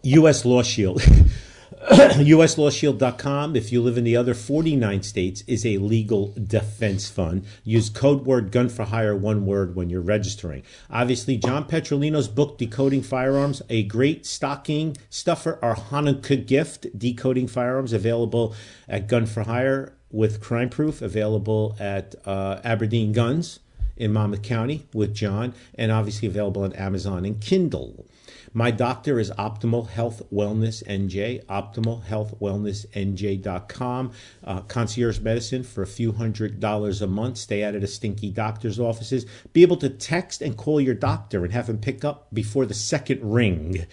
U.S. 0.03 0.45
Law 0.45 0.63
Shield. 0.63 1.01
USLawShield.com, 1.83 3.57
if 3.57 3.73
you 3.73 3.83
live 3.83 3.99
in 3.99 4.05
the 4.05 4.17
other 4.17 4.35
49 4.35 5.03
states, 5.03 5.43
is 5.49 5.67
a 5.67 5.79
legal 5.79 6.33
defense 6.33 7.09
fund. 7.09 7.45
Use 7.65 7.89
code 7.89 8.25
word 8.25 8.53
gun 8.53 8.69
for 8.69 8.85
hire, 8.85 9.17
one 9.17 9.47
word, 9.47 9.75
when 9.75 9.91
you're 9.91 10.01
registering. 10.01 10.63
Obviously, 10.91 11.37
John 11.37 11.65
Petrolino's 11.65 12.29
book, 12.29 12.57
Decoding 12.57 13.03
Firearms, 13.03 13.63
a 13.69 13.83
great 13.83 14.27
stocking 14.27 14.97
stuffer 15.11 15.59
or 15.61 15.75
Hanukkah 15.75 16.47
gift, 16.47 16.87
Decoding 16.97 17.49
Firearms, 17.49 17.93
available 17.93 18.55
at 18.89 19.09
Gun 19.09 19.27
for 19.27 19.43
Hire 19.43 19.93
with 20.13 20.41
Crime 20.41 20.69
Proof, 20.69 21.03
available 21.03 21.77
at 21.81 22.15
uh, 22.25 22.61
Aberdeen 22.63 23.13
Guns 23.13 23.59
in 23.97 24.13
Monmouth 24.13 24.43
County 24.43 24.87
with 24.93 25.15
John, 25.15 25.55
and 25.75 25.91
obviously 25.91 26.29
available 26.29 26.63
on 26.63 26.73
Amazon 26.75 27.25
and 27.25 27.41
Kindle. 27.41 28.07
My 28.55 28.71
doctor 28.71 29.19
is 29.19 29.31
Optimal 29.31 29.89
Health 29.89 30.21
Wellness 30.31 30.85
NJ, 30.85 31.43
optimalhealthwellnessnj.com. 31.47 34.13
Uh, 34.45 34.61
concierge 34.61 35.21
medicine 35.21 35.63
for 35.63 35.81
a 35.81 35.87
few 35.87 36.13
hundred 36.13 36.61
dollars 36.61 37.01
a 37.01 37.07
month. 37.07 37.39
Stay 37.39 37.65
out 37.65 37.75
of 37.75 37.81
the 37.81 37.87
stinky 37.87 38.31
doctor's 38.31 38.79
offices. 38.79 39.25
Be 39.55 39.63
able 39.63 39.79
to 39.79 39.89
text 39.89 40.43
and 40.43 40.55
call 40.55 40.83
your 40.83 40.95
doctor 40.95 41.45
and 41.45 41.55
have 41.55 41.71
him 41.71 41.79
pick 41.79 42.05
up 42.05 42.27
before 42.31 42.67
the 42.67 42.75
second 42.75 43.21
ring. 43.23 43.87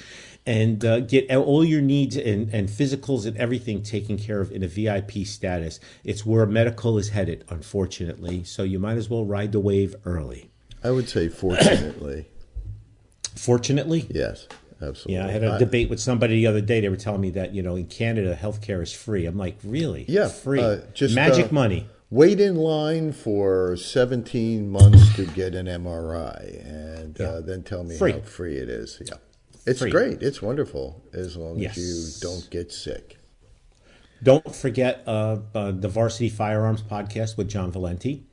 And 0.46 0.84
uh, 0.84 1.00
get 1.02 1.34
all 1.34 1.64
your 1.64 1.82
needs 1.82 2.18
and, 2.18 2.54
and 2.54 2.68
physicals 2.68 3.26
and 3.26 3.38
everything 3.38 3.82
taken 3.82 4.18
care 4.18 4.42
of 4.42 4.52
in 4.52 4.64
a 4.64 4.68
VIP 4.68 5.26
status. 5.26 5.80
It's 6.04 6.26
where 6.26 6.46
medical 6.46 6.98
is 6.98 7.08
headed, 7.10 7.46
unfortunately. 7.48 8.44
So 8.44 8.64
you 8.64 8.80
might 8.80 8.98
as 8.98 9.10
well 9.10 9.26
ride 9.26 9.54
the 9.54 9.62
wave 9.62 9.96
early. 10.04 10.50
I 10.84 10.92
would 10.92 11.08
say, 11.08 11.30
fortunately, 11.30 12.26
Fortunately, 13.40 14.06
yes. 14.10 14.48
absolutely. 14.82 15.14
Yeah, 15.16 15.28
I 15.28 15.32
had 15.32 15.44
a 15.44 15.58
debate 15.60 15.90
with 15.90 16.00
somebody 16.00 16.36
the 16.36 16.48
other 16.48 16.62
day. 16.62 16.82
They 16.82 16.90
were 16.90 16.96
telling 16.98 17.22
me 17.22 17.30
that 17.32 17.54
you 17.54 17.62
know 17.62 17.76
in 17.76 17.86
Canada 17.86 18.38
healthcare 18.40 18.82
is 18.84 18.92
free. 18.94 19.26
I'm 19.26 19.38
like, 19.38 19.58
really? 19.64 20.06
Yeah, 20.08 20.28
free. 20.28 20.60
uh, 20.62 20.82
just, 20.94 21.16
magic 21.16 21.48
uh, 21.52 21.54
money. 21.56 21.88
Wait 22.12 22.40
in 22.40 22.56
line 22.56 23.12
for 23.14 23.78
17 23.78 24.68
months 24.70 25.16
to 25.16 25.26
get 25.28 25.54
an 25.54 25.68
MRI, 25.68 26.66
and 26.66 27.16
Yeah. 27.20 27.26
uh, 27.28 27.42
then 27.42 27.64
tell 27.64 27.84
me 27.84 27.98
Free. 27.98 28.14
how 28.14 28.20
free 28.22 28.58
it 28.58 28.68
is. 28.68 29.00
Yeah, 29.06 29.14
it's 29.68 29.80
Free. 29.80 29.92
great. 29.92 30.22
It's 30.24 30.42
wonderful 30.42 31.04
as 31.14 31.38
long 31.38 31.60
Yes. 31.60 31.78
as 31.78 31.84
you 32.24 32.28
don't 32.30 32.50
get 32.50 32.72
sick. 32.72 33.18
Don't 34.22 34.54
forget 34.54 35.04
uh, 35.08 35.38
uh, 35.56 35.72
the 35.72 35.88
Varsity 35.88 36.30
Firearms 36.30 36.82
podcast 36.82 37.38
with 37.38 37.48
John 37.48 37.72
Valenti. 37.72 38.26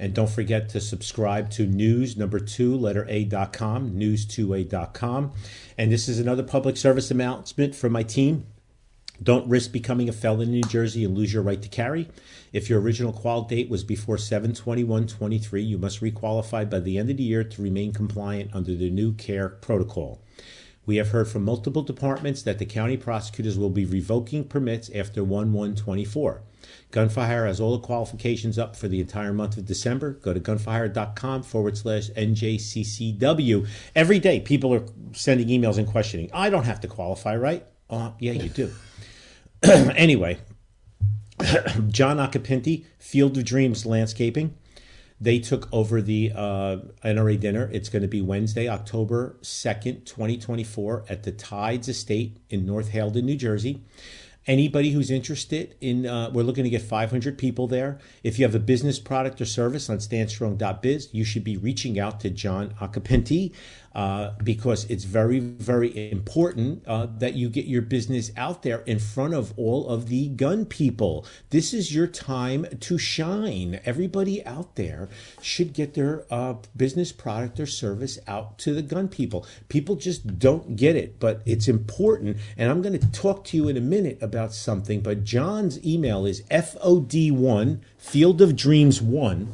And 0.00 0.14
don't 0.14 0.30
forget 0.30 0.70
to 0.70 0.80
subscribe 0.80 1.50
to 1.50 1.66
news 1.66 2.16
number 2.16 2.40
two, 2.40 2.74
letter 2.74 3.04
A.com, 3.06 3.90
news2a.com. 3.90 5.32
And 5.76 5.92
this 5.92 6.08
is 6.08 6.18
another 6.18 6.42
public 6.42 6.78
service 6.78 7.10
announcement 7.10 7.74
from 7.74 7.92
my 7.92 8.02
team. 8.02 8.46
Don't 9.22 9.46
risk 9.46 9.72
becoming 9.72 10.08
a 10.08 10.12
felon 10.12 10.48
in 10.48 10.52
New 10.52 10.62
Jersey 10.62 11.04
and 11.04 11.14
lose 11.14 11.34
your 11.34 11.42
right 11.42 11.60
to 11.60 11.68
carry. 11.68 12.08
If 12.50 12.70
your 12.70 12.80
original 12.80 13.12
qual 13.12 13.42
date 13.42 13.68
was 13.68 13.84
before 13.84 14.16
72123, 14.16 15.62
you 15.62 15.76
must 15.76 16.00
requalify 16.00 16.68
by 16.68 16.80
the 16.80 16.96
end 16.96 17.10
of 17.10 17.18
the 17.18 17.22
year 17.22 17.44
to 17.44 17.62
remain 17.62 17.92
compliant 17.92 18.54
under 18.54 18.74
the 18.74 18.88
new 18.88 19.12
CARE 19.12 19.50
protocol. 19.50 20.22
We 20.86 20.96
have 20.96 21.10
heard 21.10 21.28
from 21.28 21.44
multiple 21.44 21.82
departments 21.82 22.42
that 22.44 22.58
the 22.58 22.64
county 22.64 22.96
prosecutors 22.96 23.58
will 23.58 23.68
be 23.68 23.84
revoking 23.84 24.44
permits 24.44 24.90
after 24.94 25.22
1 25.22 25.52
1 25.52 25.74
24. 25.74 26.40
Gunfire 26.90 27.46
has 27.46 27.60
all 27.60 27.76
the 27.76 27.86
qualifications 27.86 28.58
up 28.58 28.74
for 28.76 28.88
the 28.88 29.00
entire 29.00 29.32
month 29.32 29.56
of 29.56 29.66
December. 29.66 30.12
Go 30.12 30.34
to 30.34 30.40
gunforhire.com 30.40 31.42
forward 31.44 31.76
slash 31.76 32.10
NJCCW. 32.10 33.68
Every 33.94 34.18
day, 34.18 34.40
people 34.40 34.74
are 34.74 34.84
sending 35.12 35.48
emails 35.48 35.78
and 35.78 35.86
questioning. 35.86 36.30
I 36.32 36.50
don't 36.50 36.64
have 36.64 36.80
to 36.80 36.88
qualify, 36.88 37.36
right? 37.36 37.64
Uh, 37.88 38.12
yeah, 38.18 38.32
you 38.32 38.48
do. 38.48 38.72
anyway, 39.62 40.38
John 41.88 42.16
Acapinti, 42.18 42.84
Field 42.98 43.36
of 43.38 43.44
Dreams 43.44 43.86
Landscaping. 43.86 44.54
They 45.20 45.38
took 45.38 45.68
over 45.70 46.00
the 46.00 46.32
uh, 46.34 46.78
NRA 47.04 47.38
dinner. 47.38 47.68
It's 47.72 47.90
going 47.90 48.02
to 48.02 48.08
be 48.08 48.22
Wednesday, 48.22 48.68
October 48.68 49.36
2nd, 49.42 50.06
2024, 50.06 51.04
at 51.10 51.24
the 51.24 51.32
Tides 51.32 51.88
Estate 51.88 52.38
in 52.48 52.64
North 52.64 52.92
Haledon, 52.92 53.24
New 53.24 53.36
Jersey. 53.36 53.82
Anybody 54.46 54.90
who's 54.92 55.10
interested 55.10 55.76
in, 55.80 56.06
uh, 56.06 56.30
we're 56.32 56.42
looking 56.42 56.64
to 56.64 56.70
get 56.70 56.82
500 56.82 57.36
people 57.36 57.66
there. 57.66 57.98
If 58.24 58.38
you 58.38 58.44
have 58.44 58.54
a 58.54 58.60
business 58.60 58.98
product 58.98 59.40
or 59.40 59.44
service 59.44 59.90
on 59.90 59.98
standstrong.biz, 59.98 61.10
you 61.12 61.24
should 61.24 61.44
be 61.44 61.56
reaching 61.58 61.98
out 61.98 62.20
to 62.20 62.30
John 62.30 62.74
Acapinti 62.80 63.52
uh, 63.94 64.30
because 64.42 64.84
it's 64.84 65.04
very, 65.04 65.40
very 65.40 66.10
important 66.12 66.86
uh, 66.86 67.06
that 67.18 67.34
you 67.34 67.48
get 67.48 67.64
your 67.64 67.82
business 67.82 68.30
out 68.36 68.62
there 68.62 68.80
in 68.80 68.98
front 68.98 69.34
of 69.34 69.52
all 69.58 69.88
of 69.88 70.08
the 70.08 70.28
gun 70.28 70.64
people. 70.64 71.26
This 71.50 71.74
is 71.74 71.94
your 71.94 72.06
time 72.06 72.66
to 72.80 72.98
shine. 72.98 73.80
Everybody 73.84 74.46
out 74.46 74.76
there 74.76 75.08
should 75.42 75.72
get 75.72 75.94
their 75.94 76.24
uh, 76.30 76.54
business 76.76 77.10
product 77.10 77.58
or 77.58 77.66
service 77.66 78.18
out 78.28 78.58
to 78.58 78.72
the 78.72 78.82
gun 78.82 79.08
people. 79.08 79.44
People 79.68 79.96
just 79.96 80.38
don't 80.38 80.76
get 80.76 80.94
it, 80.94 81.18
but 81.18 81.42
it's 81.44 81.66
important. 81.66 82.36
And 82.56 82.70
I'm 82.70 82.82
going 82.82 82.98
to 82.98 83.10
talk 83.10 83.44
to 83.46 83.56
you 83.56 83.68
in 83.68 83.76
a 83.76 83.80
minute 83.80 84.18
about 84.20 84.54
something. 84.54 85.00
But 85.00 85.24
John's 85.24 85.84
email 85.84 86.26
is 86.26 86.42
FOD1, 86.42 87.80
Field 87.98 88.40
of 88.40 88.54
Dreams 88.54 89.02
1, 89.02 89.52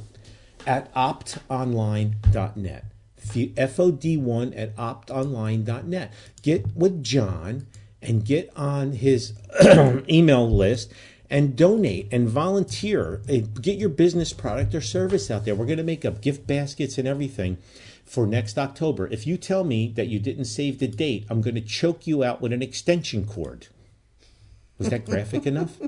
at 0.66 0.92
optonline.net. 0.94 2.84
FOD1 3.26 4.58
at 4.58 4.76
optonline.net. 4.76 6.12
Get 6.42 6.76
with 6.76 7.02
John 7.02 7.66
and 8.02 8.24
get 8.24 8.52
on 8.56 8.92
his 8.92 9.34
email 10.10 10.48
list 10.50 10.92
and 11.28 11.56
donate 11.56 12.08
and 12.12 12.28
volunteer. 12.28 13.22
Uh, 13.28 13.38
Get 13.60 13.78
your 13.78 13.88
business 13.88 14.32
product 14.32 14.74
or 14.74 14.80
service 14.80 15.30
out 15.30 15.44
there. 15.44 15.54
We're 15.54 15.66
going 15.66 15.78
to 15.78 15.84
make 15.84 16.04
up 16.04 16.20
gift 16.20 16.46
baskets 16.46 16.98
and 16.98 17.08
everything 17.08 17.58
for 18.04 18.26
next 18.26 18.58
October. 18.58 19.08
If 19.08 19.26
you 19.26 19.36
tell 19.36 19.64
me 19.64 19.92
that 19.96 20.08
you 20.08 20.18
didn't 20.18 20.44
save 20.44 20.78
the 20.78 20.86
date, 20.86 21.26
I'm 21.28 21.40
going 21.40 21.56
to 21.56 21.60
choke 21.60 22.06
you 22.06 22.22
out 22.22 22.40
with 22.40 22.52
an 22.52 22.62
extension 22.62 23.26
cord. 23.26 23.66
Was 24.78 24.90
that 24.90 25.04
graphic 25.04 25.46
enough? 25.46 25.78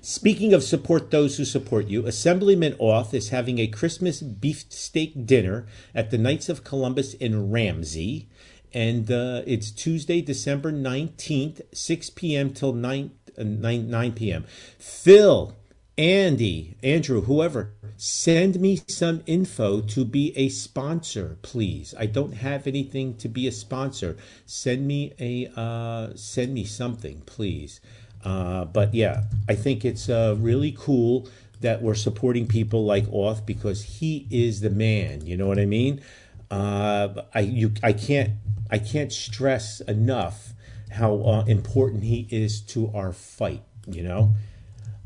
Speaking 0.00 0.52
of 0.52 0.62
support 0.62 1.10
those 1.10 1.36
who 1.36 1.44
support 1.44 1.88
you, 1.88 2.06
Assemblyman 2.06 2.74
Auth 2.74 3.14
is 3.14 3.30
having 3.30 3.58
a 3.58 3.66
Christmas 3.66 4.20
beefsteak 4.20 5.26
dinner 5.26 5.66
at 5.94 6.10
the 6.10 6.18
Knights 6.18 6.48
of 6.48 6.64
Columbus 6.64 7.14
in 7.14 7.50
Ramsey. 7.50 8.28
And 8.72 9.10
uh, 9.10 9.42
it's 9.46 9.70
Tuesday, 9.70 10.20
December 10.20 10.70
19th, 10.70 11.62
6 11.72 12.10
p.m. 12.10 12.52
till 12.52 12.72
9, 12.72 13.10
uh, 13.38 13.42
9, 13.42 13.90
9 13.90 14.12
p.m. 14.12 14.44
Phil, 14.78 15.56
Andy, 15.98 16.76
Andrew, 16.82 17.22
whoever, 17.22 17.72
send 17.96 18.60
me 18.60 18.82
some 18.86 19.22
info 19.24 19.80
to 19.80 20.04
be 20.04 20.36
a 20.36 20.50
sponsor, 20.50 21.38
please. 21.40 21.94
I 21.98 22.04
don't 22.04 22.34
have 22.34 22.66
anything 22.66 23.16
to 23.16 23.28
be 23.28 23.46
a 23.46 23.52
sponsor. 23.52 24.18
Send 24.44 24.86
me 24.86 25.14
a 25.18 25.50
uh, 25.58 26.14
send 26.14 26.52
me 26.52 26.64
something, 26.64 27.22
please. 27.24 27.80
Uh, 28.22 28.66
but 28.66 28.92
yeah, 28.92 29.24
I 29.48 29.54
think 29.54 29.86
it's 29.86 30.10
uh, 30.10 30.36
really 30.38 30.76
cool 30.78 31.28
that 31.62 31.80
we're 31.80 31.94
supporting 31.94 32.46
people 32.46 32.84
like 32.84 33.06
Auth 33.06 33.46
because 33.46 33.82
he 33.82 34.26
is 34.30 34.60
the 34.60 34.68
man. 34.70 35.24
You 35.24 35.38
know 35.38 35.46
what 35.46 35.58
I 35.58 35.64
mean? 35.64 36.02
Uh, 36.50 37.22
I 37.34 37.40
you 37.40 37.72
I 37.82 37.94
can't 37.94 38.32
I 38.70 38.78
can't 38.78 39.12
stress 39.12 39.80
enough 39.80 40.52
how 40.90 41.22
uh, 41.22 41.44
important 41.46 42.04
he 42.04 42.28
is 42.30 42.60
to 42.62 42.90
our 42.94 43.14
fight. 43.14 43.62
You 43.86 44.02
know. 44.02 44.34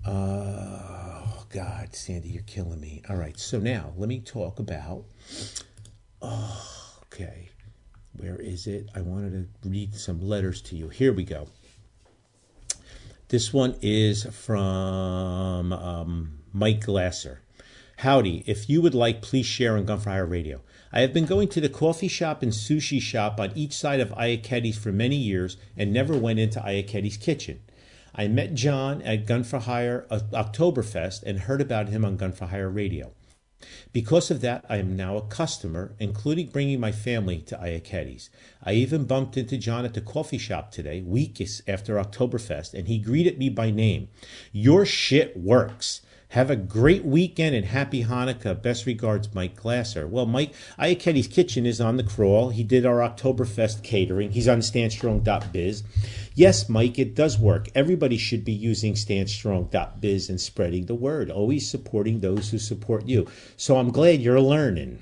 Uh, 0.05 0.11
oh 0.11 1.44
God, 1.51 1.94
Sandy, 1.94 2.28
you're 2.28 2.42
killing 2.42 2.80
me. 2.80 3.03
All 3.09 3.16
right, 3.16 3.38
so 3.38 3.59
now 3.59 3.92
let 3.96 4.09
me 4.09 4.20
talk 4.20 4.59
about. 4.59 5.05
Oh, 6.22 6.96
okay. 7.05 7.51
Where 8.16 8.36
is 8.36 8.66
it? 8.66 8.88
I 8.94 9.01
wanted 9.01 9.48
to 9.62 9.68
read 9.68 9.94
some 9.94 10.20
letters 10.20 10.61
to 10.62 10.76
you. 10.76 10.88
Here 10.88 11.12
we 11.12 11.24
go. 11.24 11.48
This 13.28 13.53
one 13.53 13.76
is 13.80 14.24
from 14.24 15.72
um, 15.72 16.38
Mike 16.53 16.84
Glasser. 16.84 17.42
Howdy. 17.98 18.42
If 18.46 18.68
you 18.68 18.82
would 18.82 18.94
like, 18.94 19.22
please 19.22 19.46
share 19.46 19.76
on 19.76 19.84
Gunfire 19.84 20.26
Radio. 20.26 20.62
I 20.92 21.03
have 21.03 21.12
been 21.12 21.26
going 21.26 21.48
to 21.48 21.61
the 21.61 21.68
coffee 21.68 22.09
shop 22.09 22.42
and 22.42 22.51
sushi 22.51 23.01
shop 23.01 23.38
on 23.38 23.53
each 23.55 23.72
side 23.72 24.01
of 24.01 24.11
Iachetti's 24.11 24.78
for 24.78 24.90
many 24.90 25.16
years 25.16 25.57
and 25.76 25.92
never 25.92 26.16
went 26.16 26.40
into 26.40 26.59
Iachetti's 26.61 27.16
kitchen. 27.16 27.61
I 28.14 28.28
met 28.28 28.54
John 28.54 29.02
at 29.02 29.26
Gun 29.26 29.44
for 29.44 29.61
Hire 29.61 30.06
uh, 30.11 30.20
Oktoberfest 30.32 31.22
and 31.22 31.40
heard 31.40 31.61
about 31.61 31.88
him 31.88 32.04
on 32.04 32.16
Gun 32.16 32.32
for 32.32 32.46
Hire 32.46 32.68
Radio. 32.68 33.12
Because 33.92 34.30
of 34.30 34.40
that, 34.40 34.64
I 34.68 34.78
am 34.78 34.96
now 34.96 35.16
a 35.16 35.26
customer, 35.26 35.94
including 35.98 36.48
bringing 36.48 36.80
my 36.80 36.92
family 36.92 37.40
to 37.42 37.56
Iachetti's. 37.56 38.30
I 38.62 38.72
even 38.72 39.04
bumped 39.04 39.36
into 39.36 39.58
John 39.58 39.84
at 39.84 39.94
the 39.94 40.00
coffee 40.00 40.38
shop 40.38 40.70
today, 40.70 41.02
weeks 41.02 41.61
after 41.68 41.96
Oktoberfest, 41.96 42.72
and 42.72 42.88
he 42.88 42.98
greeted 42.98 43.38
me 43.38 43.48
by 43.50 43.70
name. 43.70 44.08
Your 44.52 44.86
shit 44.86 45.36
works. 45.36 46.00
Have 46.31 46.49
a 46.49 46.55
great 46.55 47.05
weekend 47.05 47.57
and 47.57 47.66
happy 47.66 48.05
Hanukkah. 48.05 48.62
Best 48.62 48.87
regards, 48.87 49.35
Mike 49.35 49.57
Glasser. 49.57 50.07
Well, 50.07 50.26
Mike, 50.26 50.55
Iachetti's 50.78 51.26
Kitchen 51.26 51.66
is 51.66 51.81
on 51.81 51.97
the 51.97 52.05
crawl. 52.05 52.51
He 52.51 52.62
did 52.62 52.87
our 52.87 52.99
Oktoberfest 52.99 53.83
catering. 53.83 54.31
He's 54.31 54.47
on 54.47 54.61
standstrong.biz. 54.61 55.83
Yes, 56.37 56.68
Mike, 56.68 57.01
it 57.01 57.16
does 57.16 57.37
work. 57.37 57.68
Everybody 57.74 58.16
should 58.16 58.45
be 58.45 58.53
using 58.53 58.95
standstrong.biz 58.95 60.31
and 60.31 60.41
spreading 60.41 60.87
the 60.87 60.95
word, 60.95 61.33
always 61.33 61.68
supporting 61.68 62.20
those 62.20 62.51
who 62.51 62.61
support 62.61 63.07
you. 63.07 63.26
So 63.57 63.76
I'm 63.76 63.91
glad 63.91 64.20
you're 64.20 64.41
learning. 64.41 65.01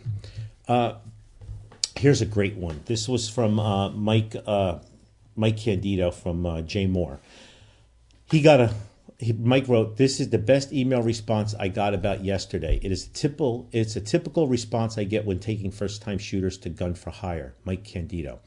Uh, 0.66 0.94
here's 1.94 2.22
a 2.22 2.26
great 2.26 2.56
one. 2.56 2.80
This 2.86 3.06
was 3.06 3.28
from 3.28 3.60
uh, 3.60 3.90
Mike 3.90 4.34
uh, 4.46 4.78
Mike 5.36 5.58
Candido 5.58 6.10
from 6.10 6.46
uh, 6.46 6.62
Jay 6.62 6.86
Moore. 6.86 7.20
He 8.30 8.40
got 8.40 8.60
a 8.60 8.74
he, 9.18 9.32
Mike 9.32 9.66
wrote, 9.66 9.96
"This 9.96 10.20
is 10.20 10.30
the 10.30 10.38
best 10.38 10.72
email 10.72 11.02
response 11.02 11.54
I 11.58 11.68
got 11.68 11.92
about 11.92 12.24
yesterday. 12.24 12.78
It 12.82 12.92
is 12.92 13.06
a 13.06 13.10
typical. 13.10 13.68
It's 13.72 13.96
a 13.96 14.00
typical 14.00 14.46
response 14.46 14.96
I 14.96 15.04
get 15.04 15.26
when 15.26 15.40
taking 15.40 15.72
first-time 15.72 16.18
shooters 16.18 16.56
to 16.58 16.68
gun 16.68 16.94
for 16.94 17.10
hire." 17.10 17.56
Mike 17.64 17.82
Candido. 17.82 18.38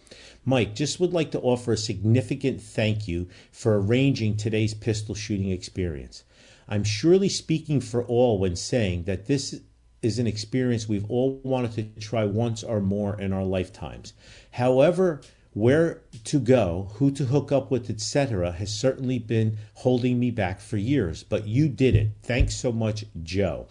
Mike, 0.45 0.73
just 0.73 0.99
would 0.99 1.11
like 1.11 1.31
to 1.31 1.41
offer 1.41 1.73
a 1.73 1.77
significant 1.77 2.61
thank 2.61 3.07
you 3.07 3.27
for 3.51 3.81
arranging 3.81 4.37
today's 4.37 4.73
pistol 4.73 5.13
shooting 5.13 5.51
experience. 5.51 6.23
I'm 6.69 6.85
surely 6.85 7.27
speaking 7.27 7.81
for 7.81 8.05
all 8.05 8.39
when 8.39 8.55
saying 8.55 9.03
that 9.03 9.25
this 9.25 9.59
is 10.01 10.19
an 10.19 10.25
experience 10.25 10.87
we've 10.87 11.09
all 11.11 11.41
wanted 11.43 11.73
to 11.73 11.99
try 11.99 12.23
once 12.23 12.63
or 12.63 12.79
more 12.79 13.19
in 13.19 13.33
our 13.33 13.43
lifetimes. 13.43 14.13
However, 14.51 15.21
where 15.53 16.01
to 16.23 16.39
go, 16.39 16.89
who 16.95 17.11
to 17.11 17.25
hook 17.25 17.51
up 17.51 17.71
with, 17.71 17.89
etc., 17.89 18.51
has 18.53 18.73
certainly 18.73 19.19
been 19.19 19.57
holding 19.75 20.19
me 20.19 20.31
back 20.31 20.61
for 20.61 20.77
years. 20.77 21.23
But 21.23 21.47
you 21.47 21.67
did 21.67 21.95
it. 21.95 22.09
Thanks 22.23 22.55
so 22.55 22.71
much, 22.71 23.05
Joe. 23.23 23.67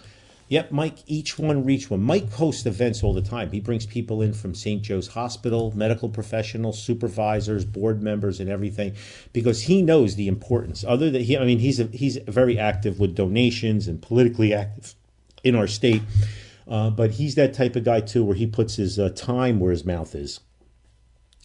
Yep, 0.51 0.73
Mike, 0.73 0.97
each 1.07 1.39
one 1.39 1.65
reach 1.65 1.91
one. 1.91 2.03
Mike 2.03 2.29
hosts 2.33 2.67
events 2.67 3.05
all 3.05 3.15
the 3.15 3.23
time. 3.23 3.53
He 3.53 3.61
brings 3.61 3.87
people 3.87 4.21
in 4.21 4.33
from 4.33 4.53
St. 4.53 4.83
Joe's 4.83 5.07
Hospital, 5.07 5.73
medical 5.77 6.09
professionals, 6.09 6.83
supervisors, 6.83 7.65
board 7.65 8.03
members, 8.03 8.41
and 8.41 8.51
everything, 8.51 8.95
because 9.33 9.63
he 9.63 9.81
knows 9.81 10.17
the 10.17 10.27
importance. 10.27 10.85
Other 10.87 11.09
than 11.09 11.23
he, 11.23 11.39
I 11.39 11.45
mean, 11.45 11.61
he's 11.61 11.79
a, 11.79 11.85
he's 11.85 12.17
very 12.27 12.59
active 12.59 12.99
with 12.99 13.15
donations 13.15 13.87
and 13.87 14.03
politically 14.03 14.53
active 14.53 14.97
in 15.45 15.55
our 15.55 15.69
state. 15.69 16.03
Uh, 16.67 16.91
but 16.91 17.13
he's 17.13 17.37
that 17.37 17.55
type 17.55 17.77
of 17.77 17.85
guy 17.85 18.01
too, 18.01 18.25
where 18.25 18.37
he 18.37 18.47
puts 18.47 18.75
his 18.75 18.99
uh, 18.99 19.11
time 19.11 19.61
where 19.61 19.71
his 19.71 19.85
mouth 19.85 20.17
is, 20.17 20.41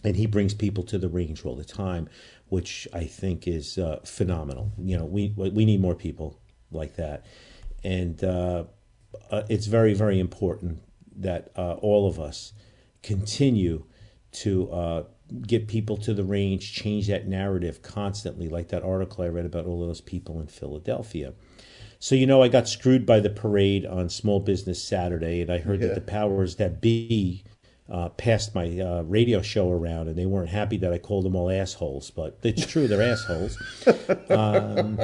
and 0.04 0.16
he 0.16 0.26
brings 0.26 0.54
people 0.54 0.84
to 0.84 0.98
the 0.98 1.10
range 1.10 1.46
all 1.46 1.56
the 1.56 1.66
time, 1.66 2.10
which 2.48 2.88
I 2.94 3.06
think 3.06 3.48
is 3.48 3.78
uh, 3.78 4.02
phenomenal. 4.06 4.72
You 4.78 4.98
know, 4.98 5.06
we 5.06 5.34
we 5.36 5.66
need 5.66 5.82
more 5.82 5.96
people 5.96 6.40
like 6.72 6.96
that, 6.96 7.26
and 7.84 8.24
uh, 8.24 8.66
uh, 9.32 9.44
it's 9.50 9.68
very, 9.68 9.94
very 9.94 10.20
important 10.20 10.82
that 11.18 11.52
uh, 11.56 11.74
all 11.74 12.08
of 12.08 12.20
us 12.20 12.54
continue 13.04 13.86
to 14.32 14.70
uh, 14.72 15.04
get 15.48 15.68
people 15.68 15.98
to 15.98 16.14
the 16.14 16.24
range, 16.24 16.74
change 16.74 17.08
that 17.08 17.28
narrative 17.28 17.82
constantly, 17.82 18.50
like 18.50 18.70
that 18.70 18.84
article 18.84 19.24
I 19.24 19.28
read 19.28 19.46
about 19.46 19.66
all 19.66 19.80
those 19.80 20.02
people 20.02 20.40
in 20.40 20.48
Philadelphia. 20.48 21.34
So, 22.00 22.16
you 22.16 22.28
know, 22.28 22.44
I 22.44 22.50
got 22.50 22.68
screwed 22.68 23.06
by 23.06 23.20
the 23.20 23.30
parade 23.30 23.86
on 23.86 24.10
Small 24.10 24.40
Business 24.40 24.84
Saturday, 24.84 25.42
and 25.42 25.50
I 25.50 25.60
heard 25.60 25.82
yeah. 25.82 25.88
that 25.88 25.96
the 25.96 26.02
powers 26.02 26.58
that 26.58 26.82
be 26.82 27.44
uh, 27.90 28.10
passed 28.10 28.56
my 28.56 28.80
uh, 28.80 29.04
radio 29.04 29.42
show 29.42 29.72
around, 29.72 30.08
and 30.08 30.18
they 30.18 30.26
weren't 30.26 30.50
happy 30.50 30.78
that 30.78 30.92
I 30.92 30.98
called 30.98 31.26
them 31.26 31.36
all 31.36 31.50
assholes. 31.50 32.12
But 32.12 32.40
it's 32.44 32.66
true, 32.66 32.88
they're 32.88 33.02
assholes. 33.02 33.58
Um, 34.30 35.00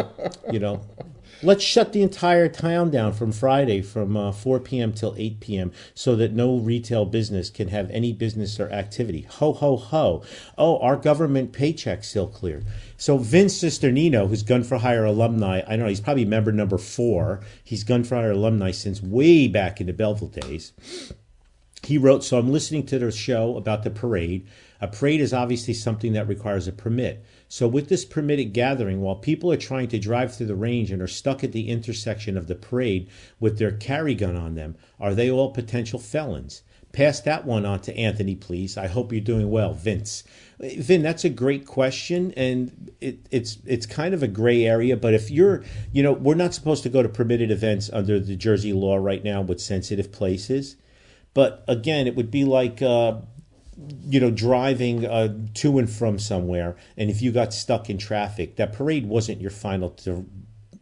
you 0.51 0.59
know, 0.59 0.81
Let's 1.43 1.63
shut 1.63 1.91
the 1.91 2.03
entire 2.03 2.47
town 2.47 2.91
down 2.91 3.13
from 3.13 3.31
Friday 3.31 3.81
from 3.81 4.15
uh, 4.15 4.31
4 4.31 4.59
p.m. 4.59 4.93
till 4.93 5.15
8 5.17 5.39
p.m. 5.39 5.71
so 5.95 6.15
that 6.15 6.33
no 6.33 6.57
retail 6.57 7.03
business 7.05 7.49
can 7.49 7.69
have 7.69 7.89
any 7.89 8.13
business 8.13 8.59
or 8.59 8.69
activity. 8.69 9.23
Ho, 9.23 9.51
ho, 9.51 9.75
ho. 9.75 10.23
Oh, 10.55 10.77
our 10.79 10.95
government 10.95 11.51
paycheck 11.51 12.03
still 12.03 12.27
cleared. 12.27 12.65
So 12.95 13.17
Vince 13.17 13.57
Cisternino, 13.57 14.29
who's 14.29 14.43
Gun 14.43 14.63
for 14.63 14.77
Hire 14.77 15.05
alumni, 15.05 15.61
I 15.65 15.71
don't 15.71 15.79
know, 15.79 15.87
he's 15.87 15.99
probably 15.99 16.25
member 16.25 16.51
number 16.51 16.77
four. 16.77 17.41
He's 17.63 17.83
Gun 17.83 18.03
for 18.03 18.15
Hire 18.17 18.31
alumni 18.31 18.69
since 18.69 19.01
way 19.01 19.47
back 19.47 19.81
in 19.81 19.87
the 19.87 19.93
Belleville 19.93 20.27
days. 20.27 20.73
He 21.83 21.97
wrote, 21.97 22.23
so 22.23 22.37
I'm 22.37 22.51
listening 22.51 22.85
to 22.87 22.99
the 22.99 23.11
show 23.11 23.57
about 23.57 23.83
the 23.83 23.89
parade. 23.89 24.45
A 24.79 24.87
parade 24.87 25.19
is 25.19 25.33
obviously 25.33 25.73
something 25.73 26.13
that 26.13 26.27
requires 26.27 26.67
a 26.67 26.71
permit. 26.71 27.25
So, 27.47 27.67
with 27.67 27.89
this 27.89 28.05
permitted 28.05 28.53
gathering, 28.53 29.01
while 29.01 29.15
people 29.15 29.51
are 29.51 29.57
trying 29.57 29.87
to 29.89 29.99
drive 29.99 30.35
through 30.35 30.47
the 30.47 30.55
range 30.55 30.91
and 30.91 31.01
are 31.01 31.07
stuck 31.07 31.43
at 31.43 31.53
the 31.53 31.69
intersection 31.69 32.37
of 32.37 32.47
the 32.47 32.55
parade 32.55 33.09
with 33.39 33.57
their 33.57 33.71
carry 33.71 34.13
gun 34.13 34.35
on 34.35 34.53
them, 34.53 34.75
are 34.99 35.15
they 35.15 35.31
all 35.31 35.51
potential 35.51 35.97
felons? 35.97 36.61
Pass 36.91 37.21
that 37.21 37.45
one 37.45 37.65
on 37.65 37.79
to 37.81 37.97
Anthony, 37.97 38.35
please. 38.35 38.77
I 38.77 38.87
hope 38.87 39.11
you're 39.11 39.21
doing 39.21 39.49
well, 39.49 39.73
Vince. 39.73 40.23
Vin, 40.59 41.01
that's 41.01 41.23
a 41.23 41.29
great 41.29 41.65
question, 41.65 42.31
and 42.37 42.91
it, 43.01 43.25
it's 43.31 43.57
it's 43.65 43.85
kind 43.85 44.13
of 44.13 44.21
a 44.21 44.27
gray 44.27 44.65
area. 44.65 44.97
But 44.97 45.13
if 45.13 45.31
you're, 45.31 45.63
you 45.91 46.03
know, 46.03 46.13
we're 46.13 46.35
not 46.35 46.53
supposed 46.53 46.83
to 46.83 46.89
go 46.89 47.01
to 47.01 47.09
permitted 47.09 47.49
events 47.49 47.89
under 47.91 48.19
the 48.19 48.35
Jersey 48.35 48.73
law 48.73 48.97
right 48.97 49.23
now 49.23 49.41
with 49.41 49.59
sensitive 49.59 50.11
places. 50.11 50.75
But 51.33 51.63
again, 51.67 52.07
it 52.07 52.15
would 52.15 52.31
be 52.31 52.43
like 52.45 52.81
uh, 52.81 53.21
you 54.05 54.19
know, 54.19 54.31
driving 54.31 55.05
uh, 55.05 55.33
to 55.55 55.79
and 55.79 55.89
from 55.89 56.19
somewhere, 56.19 56.75
and 56.97 57.09
if 57.09 57.21
you 57.21 57.31
got 57.31 57.53
stuck 57.53 57.89
in 57.89 57.97
traffic, 57.97 58.57
that 58.57 58.73
parade 58.73 59.05
wasn't 59.05 59.41
your 59.41 59.51
final, 59.51 59.89
to, 59.89 60.25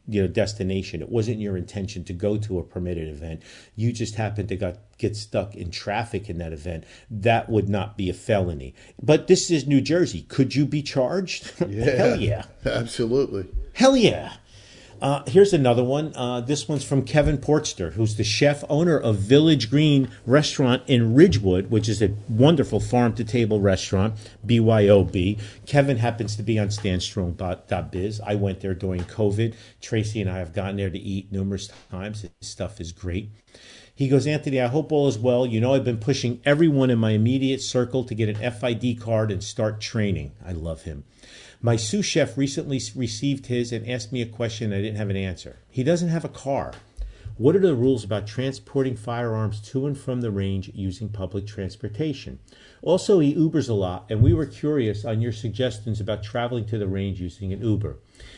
you 0.07 0.21
know, 0.21 0.27
destination. 0.27 1.01
It 1.01 1.09
wasn't 1.09 1.39
your 1.39 1.55
intention 1.55 2.03
to 2.05 2.13
go 2.13 2.37
to 2.37 2.59
a 2.59 2.63
permitted 2.63 3.07
event. 3.07 3.43
You 3.75 3.93
just 3.93 4.15
happened 4.15 4.49
to 4.49 4.55
got 4.55 4.77
get 4.97 5.15
stuck 5.15 5.55
in 5.55 5.71
traffic 5.71 6.29
in 6.29 6.39
that 6.39 6.51
event. 6.51 6.83
That 7.09 7.49
would 7.49 7.69
not 7.69 7.95
be 7.95 8.09
a 8.09 8.13
felony. 8.13 8.73
But 9.01 9.27
this 9.27 9.49
is 9.49 9.67
New 9.67 9.81
Jersey. 9.81 10.23
Could 10.23 10.55
you 10.55 10.65
be 10.65 10.81
charged? 10.81 11.53
Yeah, 11.67 11.85
Hell 11.97 12.19
yeah, 12.19 12.45
absolutely. 12.65 13.47
Hell 13.73 13.95
yeah. 13.95 14.33
Uh, 15.01 15.23
here's 15.27 15.53
another 15.53 15.83
one. 15.83 16.11
Uh, 16.13 16.41
this 16.41 16.67
one's 16.67 16.83
from 16.83 17.03
Kevin 17.03 17.37
Portster, 17.37 17.93
who's 17.93 18.15
the 18.15 18.23
chef 18.23 18.65
owner 18.67 18.97
of 18.97 19.15
Village 19.15 19.69
Green 19.69 20.09
Restaurant 20.25 20.83
in 20.87 21.15
Ridgewood, 21.15 21.71
which 21.71 21.87
is 21.87 22.01
a 22.01 22.15
wonderful 22.27 22.81
farm 22.81 23.13
to 23.13 23.23
table 23.23 23.61
restaurant, 23.61 24.15
BYOB. 24.45 25.39
Kevin 25.65 25.97
happens 25.97 26.35
to 26.35 26.43
be 26.43 26.59
on 26.59 26.67
standstrong.biz. 26.67 28.19
I 28.25 28.35
went 28.35 28.59
there 28.59 28.73
during 28.73 29.03
COVID. 29.03 29.55
Tracy 29.79 30.19
and 30.19 30.29
I 30.29 30.39
have 30.39 30.53
gotten 30.53 30.75
there 30.75 30.89
to 30.89 30.99
eat 30.99 31.31
numerous 31.31 31.69
times. 31.89 32.23
His 32.23 32.31
stuff 32.41 32.81
is 32.81 32.91
great. 32.91 33.29
He 33.95 34.09
goes, 34.09 34.27
Anthony, 34.27 34.59
I 34.61 34.67
hope 34.67 34.91
all 34.91 35.07
is 35.07 35.17
well. 35.17 35.45
You 35.45 35.61
know, 35.61 35.73
I've 35.73 35.83
been 35.83 35.97
pushing 35.97 36.41
everyone 36.45 36.89
in 36.89 36.99
my 36.99 37.11
immediate 37.11 37.61
circle 37.61 38.03
to 38.05 38.15
get 38.15 38.29
an 38.29 38.51
FID 38.51 38.99
card 38.99 39.31
and 39.31 39.43
start 39.43 39.79
training. 39.79 40.31
I 40.45 40.51
love 40.51 40.83
him. 40.83 41.05
My 41.61 41.75
sous 41.75 42.05
chef 42.05 42.37
recently 42.37 42.79
received 42.95 43.47
his 43.47 43.73
and 43.73 43.85
asked 43.85 44.13
me 44.13 44.21
a 44.21 44.25
question 44.25 44.71
I 44.71 44.77
didn't 44.77 44.95
have 44.95 45.09
an 45.09 45.17
answer. 45.17 45.57
He 45.69 45.83
doesn't 45.83 46.07
have 46.07 46.23
a 46.23 46.29
car. 46.29 46.71
What 47.35 47.53
are 47.53 47.59
the 47.59 47.75
rules 47.75 48.05
about 48.05 48.27
transporting 48.27 48.95
firearms 48.95 49.59
to 49.71 49.85
and 49.85 49.97
from 49.97 50.21
the 50.21 50.31
range 50.31 50.71
using 50.73 51.09
public 51.09 51.45
transportation? 51.45 52.39
Also, 52.81 53.19
he 53.19 53.35
Ubers 53.35 53.67
a 53.67 53.73
lot, 53.73 54.05
and 54.09 54.21
we 54.21 54.33
were 54.33 54.45
curious 54.45 55.03
on 55.03 55.19
your 55.19 55.33
suggestions 55.33 55.99
about 55.99 56.23
traveling 56.23 56.63
to 56.67 56.77
the 56.77 56.87
range 56.87 57.19
using 57.19 57.51
an 57.51 57.61
Uber. 57.61 57.97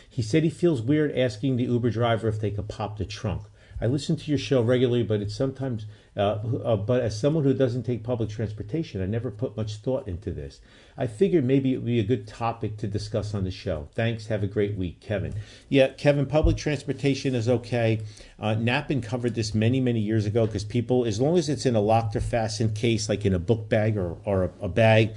He 0.10 0.24
said 0.24 0.44
he 0.44 0.50
feels 0.50 0.82
weird 0.82 1.16
asking 1.16 1.58
the 1.58 1.66
Uber 1.66 1.92
driver 1.92 2.28
if 2.28 2.40
they 2.40 2.50
could 2.50 2.70
pop 2.70 2.98
the 2.98 3.06
trunk. 3.06 3.44
I 3.80 3.86
listen 3.86 4.16
to 4.16 4.32
your 4.32 4.40
show 4.40 4.64
regularly, 4.64 5.04
but 5.04 5.22
it's 5.22 5.36
sometimes, 5.36 5.86
uh, 6.18 6.40
uh, 6.64 6.76
but 6.76 7.02
as 7.02 7.18
someone 7.18 7.46
who 7.46 7.54
doesn't 7.54 7.84
take 7.84 8.04
public 8.04 8.30
transportation, 8.30 9.02
I 9.02 9.06
never 9.06 9.32
put 9.32 9.56
much 9.56 9.78
thought 9.78 10.08
into 10.10 10.32
this. 10.32 10.60
I 10.98 11.08
figured 11.08 11.46
maybe 11.46 11.74
it 11.74 11.78
would 11.78 11.86
be 11.86 12.00
a 12.00 12.04
good 12.04 12.28
topic 12.28 12.76
to 12.78 12.88
discuss 12.88 13.34
on 13.34 13.46
the 13.46 13.52
show. 13.52 13.88
Thanks. 13.96 14.28
Have 14.28 14.44
a 14.44 14.48
great 14.48 14.76
week, 14.76 15.00
Kevin. 15.00 15.34
Yeah, 15.70 15.88
Kevin, 15.90 16.26
public 16.26 16.58
transportation 16.58 17.34
is 17.34 17.48
okay. 17.48 18.02
Uh, 18.38 18.56
Nappen 18.56 19.02
covered 19.02 19.36
this 19.36 19.56
many, 19.56 19.80
many 19.80 20.02
years 20.02 20.26
ago 20.26 20.46
because 20.46 20.66
people, 20.66 21.06
as 21.06 21.22
long 21.22 21.38
as 21.38 21.48
it's 21.48 21.66
in 21.66 21.76
a 21.76 21.82
locked 21.82 22.16
or 22.18 22.22
fastened 22.22 22.76
case, 22.76 23.08
like 23.08 23.26
in 23.26 23.34
a 23.34 23.40
book 23.40 23.70
bag 23.70 23.98
or, 23.98 24.18
or 24.26 24.44
a, 24.44 24.52
a 24.66 24.70
bag, 24.70 25.14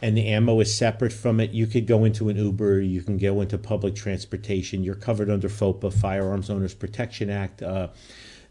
and 0.00 0.16
the 0.16 0.28
ammo 0.28 0.60
is 0.60 0.76
separate 0.76 1.12
from 1.12 1.40
it, 1.40 1.50
you 1.50 1.66
could 1.66 1.88
go 1.88 2.04
into 2.04 2.28
an 2.28 2.36
Uber, 2.36 2.80
you 2.80 3.02
can 3.02 3.18
go 3.18 3.40
into 3.40 3.58
public 3.58 3.96
transportation. 3.96 4.84
You're 4.84 4.94
covered 4.94 5.28
under 5.28 5.48
FOPA, 5.48 5.92
Firearms 5.92 6.50
Owners 6.50 6.74
Protection 6.74 7.30
Act. 7.30 7.62
Uh, 7.62 7.88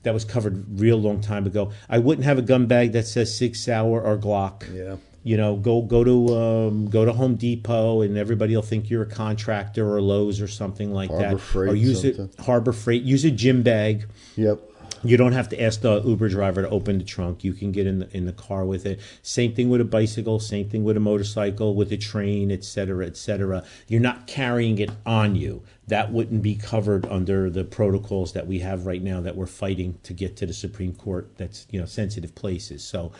that 0.05 0.13
was 0.13 0.23
covered 0.23 0.79
real 0.79 0.97
long 0.97 1.19
time 1.19 1.45
ago. 1.45 1.71
I 1.89 1.99
wouldn't 1.99 2.25
have 2.25 2.37
a 2.37 2.41
gun 2.41 2.67
bag 2.67 2.93
that 2.93 3.05
says 3.05 3.35
Sig 3.35 3.55
Sauer 3.55 4.01
or 4.01 4.17
Glock. 4.17 4.73
Yeah. 4.73 4.95
You 5.23 5.37
know, 5.37 5.55
go 5.55 5.81
go 5.81 6.03
to 6.03 6.35
um, 6.37 6.87
go 6.87 7.03
to 7.03 7.11
Home 7.11 7.35
Depot, 7.35 8.01
and 8.01 8.15
everybody 8.15 8.55
will 8.55 8.61
think 8.61 8.91
you're 8.91 9.01
a 9.01 9.09
contractor 9.09 9.91
or 9.91 9.99
Lowe's 9.99 10.39
or 10.39 10.47
something 10.47 10.93
like 10.93 11.09
Harbor 11.09 11.29
that. 11.29 11.39
Freight, 11.39 11.71
or 11.71 11.75
use 11.75 12.03
something. 12.03 12.25
it 12.25 12.39
Harbor 12.43 12.71
Freight. 12.71 13.01
Use 13.01 13.25
a 13.25 13.31
gym 13.31 13.63
bag. 13.63 14.07
Yep. 14.35 14.59
You 15.05 15.17
don't 15.17 15.33
have 15.33 15.49
to 15.49 15.61
ask 15.61 15.81
the 15.81 16.01
Uber 16.01 16.29
driver 16.29 16.63
to 16.63 16.69
open 16.69 16.97
the 16.97 17.03
trunk. 17.03 17.43
You 17.43 17.53
can 17.53 17.71
get 17.71 17.85
in 17.85 17.99
the, 17.99 18.17
in 18.17 18.25
the 18.25 18.33
car 18.33 18.65
with 18.65 18.85
it. 18.85 18.99
Same 19.21 19.53
thing 19.53 19.69
with 19.69 19.81
a 19.81 19.85
bicycle. 19.85 20.39
Same 20.39 20.69
thing 20.69 20.83
with 20.83 20.97
a 20.97 20.99
motorcycle, 20.99 21.75
with 21.75 21.91
a 21.91 21.97
train, 21.97 22.51
etc., 22.51 23.05
etc. 23.05 23.63
You're 23.87 24.01
not 24.01 24.27
carrying 24.27 24.79
it 24.79 24.89
on 25.05 25.35
you. 25.35 25.63
That 25.87 26.11
wouldn't 26.11 26.41
be 26.41 26.55
covered 26.55 27.05
under 27.05 27.49
the 27.49 27.63
protocols 27.63 28.33
that 28.33 28.47
we 28.47 28.59
have 28.59 28.85
right 28.85 29.03
now 29.03 29.21
that 29.21 29.35
we're 29.35 29.45
fighting 29.45 29.99
to 30.03 30.13
get 30.13 30.35
to 30.37 30.45
the 30.45 30.53
Supreme 30.53 30.95
Court. 30.95 31.29
That's 31.37 31.67
you 31.69 31.79
know 31.79 31.85
sensitive 31.85 32.33
places. 32.33 32.83
So, 32.83 33.11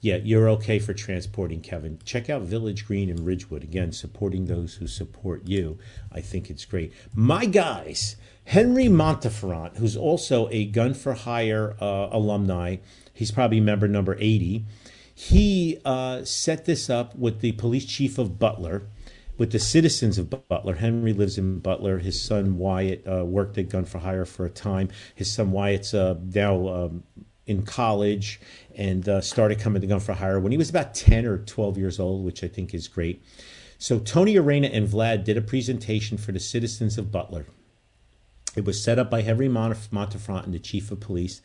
yeah, 0.00 0.16
you're 0.16 0.48
okay 0.50 0.78
for 0.80 0.94
transporting 0.94 1.60
Kevin. 1.60 2.00
Check 2.04 2.28
out 2.28 2.42
Village 2.42 2.86
Green 2.86 3.08
and 3.08 3.20
Ridgewood 3.20 3.62
again, 3.62 3.92
supporting 3.92 4.46
those 4.46 4.74
who 4.74 4.86
support 4.86 5.46
you. 5.46 5.78
I 6.10 6.20
think 6.20 6.50
it's 6.50 6.64
great. 6.64 6.92
My 7.14 7.46
guys. 7.46 8.16
Henry 8.48 8.86
Monteferrant, 8.86 9.76
who's 9.76 9.94
also 9.94 10.48
a 10.50 10.64
Gun 10.64 10.94
for 10.94 11.12
Hire 11.12 11.76
uh, 11.82 12.08
alumni, 12.10 12.76
he's 13.12 13.30
probably 13.30 13.60
member 13.60 13.86
number 13.86 14.16
80. 14.18 14.64
He 15.14 15.78
uh, 15.84 16.24
set 16.24 16.64
this 16.64 16.88
up 16.88 17.14
with 17.14 17.40
the 17.42 17.52
police 17.52 17.84
chief 17.84 18.16
of 18.16 18.38
Butler, 18.38 18.88
with 19.36 19.52
the 19.52 19.58
citizens 19.58 20.16
of 20.16 20.30
Butler. 20.48 20.76
Henry 20.76 21.12
lives 21.12 21.36
in 21.36 21.58
Butler. 21.58 21.98
His 21.98 22.18
son 22.18 22.56
Wyatt 22.56 23.06
uh, 23.06 23.22
worked 23.26 23.58
at 23.58 23.68
Gun 23.68 23.84
for 23.84 23.98
Hire 23.98 24.24
for 24.24 24.46
a 24.46 24.50
time. 24.50 24.88
His 25.14 25.30
son 25.30 25.50
Wyatt's 25.50 25.92
uh, 25.92 26.14
now 26.34 26.68
um, 26.68 27.02
in 27.44 27.64
college 27.64 28.40
and 28.74 29.06
uh, 29.10 29.20
started 29.20 29.60
coming 29.60 29.82
to 29.82 29.86
Gun 29.86 30.00
for 30.00 30.14
Hire 30.14 30.40
when 30.40 30.52
he 30.52 30.58
was 30.58 30.70
about 30.70 30.94
10 30.94 31.26
or 31.26 31.36
12 31.36 31.76
years 31.76 32.00
old, 32.00 32.24
which 32.24 32.42
I 32.42 32.48
think 32.48 32.72
is 32.72 32.88
great. 32.88 33.22
So 33.76 33.98
Tony 33.98 34.38
Arena 34.38 34.68
and 34.68 34.88
Vlad 34.88 35.24
did 35.24 35.36
a 35.36 35.42
presentation 35.42 36.16
for 36.16 36.32
the 36.32 36.40
citizens 36.40 36.96
of 36.96 37.12
Butler. 37.12 37.44
It 38.56 38.64
was 38.64 38.82
set 38.82 38.98
up 38.98 39.10
by 39.10 39.22
Henry 39.22 39.48
Monteferrant 39.48 40.44
and 40.44 40.54
the 40.54 40.58
chief 40.58 40.90
of 40.90 41.00
police. 41.00 41.42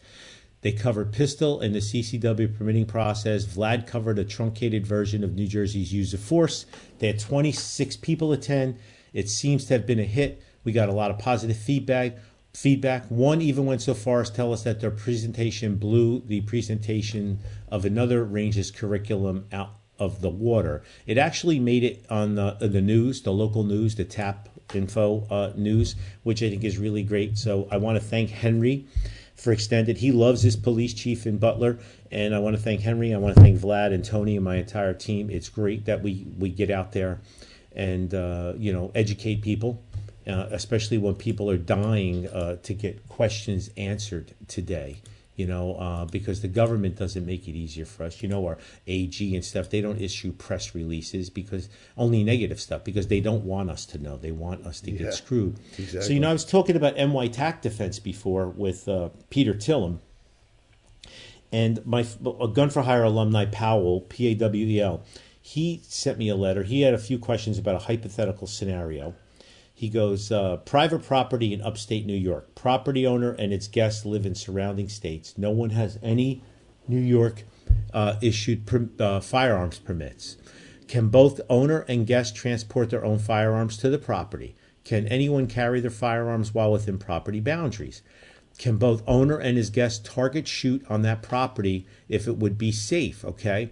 They 0.62 0.72
covered 0.72 1.12
pistol 1.12 1.60
and 1.60 1.76
the 1.76 1.80
CCW 1.80 2.58
permitting 2.58 2.86
process. 2.86 3.46
Vlad 3.46 3.86
covered 3.86 4.18
a 4.18 4.24
truncated 4.24 4.88
version 4.88 5.24
of 5.24 5.36
New 5.36 5.46
Jersey's 5.46 5.94
use 5.94 6.14
of 6.14 6.22
force. 6.22 6.66
They 7.00 7.08
had 7.08 7.20
26 7.20 7.98
people 7.98 8.32
attend. 8.32 8.78
It 9.12 9.30
seems 9.30 9.66
to 9.66 9.74
have 9.74 9.86
been 9.86 10.00
a 10.00 10.06
hit. 10.06 10.42
We 10.64 10.72
got 10.72 10.88
a 10.88 10.94
lot 10.94 11.12
of 11.12 11.20
positive 11.20 11.58
feedback. 11.58 12.18
feedback. 12.54 13.06
One 13.10 13.42
even 13.42 13.66
went 13.66 13.82
so 13.82 13.94
far 13.94 14.22
as 14.22 14.30
to 14.30 14.36
tell 14.36 14.54
us 14.54 14.64
that 14.64 14.80
their 14.80 14.92
presentation 14.92 15.76
blew 15.76 16.22
the 16.22 16.42
presentation 16.42 17.40
of 17.68 17.84
another 17.84 18.24
range's 18.24 18.72
curriculum 18.72 19.48
out 19.52 19.72
of 20.00 20.22
the 20.22 20.30
water. 20.30 20.84
It 21.06 21.18
actually 21.18 21.60
made 21.60 21.84
it 21.84 22.06
on 22.10 22.36
the 22.36 22.58
the 22.60 22.82
news, 22.82 23.22
the 23.22 23.34
local 23.34 23.64
news, 23.64 23.96
the 23.96 24.06
TAP 24.06 24.50
info 24.76 25.26
uh, 25.30 25.52
news, 25.56 25.96
which 26.24 26.42
I 26.44 26.50
think 26.50 26.64
is 26.64 26.78
really 26.78 27.04
great. 27.04 27.38
So 27.38 27.68
I 27.72 27.78
want 27.78 27.98
to 27.98 28.04
thank 28.04 28.30
Henry 28.30 28.86
for 29.36 29.52
extended. 29.52 29.98
He 29.98 30.12
loves 30.12 30.42
his 30.42 30.56
police 30.56 30.94
chief 30.94 31.26
in 31.26 31.38
Butler, 31.38 31.80
and 32.12 32.36
I 32.36 32.40
want 32.40 32.56
to 32.56 32.62
thank 32.62 32.82
Henry. 32.82 33.14
I 33.14 33.18
want 33.18 33.36
to 33.36 33.42
thank 33.42 33.60
Vlad 33.60 33.94
and 33.94 34.04
Tony 34.04 34.36
and 34.36 34.46
my 34.46 34.58
entire 34.58 34.94
team. 34.94 35.30
It's 35.30 35.50
great 35.50 35.86
that 35.86 36.02
we 36.02 36.26
we 36.38 36.50
get 36.50 36.70
out 36.70 36.92
there 36.92 37.22
and 37.76 38.14
uh, 38.14 38.54
you 38.58 38.74
know 38.74 38.92
educate 38.96 39.42
people. 39.42 39.82
Uh, 40.26 40.48
especially 40.52 40.98
when 40.98 41.14
people 41.14 41.50
are 41.50 41.58
dying 41.58 42.30
uh, 42.30 42.56
to 42.64 42.74
get 42.74 43.10
questions 43.10 43.70
answered 43.76 44.34
today 44.48 44.96
you 45.36 45.48
know, 45.48 45.76
uh, 45.76 46.06
because 46.06 46.42
the 46.42 46.48
government 46.48 46.96
doesn't 46.96 47.26
make 47.26 47.48
it 47.48 47.54
easier 47.54 47.86
for 47.86 48.04
us. 48.04 48.22
You 48.22 48.30
know, 48.30 48.46
our 48.46 48.58
AG 48.88 49.36
and 49.36 49.44
stuff, 49.44 49.70
they 49.70 49.82
don't 49.82 50.00
issue 50.00 50.32
press 50.32 50.76
releases 50.76 51.30
because 51.30 51.70
only 51.98 52.24
negative 52.24 52.60
stuff 52.62 52.84
because 52.84 53.08
they 53.08 53.20
don't 53.20 53.44
want 53.44 53.70
us 53.70 53.86
to 53.88 53.98
know. 53.98 54.18
They 54.18 54.32
want 54.32 54.66
us 54.66 54.80
to 54.82 54.92
Yeah, 54.92 55.00
get 55.00 55.14
screwed. 55.14 55.60
exactly. 55.78 56.02
So, 56.02 56.14
you 56.14 56.20
know, 56.20 56.30
I 56.30 56.34
was 56.34 56.46
talking 56.46 56.76
about 56.76 56.96
NY 56.98 57.28
TAC 57.30 57.62
defense 57.62 58.00
before 58.00 58.48
with 58.48 58.88
uh, 58.88 59.10
Peter 59.30 59.54
Tilem. 59.54 60.00
And 61.52 61.86
my 61.86 62.06
a 62.42 62.48
Gun 62.48 62.70
for 62.72 62.82
Hire 62.82 63.04
alumni, 63.04 63.46
Powell, 63.46 64.02
P 64.02 64.28
A 64.28 64.36
W 64.36 64.66
E 64.68 64.82
L, 64.82 65.04
he 65.40 65.82
sent 65.84 66.18
me 66.18 66.30
a 66.30 66.36
letter. 66.36 66.64
He 66.64 66.82
had 66.82 66.94
a 66.94 66.98
few 66.98 67.20
questions 67.20 67.60
about 67.60 67.76
a 67.76 67.80
hypothetical 67.80 68.48
scenario. 68.48 69.14
He 69.84 69.90
goes, 69.90 70.32
uh, 70.32 70.56
private 70.64 71.04
property 71.04 71.52
in 71.52 71.62
upstate 71.62 72.06
New 72.06 72.16
York. 72.16 72.56
Property 72.56 73.06
owner 73.06 73.34
and 73.34 73.52
its 73.52 73.68
guests 73.68 74.06
live 74.06 74.26
in 74.26 74.34
surrounding 74.34 74.88
states. 74.88 75.38
No 75.38 75.52
one 75.52 75.72
has 75.72 76.00
any 76.02 76.42
New 76.88 77.02
York 77.02 77.44
uh, 77.94 78.16
issued 78.22 78.66
per, 78.66 78.88
uh, 78.98 79.20
firearms 79.20 79.80
permits. 79.80 80.38
Can 80.88 81.10
both 81.10 81.42
owner 81.50 81.80
and 81.90 82.08
guest 82.08 82.34
transport 82.34 82.92
their 82.92 83.04
own 83.04 83.20
firearms 83.20 83.76
to 83.80 83.90
the 83.90 83.98
property? 83.98 84.56
Can 84.86 85.06
anyone 85.10 85.48
carry 85.48 85.82
their 85.82 85.92
firearms 85.92 86.54
while 86.54 86.72
within 86.72 86.98
property 86.98 87.42
boundaries? 87.42 88.04
Can 88.58 88.78
both 88.78 89.04
owner 89.06 89.38
and 89.38 89.58
his 89.58 89.70
guest 89.70 90.06
target 90.06 90.48
shoot 90.48 90.82
on 90.90 91.02
that 91.02 91.22
property 91.22 91.86
if 92.08 92.26
it 92.26 92.38
would 92.38 92.58
be 92.58 92.72
safe? 92.72 93.26
Okay. 93.26 93.72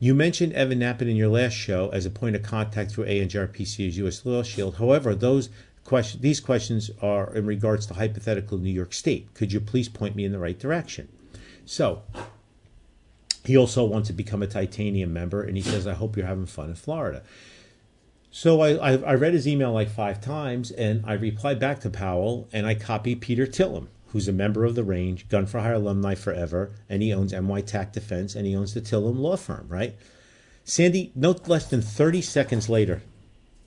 You 0.00 0.14
mentioned 0.14 0.52
Evan 0.52 0.78
Nappen 0.78 1.02
in 1.02 1.16
your 1.16 1.28
last 1.28 1.54
show 1.54 1.88
as 1.88 2.06
a 2.06 2.10
point 2.10 2.36
of 2.36 2.42
contact 2.42 2.92
through 2.92 3.06
ANJRPC's 3.06 3.98
U.S. 3.98 4.24
Law 4.24 4.44
Shield. 4.44 4.76
However, 4.76 5.12
those 5.14 5.50
question, 5.82 6.20
these 6.20 6.38
questions 6.38 6.90
are 7.02 7.34
in 7.34 7.46
regards 7.46 7.84
to 7.86 7.94
hypothetical 7.94 8.58
New 8.58 8.70
York 8.70 8.92
State. 8.92 9.34
Could 9.34 9.52
you 9.52 9.58
please 9.58 9.88
point 9.88 10.14
me 10.14 10.24
in 10.24 10.30
the 10.30 10.38
right 10.38 10.58
direction? 10.58 11.08
So, 11.64 12.02
he 13.44 13.56
also 13.56 13.84
wants 13.84 14.06
to 14.08 14.12
become 14.12 14.42
a 14.42 14.46
titanium 14.46 15.12
member, 15.12 15.42
and 15.42 15.56
he 15.56 15.62
says, 15.62 15.86
I 15.86 15.94
hope 15.94 16.16
you're 16.16 16.26
having 16.26 16.46
fun 16.46 16.68
in 16.68 16.74
Florida. 16.76 17.22
So 18.30 18.60
I, 18.60 18.74
I, 18.74 18.92
I 18.98 19.14
read 19.14 19.32
his 19.32 19.48
email 19.48 19.72
like 19.72 19.88
five 19.88 20.20
times, 20.20 20.70
and 20.70 21.02
I 21.06 21.14
replied 21.14 21.58
back 21.58 21.80
to 21.80 21.90
Powell, 21.90 22.46
and 22.52 22.66
I 22.66 22.74
copied 22.74 23.20
Peter 23.20 23.46
Tilem, 23.46 23.88
who's 24.08 24.28
a 24.28 24.32
member 24.32 24.64
of 24.64 24.74
the 24.74 24.84
range, 24.84 25.28
Gun 25.28 25.46
for 25.46 25.60
Hire 25.60 25.74
alumni 25.74 26.14
forever, 26.14 26.72
and 26.88 27.02
he 27.02 27.12
owns 27.12 27.32
NY 27.32 27.60
TAC 27.62 27.92
Defense, 27.92 28.34
and 28.34 28.46
he 28.46 28.56
owns 28.56 28.74
the 28.74 28.80
Tilem 28.80 29.18
Law 29.18 29.36
Firm, 29.36 29.66
right? 29.68 29.96
Sandy, 30.64 31.12
no 31.14 31.34
less 31.46 31.68
than 31.68 31.82
30 31.82 32.22
seconds 32.22 32.68
later, 32.68 33.02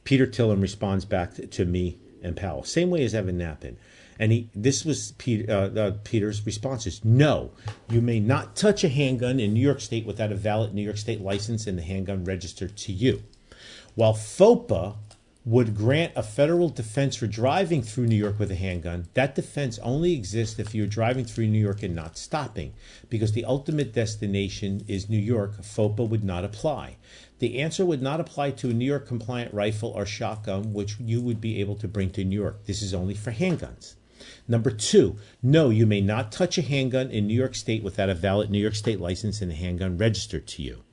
Peter 0.03 0.25
Tilem 0.25 0.61
responds 0.61 1.05
back 1.05 1.33
to, 1.35 1.65
me 1.65 1.97
and 2.23 2.35
Powell, 2.35 2.63
same 2.63 2.89
way 2.89 3.03
as 3.03 3.13
Evan 3.13 3.37
Nappen. 3.37 3.75
And 4.19 4.31
he, 4.31 4.49
this 4.53 4.85
was 4.85 5.13
Peter, 5.13 5.51
uh, 5.51 5.79
uh, 5.79 5.91
Peter's 6.03 6.45
responses. 6.45 7.03
No, 7.03 7.51
you 7.89 8.01
may 8.01 8.19
not 8.19 8.55
touch 8.55 8.83
a 8.83 8.89
handgun 8.89 9.39
in 9.39 9.53
New 9.53 9.61
York 9.61 9.81
State 9.81 10.05
without 10.05 10.31
a 10.31 10.35
valid 10.35 10.75
New 10.75 10.83
York 10.83 10.97
State 10.97 11.21
license 11.21 11.65
and 11.65 11.77
the 11.77 11.81
handgun 11.81 12.23
registered 12.23 12.77
to 12.77 12.91
you. 12.91 13.23
While 13.95 14.13
FOPA 14.13 14.95
would 15.43 15.75
grant 15.75 16.13
a 16.15 16.21
federal 16.21 16.69
defense 16.69 17.15
for 17.15 17.25
driving 17.25 17.81
through 17.81 18.05
New 18.05 18.15
York 18.15 18.37
with 18.37 18.51
a 18.51 18.55
handgun, 18.55 19.07
that 19.15 19.33
defense 19.33 19.79
only 19.79 20.13
exists 20.13 20.59
if 20.59 20.75
you're 20.75 20.85
driving 20.85 21.25
through 21.25 21.47
New 21.47 21.59
York 21.59 21.81
and 21.81 21.95
not 21.95 22.17
stopping. 22.17 22.73
Because 23.09 23.31
the 23.31 23.45
ultimate 23.45 23.91
destination 23.91 24.85
is 24.87 25.09
New 25.09 25.17
York, 25.17 25.61
FOPA 25.61 26.07
would 26.07 26.23
not 26.23 26.45
apply. 26.45 26.97
The 27.39 27.59
answer 27.59 27.83
would 27.83 28.03
not 28.03 28.19
apply 28.19 28.51
to 28.51 28.69
a 28.69 28.73
New 28.73 28.85
York 28.85 29.07
compliant 29.07 29.51
rifle 29.51 29.89
or 29.89 30.05
shotgun, 30.05 30.73
which 30.73 30.99
you 30.99 31.21
would 31.21 31.41
be 31.41 31.59
able 31.59 31.75
to 31.77 31.87
bring 31.87 32.11
to 32.11 32.23
New 32.23 32.39
York. 32.39 32.65
This 32.65 32.83
is 32.83 32.93
only 32.93 33.15
for 33.15 33.31
handguns. 33.31 33.95
Number 34.47 34.69
two, 34.69 35.17
no, 35.41 35.71
you 35.71 35.87
may 35.87 36.01
not 36.01 36.31
touch 36.31 36.59
a 36.59 36.61
handgun 36.61 37.09
in 37.09 37.25
New 37.25 37.33
York 37.33 37.55
State 37.55 37.81
without 37.81 38.09
a 38.09 38.13
valid 38.13 38.51
New 38.51 38.59
York 38.59 38.75
State 38.75 38.99
license 38.99 39.41
and 39.41 39.51
a 39.51 39.55
handgun 39.55 39.97
registered 39.97 40.45
to 40.49 40.61
you. 40.61 40.83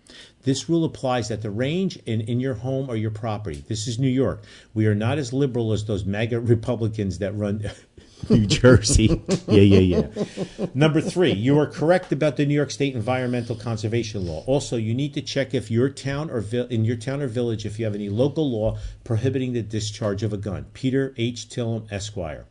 This 0.42 0.68
rule 0.68 0.84
applies 0.84 1.30
at 1.30 1.42
the 1.42 1.50
range 1.50 1.98
and 2.06 2.22
in 2.22 2.40
your 2.40 2.54
home 2.54 2.88
or 2.88 2.96
your 2.96 3.10
property. 3.10 3.64
This 3.66 3.86
is 3.86 3.98
New 3.98 4.08
York. 4.08 4.44
We 4.72 4.86
are 4.86 4.94
not 4.94 5.18
as 5.18 5.32
liberal 5.32 5.72
as 5.72 5.84
those 5.84 6.04
MAGA 6.04 6.40
Republicans 6.54 7.18
that 7.18 7.34
run 7.34 7.70
New 8.30 8.46
Jersey. 8.46 9.22
yeah, 9.48 9.60
yeah, 9.60 10.02
yeah. 10.02 10.66
Number 10.74 11.00
three, 11.00 11.32
you 11.32 11.58
are 11.58 11.66
correct 11.66 12.12
about 12.12 12.36
the 12.36 12.46
New 12.46 12.54
York 12.54 12.70
State 12.70 12.94
Environmental 12.94 13.56
Conservation 13.56 14.26
Law. 14.26 14.44
Also, 14.46 14.76
you 14.76 14.94
need 14.94 15.14
to 15.14 15.22
check 15.22 15.54
if 15.54 15.70
your 15.70 15.88
town 15.88 16.30
or 16.30 16.40
vi- 16.40 16.66
in 16.70 16.84
your 16.84 16.96
town 16.96 17.22
or 17.22 17.28
village 17.28 17.64
if 17.64 17.78
you 17.78 17.84
have 17.84 17.94
any 17.94 18.08
local 18.08 18.50
law 18.50 18.78
prohibiting 19.04 19.52
the 19.52 19.62
discharge 19.62 20.22
of 20.22 20.32
a 20.32 20.36
gun. 20.36 20.66
Peter 20.72 21.14
H. 21.16 21.48
Tilem, 21.48 21.90
Esquire. 21.92 22.46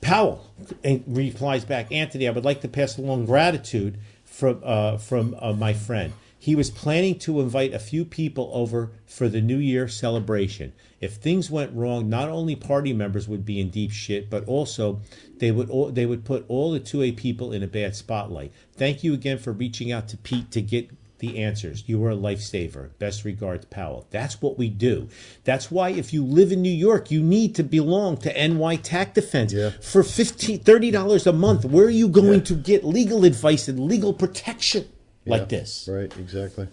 Powell 0.00 0.46
and 0.82 1.04
replies 1.06 1.64
back, 1.64 1.92
Anthony, 1.92 2.26
I 2.26 2.30
would 2.30 2.44
like 2.44 2.62
to 2.62 2.68
pass 2.68 2.96
along 2.96 3.26
gratitude 3.26 3.98
from 4.24 4.62
uh, 4.64 4.96
from 4.96 5.36
uh, 5.38 5.52
my 5.52 5.74
friend. 5.74 6.14
He 6.42 6.54
was 6.56 6.70
planning 6.70 7.18
to 7.18 7.40
invite 7.42 7.74
a 7.74 7.78
few 7.78 8.06
people 8.06 8.50
over 8.54 8.92
for 9.04 9.28
the 9.28 9.42
New 9.42 9.58
Year 9.58 9.86
celebration. 9.88 10.72
If 10.98 11.16
things 11.16 11.50
went 11.50 11.74
wrong, 11.74 12.08
not 12.08 12.30
only 12.30 12.56
party 12.56 12.94
members 12.94 13.28
would 13.28 13.44
be 13.44 13.60
in 13.60 13.68
deep 13.68 13.90
shit, 13.90 14.30
but 14.30 14.46
also 14.46 15.02
they 15.36 15.50
would 15.50 15.68
all, 15.68 15.90
they 15.90 16.06
would 16.06 16.24
put 16.24 16.46
all 16.48 16.72
the 16.72 16.80
2A 16.80 17.14
people 17.18 17.52
in 17.52 17.62
a 17.62 17.66
bad 17.66 17.94
spotlight. 17.94 18.52
Thank 18.72 19.04
you 19.04 19.12
again 19.12 19.36
for 19.36 19.52
reaching 19.52 19.92
out 19.92 20.08
to 20.08 20.16
Pete 20.16 20.50
to 20.52 20.62
get 20.62 20.88
the 21.18 21.42
answers. 21.42 21.84
You 21.86 21.98
were 21.98 22.12
a 22.12 22.16
lifesaver. 22.16 22.88
Best 22.98 23.26
regards, 23.26 23.66
Powell. 23.66 24.06
That's 24.10 24.40
what 24.40 24.56
we 24.56 24.70
do. 24.70 25.10
That's 25.44 25.70
why 25.70 25.90
if 25.90 26.14
you 26.14 26.24
live 26.24 26.52
in 26.52 26.62
New 26.62 26.72
York, 26.72 27.10
you 27.10 27.22
need 27.22 27.54
to 27.56 27.62
belong 27.62 28.16
to 28.18 28.32
NY 28.48 28.76
TAC 28.76 29.12
Defense. 29.12 29.52
Yeah. 29.52 29.72
For 29.82 30.02
$15, 30.02 30.64
$30 30.64 31.26
a 31.26 31.32
month, 31.34 31.66
where 31.66 31.84
are 31.84 31.90
you 31.90 32.08
going 32.08 32.38
Yeah. 32.38 32.44
to 32.46 32.54
get 32.54 32.84
legal 32.86 33.26
advice 33.26 33.68
and 33.68 33.78
legal 33.80 34.14
protection 34.14 34.86
like 35.26 35.48
this? 35.48 35.88
Right, 35.90 36.14
exactly. 36.18 36.68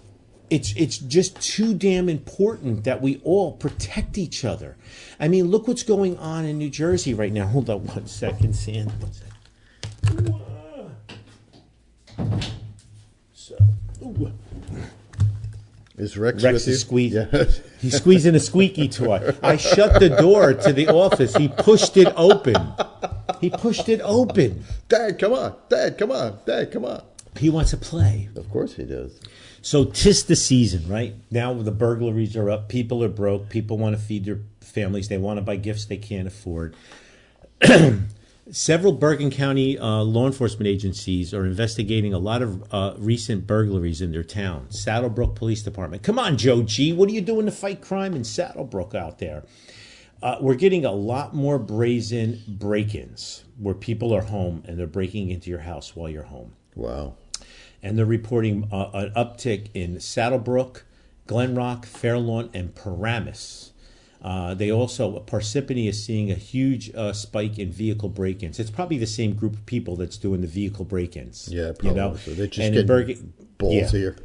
It's 0.49 0.73
it's 0.77 0.97
just 0.97 1.41
too 1.41 1.73
damn 1.73 2.07
important 2.07 2.85
that 2.85 3.01
we 3.01 3.19
all 3.23 3.51
protect 3.53 4.17
each 4.17 4.45
other. 4.45 4.77
I 5.19 5.27
mean, 5.27 5.47
look 5.47 5.67
what's 5.67 5.83
going 5.83 6.17
on 6.17 6.45
in 6.45 6.57
New 6.57 6.69
Jersey 6.69 7.13
right 7.13 7.33
now. 7.33 7.47
Hold 7.47 7.69
on 7.69 7.85
one 7.85 8.07
second, 8.07 8.55
Sam. 8.55 8.87
One 8.87 9.11
second. 9.11 10.33
So, 13.33 13.57
ooh. 14.01 14.31
Is 15.97 16.15
Rex, 16.15 16.43
Rex 16.43 16.53
with 16.53 16.67
you? 16.67 16.73
is 16.73 16.81
squeezing. 16.81 17.27
Yeah. 17.33 17.45
He's 17.81 17.97
squeezing 17.97 18.35
a 18.35 18.39
squeaky 18.39 18.87
toy. 18.87 19.35
I 19.41 19.57
shut 19.57 19.99
the 19.99 20.09
door 20.09 20.53
to 20.53 20.71
the 20.71 20.87
office. 20.87 21.35
He 21.35 21.47
pushed 21.47 21.97
it 21.97 22.13
open. 22.15 22.55
He 23.41 23.49
pushed 23.49 23.89
it 23.89 23.99
open. 24.03 24.63
Dad, 24.89 25.17
come 25.17 25.33
on. 25.33 25.55
Dad, 25.69 25.97
come 25.97 26.11
on. 26.11 26.37
Dad, 26.45 26.71
come 26.71 26.85
on. 26.85 27.01
He 27.37 27.49
wants 27.49 27.71
to 27.71 27.77
play. 27.77 28.29
Of 28.35 28.49
course 28.49 28.75
he 28.75 28.83
does. 28.83 29.19
So 29.61 29.85
tis 29.85 30.25
the 30.25 30.35
season, 30.35 30.87
right? 30.87 31.15
Now 31.31 31.53
the 31.53 31.71
burglaries 31.71 32.35
are 32.35 32.49
up. 32.49 32.69
People 32.69 33.03
are 33.03 33.09
broke. 33.09 33.49
People 33.49 33.77
want 33.77 33.95
to 33.95 34.01
feed 34.01 34.25
their 34.25 34.39
families. 34.61 35.07
They 35.07 35.17
want 35.17 35.37
to 35.37 35.41
buy 35.41 35.55
gifts 35.55 35.85
they 35.85 35.97
can't 35.97 36.27
afford. 36.27 36.75
Several 38.49 38.93
Bergen 38.93 39.29
County 39.29 39.77
uh, 39.77 40.03
law 40.03 40.25
enforcement 40.25 40.67
agencies 40.67 41.33
are 41.33 41.45
investigating 41.45 42.13
a 42.13 42.19
lot 42.19 42.41
of 42.41 42.73
uh, 42.73 42.93
recent 42.97 43.45
burglaries 43.45 43.99
in 43.99 44.13
their 44.13 44.23
town. 44.23 44.67
Saddlebrook 44.69 45.35
Police 45.35 45.63
Department. 45.63 46.01
Come 46.01 46.17
on, 46.17 46.37
Joe 46.37 46.63
G. 46.63 46.93
What 46.93 47.09
are 47.09 47.13
you 47.13 47.19
doing 47.19 47.45
to 47.45 47.51
fight 47.51 47.81
crime 47.81 48.13
in 48.13 48.21
Saddlebrook 48.21 48.95
out 48.95 49.19
there? 49.19 49.43
Uh, 50.23 50.37
we're 50.39 50.55
getting 50.55 50.85
a 50.85 50.93
lot 50.93 51.35
more 51.35 51.59
brazen 51.59 52.41
break 52.47 52.95
ins 52.95 53.43
where 53.57 53.75
people 53.75 54.13
are 54.13 54.21
home 54.21 54.63
and 54.65 54.79
they're 54.79 54.87
breaking 54.87 55.29
into 55.29 55.49
your 55.49 55.59
house 55.59 55.95
while 55.95 56.09
you're 56.09 56.23
home 56.23 56.53
Wow. 56.77 57.15
And 57.81 57.97
they're 57.97 58.05
reporting 58.05 58.67
uh, 58.71 58.89
an 58.93 59.11
uptick 59.11 59.69
in 59.73 59.95
Saddlebrook, 59.99 60.83
Glen 61.25 61.55
Rock, 61.55 61.85
Fairlawn, 61.85 62.49
and 62.53 62.73
Paramus. 62.73 63.71
Uh, 64.21 64.53
they 64.53 64.71
also 64.71 65.19
Parsippany 65.19 65.87
is 65.87 66.03
seeing 66.03 66.31
a 66.31 66.35
huge 66.35 66.93
uh, 66.95 67.13
spike 67.13 67.59
in 67.59 67.71
vehicle 67.71 68.09
break-ins. 68.09 68.59
It's 68.59 68.71
probably 68.71 68.97
the 68.97 69.05
same 69.05 69.35
group 69.35 69.53
of 69.53 69.65
people 69.65 69.95
that's 69.95 70.17
doing 70.17 70.41
the 70.41 70.47
vehicle 70.47 70.85
break-ins. 70.85 71.49
Yeah, 71.51 71.67
you 71.67 71.73
probably. 71.73 71.95
know. 71.95 72.15
So 72.15 72.31
they're 72.31 72.47
just 72.47 72.73
getting 72.73 72.87
Bergen- 72.87 73.33
balls 73.57 73.73
yeah. 73.73 73.87
here. 73.87 74.17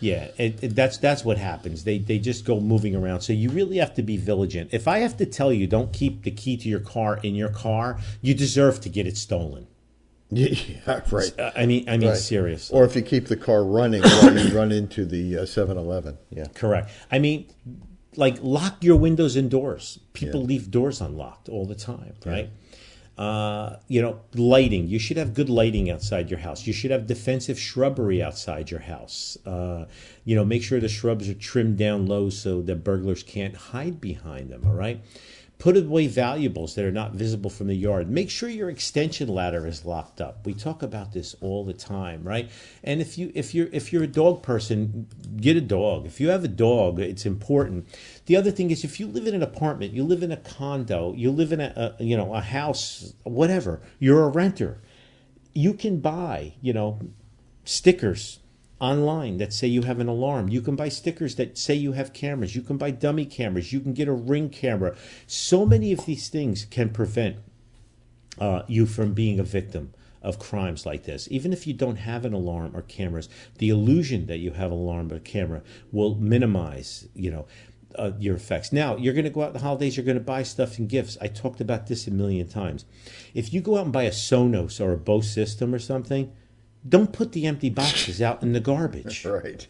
Yeah, 0.00 0.28
it, 0.38 0.64
it, 0.64 0.74
that's 0.74 0.96
that's 0.96 1.24
what 1.24 1.36
happens. 1.36 1.84
They 1.84 1.98
they 1.98 2.18
just 2.18 2.46
go 2.46 2.58
moving 2.58 2.96
around. 2.96 3.20
So 3.20 3.34
you 3.34 3.50
really 3.50 3.76
have 3.76 3.92
to 3.94 4.02
be 4.02 4.16
vigilant. 4.16 4.70
If 4.72 4.88
I 4.88 5.00
have 5.00 5.16
to 5.18 5.26
tell 5.26 5.52
you, 5.52 5.66
don't 5.66 5.92
keep 5.92 6.22
the 6.22 6.30
key 6.30 6.56
to 6.56 6.68
your 6.68 6.80
car 6.80 7.20
in 7.22 7.34
your 7.34 7.50
car, 7.50 7.98
you 8.22 8.32
deserve 8.32 8.80
to 8.80 8.88
get 8.88 9.06
it 9.06 9.18
stolen. 9.18 9.66
Yeah, 10.30 10.54
right. 11.10 11.38
Uh, 11.38 11.50
I 11.56 11.66
mean, 11.66 11.88
I 11.88 11.96
mean, 11.96 12.10
Right. 12.10 12.18
seriously. 12.18 12.76
Or 12.78 12.84
if 12.84 12.94
you 12.96 13.02
keep 13.02 13.26
the 13.26 13.36
car 13.36 13.64
running 13.64 14.02
while 14.22 14.38
you 14.38 14.56
run 14.56 14.72
into 14.72 15.04
the 15.04 15.38
uh, 15.38 15.42
7-Eleven. 15.42 16.18
Yeah. 16.30 16.46
Correct. 16.54 16.90
I 17.10 17.18
mean, 17.18 17.46
like 18.16 18.38
lock 18.42 18.82
your 18.82 18.96
windows 18.96 19.36
and 19.36 19.50
doors. 19.50 19.98
People 20.12 20.40
Yeah. 20.40 20.46
leave 20.46 20.70
doors 20.70 21.00
unlocked 21.00 21.48
all 21.48 21.66
the 21.66 21.74
time, 21.74 22.14
right? 22.24 22.50
Uh, 23.18 23.76
you 23.86 24.00
know, 24.00 24.20
lighting. 24.34 24.86
You 24.88 24.98
should 24.98 25.18
have 25.18 25.34
good 25.34 25.50
lighting 25.50 25.90
outside 25.90 26.30
your 26.30 26.38
house. 26.40 26.66
You 26.66 26.72
should 26.72 26.90
have 26.90 27.06
defensive 27.06 27.58
shrubbery 27.58 28.22
outside 28.22 28.70
your 28.70 28.80
house. 28.80 29.36
Uh, 29.44 29.84
you 30.24 30.34
know, 30.34 30.44
make 30.44 30.62
sure 30.62 30.80
the 30.80 30.88
shrubs 30.88 31.28
are 31.28 31.34
trimmed 31.34 31.76
down 31.76 32.06
low 32.06 32.30
so 32.30 32.62
that 32.62 32.76
burglars 32.82 33.22
can't 33.22 33.54
hide 33.54 34.00
behind 34.00 34.48
them. 34.48 34.62
All 34.64 34.72
right. 34.72 35.02
Put 35.60 35.76
away 35.76 36.06
valuables 36.06 36.74
that 36.74 36.86
are 36.86 36.90
not 36.90 37.12
visible 37.12 37.50
from 37.50 37.68
the 37.68 37.76
yard. 37.76 38.10
Make 38.10 38.30
sure 38.30 38.48
your 38.48 38.70
extension 38.70 39.28
ladder 39.28 39.66
is 39.66 39.84
locked 39.84 40.20
up. 40.20 40.44
We 40.44 40.54
talk 40.54 40.82
about 40.82 41.12
this 41.12 41.36
all 41.40 41.64
the 41.64 41.74
time, 41.74 42.24
right? 42.24 42.50
And 42.82 43.00
if 43.00 43.16
you 43.16 43.30
if 43.34 43.54
you're 43.54 43.68
if 43.70 43.92
you're 43.92 44.02
a 44.02 44.08
dog 44.08 44.42
person, 44.42 45.06
get 45.36 45.56
a 45.56 45.60
dog. 45.60 46.06
If 46.06 46.18
you 46.18 46.30
have 46.30 46.44
a 46.44 46.48
dog, 46.48 46.98
it's 46.98 47.26
important. 47.26 47.86
The 48.26 48.36
other 48.36 48.50
thing 48.50 48.72
is 48.72 48.82
if 48.82 48.98
you 48.98 49.06
live 49.06 49.26
in 49.26 49.34
an 49.34 49.42
apartment, 49.42 49.92
you 49.92 50.02
live 50.02 50.22
in 50.22 50.32
a 50.32 50.38
condo, 50.38 51.14
you 51.14 51.30
live 51.30 51.52
in 51.52 51.60
a, 51.60 51.94
a 51.98 52.02
you 52.02 52.16
know 52.16 52.34
a 52.34 52.40
house, 52.40 53.12
whatever. 53.22 53.80
You're 54.00 54.24
a 54.24 54.28
renter. 54.28 54.80
You 55.52 55.74
can 55.74 56.00
buy 56.00 56.54
you 56.60 56.72
know 56.72 56.98
stickers 57.64 58.39
online 58.80 59.36
that 59.38 59.52
say 59.52 59.66
you 59.66 59.82
have 59.82 60.00
an 60.00 60.08
alarm. 60.08 60.48
You 60.48 60.62
can 60.62 60.74
buy 60.74 60.88
stickers 60.88 61.36
that 61.36 61.58
say 61.58 61.74
you 61.74 61.92
have 61.92 62.12
cameras. 62.12 62.56
You 62.56 62.62
can 62.62 62.76
buy 62.76 62.90
dummy 62.90 63.26
cameras. 63.26 63.72
You 63.72 63.80
can 63.80 63.92
get 63.92 64.08
a 64.08 64.12
ring 64.12 64.48
camera. 64.48 64.96
So 65.26 65.66
many 65.66 65.92
of 65.92 66.06
these 66.06 66.28
things 66.28 66.64
can 66.64 66.90
prevent 66.90 67.36
uh, 68.38 68.62
you 68.66 68.86
from 68.86 69.12
being 69.12 69.38
a 69.38 69.44
victim 69.44 69.92
of 70.22 70.38
crimes 70.38 70.84
like 70.84 71.04
this. 71.04 71.28
Even 71.30 71.52
if 71.52 71.66
you 71.66 71.74
don't 71.74 71.96
have 71.96 72.24
an 72.24 72.32
alarm 72.32 72.74
or 72.74 72.82
cameras, 72.82 73.28
the 73.58 73.68
illusion 73.68 74.26
that 74.26 74.38
you 74.38 74.52
have 74.52 74.72
an 74.72 74.78
alarm 74.78 75.12
or 75.12 75.18
camera 75.18 75.62
will 75.92 76.14
minimize, 76.14 77.08
you 77.14 77.30
know, 77.30 77.46
uh, 77.96 78.12
your 78.18 78.36
effects. 78.36 78.72
Now, 78.72 78.96
you're 78.96 79.14
going 79.14 79.24
to 79.24 79.30
go 79.30 79.42
out 79.42 79.52
the 79.52 79.60
holidays, 79.60 79.96
you're 79.96 80.06
going 80.06 80.18
to 80.18 80.24
buy 80.24 80.42
stuff 80.42 80.78
and 80.78 80.88
gifts. 80.88 81.18
I 81.20 81.26
talked 81.26 81.60
about 81.60 81.86
this 81.86 82.06
a 82.06 82.10
million 82.10 82.48
times. 82.48 82.84
If 83.34 83.52
you 83.52 83.60
go 83.60 83.76
out 83.76 83.84
and 83.84 83.92
buy 83.92 84.04
a 84.04 84.10
Sonos 84.10 84.80
or 84.80 84.92
a 84.92 84.96
Bose 84.96 85.30
system 85.30 85.74
or 85.74 85.78
something, 85.78 86.32
don't 86.88 87.12
put 87.12 87.32
the 87.32 87.46
empty 87.46 87.70
boxes 87.70 88.20
out 88.22 88.42
in 88.42 88.52
the 88.52 88.60
garbage. 88.60 89.24
Right. 89.24 89.66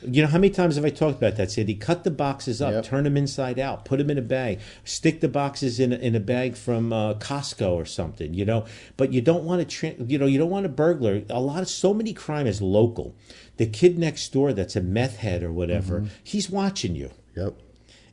You 0.00 0.22
know, 0.22 0.28
how 0.28 0.38
many 0.38 0.50
times 0.50 0.76
have 0.76 0.84
I 0.84 0.90
talked 0.90 1.18
about 1.18 1.34
that, 1.38 1.50
Sandy? 1.50 1.74
Cut 1.74 2.04
the 2.04 2.12
boxes 2.12 2.62
up, 2.62 2.72
Yep. 2.72 2.84
turn 2.84 3.02
them 3.04 3.16
inside 3.16 3.58
out, 3.58 3.84
put 3.84 3.98
them 3.98 4.10
in 4.10 4.16
a 4.18 4.22
bag, 4.22 4.60
stick 4.84 5.20
the 5.20 5.28
boxes 5.28 5.80
in 5.80 5.92
a, 5.92 5.96
in 5.96 6.14
a 6.14 6.20
bag 6.20 6.56
from 6.56 6.92
uh, 6.92 7.14
Costco 7.14 7.72
or 7.72 7.84
something, 7.84 8.32
you 8.32 8.44
know. 8.44 8.64
But 8.96 9.12
you 9.12 9.20
don't 9.20 9.42
want 9.42 9.60
to, 9.60 9.64
tra- 9.66 10.04
you 10.06 10.16
know, 10.16 10.26
you 10.26 10.38
don't 10.38 10.50
want 10.50 10.66
a 10.66 10.68
burglar. 10.68 11.24
A 11.28 11.40
lot 11.40 11.62
of, 11.62 11.68
so 11.68 11.92
many 11.92 12.12
crime 12.12 12.46
is 12.46 12.62
local. 12.62 13.16
The 13.56 13.66
kid 13.66 13.98
next 13.98 14.32
door 14.32 14.52
that's 14.52 14.76
a 14.76 14.80
meth 14.80 15.16
head 15.16 15.42
or 15.42 15.52
whatever, 15.52 16.06
he's 16.22 16.48
watching 16.48 16.94
you 16.94 17.10
Yep. 17.36 17.54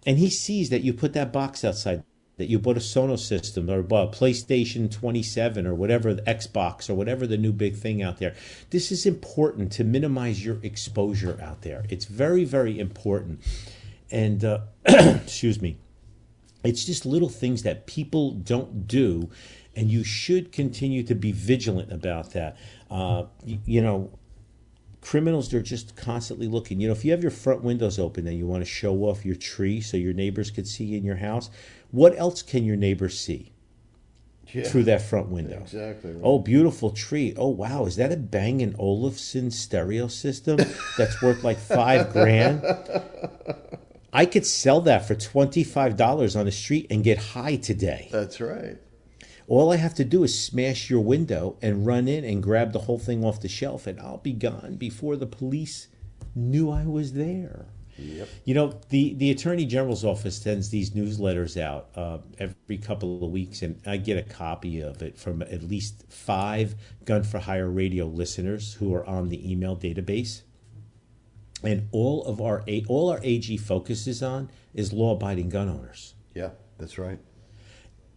and 0.07 0.17
he 0.17 0.31
sees 0.31 0.71
that 0.71 0.81
you 0.81 0.91
put 0.91 1.13
that 1.13 1.31
box 1.31 1.63
outside 1.63 2.03
that 2.37 2.49
you 2.49 2.59
bought 2.59 2.77
a 2.77 2.81
Sonos 2.81 3.19
system 3.19 3.69
or 3.69 3.81
bought 3.81 4.13
a 4.13 4.17
PlayStation 4.17 4.91
27 4.91 5.65
or 5.65 5.73
whatever 5.73 6.13
the 6.13 6.21
Xbox 6.23 6.89
or 6.89 6.95
whatever 6.95 7.25
the 7.25 7.37
new 7.37 7.53
big 7.53 7.75
thing 7.75 8.01
out 8.01 8.17
there. 8.17 8.35
This 8.71 8.91
is 8.91 9.05
important 9.05 9.71
to 9.73 9.83
minimize 9.83 10.43
your 10.43 10.59
exposure 10.61 11.39
out 11.41 11.61
there. 11.61 11.85
It's 11.89 12.05
very 12.05 12.43
very 12.43 12.79
important. 12.79 13.41
And 14.11 14.43
uh, 14.43 14.59
excuse 14.85 15.61
me. 15.61 15.77
It's 16.63 16.83
just 16.83 17.05
little 17.05 17.29
things 17.29 17.61
that 17.61 17.85
people 17.85 18.31
don't 18.31 18.87
do 18.87 19.29
and 19.75 19.91
you 19.91 20.03
should 20.03 20.51
continue 20.51 21.03
to 21.03 21.13
be 21.13 21.31
vigilant 21.31 21.91
about 21.91 22.31
that. 22.31 22.57
Uh, 22.89 23.25
you, 23.43 23.59
you 23.65 23.81
know, 23.81 24.09
criminals 25.05 25.51
they're 25.51 25.61
just 25.61 25.95
constantly 25.95 26.47
looking 26.47 26.79
you 26.79 26.87
know 26.87 26.91
if 26.91 27.05
you 27.05 27.11
have 27.11 27.21
your 27.21 27.29
front 27.29 27.61
windows 27.63 27.99
open 27.99 28.27
and 28.27 28.39
you 28.39 28.47
want 28.47 28.63
to 28.63 28.65
show 28.67 29.03
off 29.03 29.23
your 29.23 29.35
tree 29.35 29.79
so 29.79 29.95
your 29.95 30.13
neighbors 30.13 30.49
could 30.49 30.67
see 30.67 30.97
in 30.97 31.05
your 31.05 31.17
house 31.17 31.51
what 31.95 32.13
else 32.17 32.41
can 32.51 32.63
your 32.69 32.75
neighbors 32.87 33.15
see 33.27 33.43
Yeah. 34.53 34.63
through 34.69 34.83
that 34.91 35.01
front 35.01 35.27
window 35.37 35.59
Exactly. 35.61 36.11
Right. 36.11 36.21
oh 36.29 36.39
beautiful 36.39 36.89
tree 36.91 37.33
oh 37.43 37.49
wow 37.63 37.85
is 37.89 37.95
that 38.01 38.11
a 38.11 38.17
bang 38.17 38.61
and 38.65 38.75
olufsen 38.77 39.49
stereo 39.51 40.07
system 40.07 40.57
that's 40.97 41.17
worth 41.21 41.41
like 41.43 41.57
five 41.57 42.01
grand 42.15 42.57
i 44.13 44.25
could 44.25 44.45
sell 44.45 44.81
that 44.81 45.01
for 45.07 45.15
$25 45.15 46.39
on 46.39 46.45
the 46.45 46.51
street 46.51 46.87
and 46.89 47.03
get 47.03 47.17
high 47.35 47.55
today 47.57 48.07
That's 48.11 48.39
right. 48.39 48.77
all 49.47 49.71
I 49.71 49.77
have 49.77 49.93
to 49.95 50.05
do 50.05 50.23
is 50.23 50.33
smash 50.49 50.89
your 50.89 51.01
window 51.01 51.43
and 51.61 51.85
run 51.85 52.07
in 52.07 52.23
and 52.23 52.41
grab 52.41 52.71
the 52.73 52.79
whole 52.87 52.99
thing 53.07 53.23
off 53.23 53.41
the 53.41 53.47
shelf, 53.59 53.85
and 53.87 53.99
I'll 53.99 54.17
be 54.31 54.33
gone 54.33 54.75
before 54.87 55.15
the 55.17 55.27
police 55.27 55.87
knew 56.33 56.71
I 56.71 56.85
was 56.85 57.13
there. 57.13 57.65
Yep. 57.97 58.27
You 58.43 58.53
know, 58.53 58.79
the, 58.89 59.13
the 59.13 59.31
Attorney 59.31 59.65
General's 59.65 60.03
office 60.03 60.37
sends 60.37 60.69
these 60.69 60.91
newsletters 60.91 61.59
out 61.59 61.89
uh, 61.95 62.17
every 62.39 62.77
couple 62.77 63.23
of 63.23 63.31
weeks, 63.31 63.61
and 63.61 63.79
I 63.85 63.97
get 63.97 64.17
a 64.17 64.21
copy 64.23 64.81
of 64.81 65.01
it 65.01 65.17
from 65.17 65.41
at 65.41 65.63
least 65.63 66.03
five 66.09 66.75
Gun 67.05 67.23
for 67.23 67.39
Hire 67.39 67.69
radio 67.69 68.05
listeners 68.05 68.73
who 68.75 68.93
are 68.93 69.05
on 69.05 69.29
the 69.29 69.49
email 69.49 69.77
database. 69.77 70.41
And 71.63 71.87
all 71.91 72.23
of 72.25 72.41
our 72.41 72.63
all 72.87 73.09
our 73.09 73.19
AG 73.23 73.57
focuses 73.57 74.21
on 74.21 74.49
is 74.73 74.91
law-abiding 74.91 75.49
gun 75.49 75.69
owners. 75.69 76.13
Yeah, 76.33 76.49
that's 76.77 76.97
right. 76.97 77.17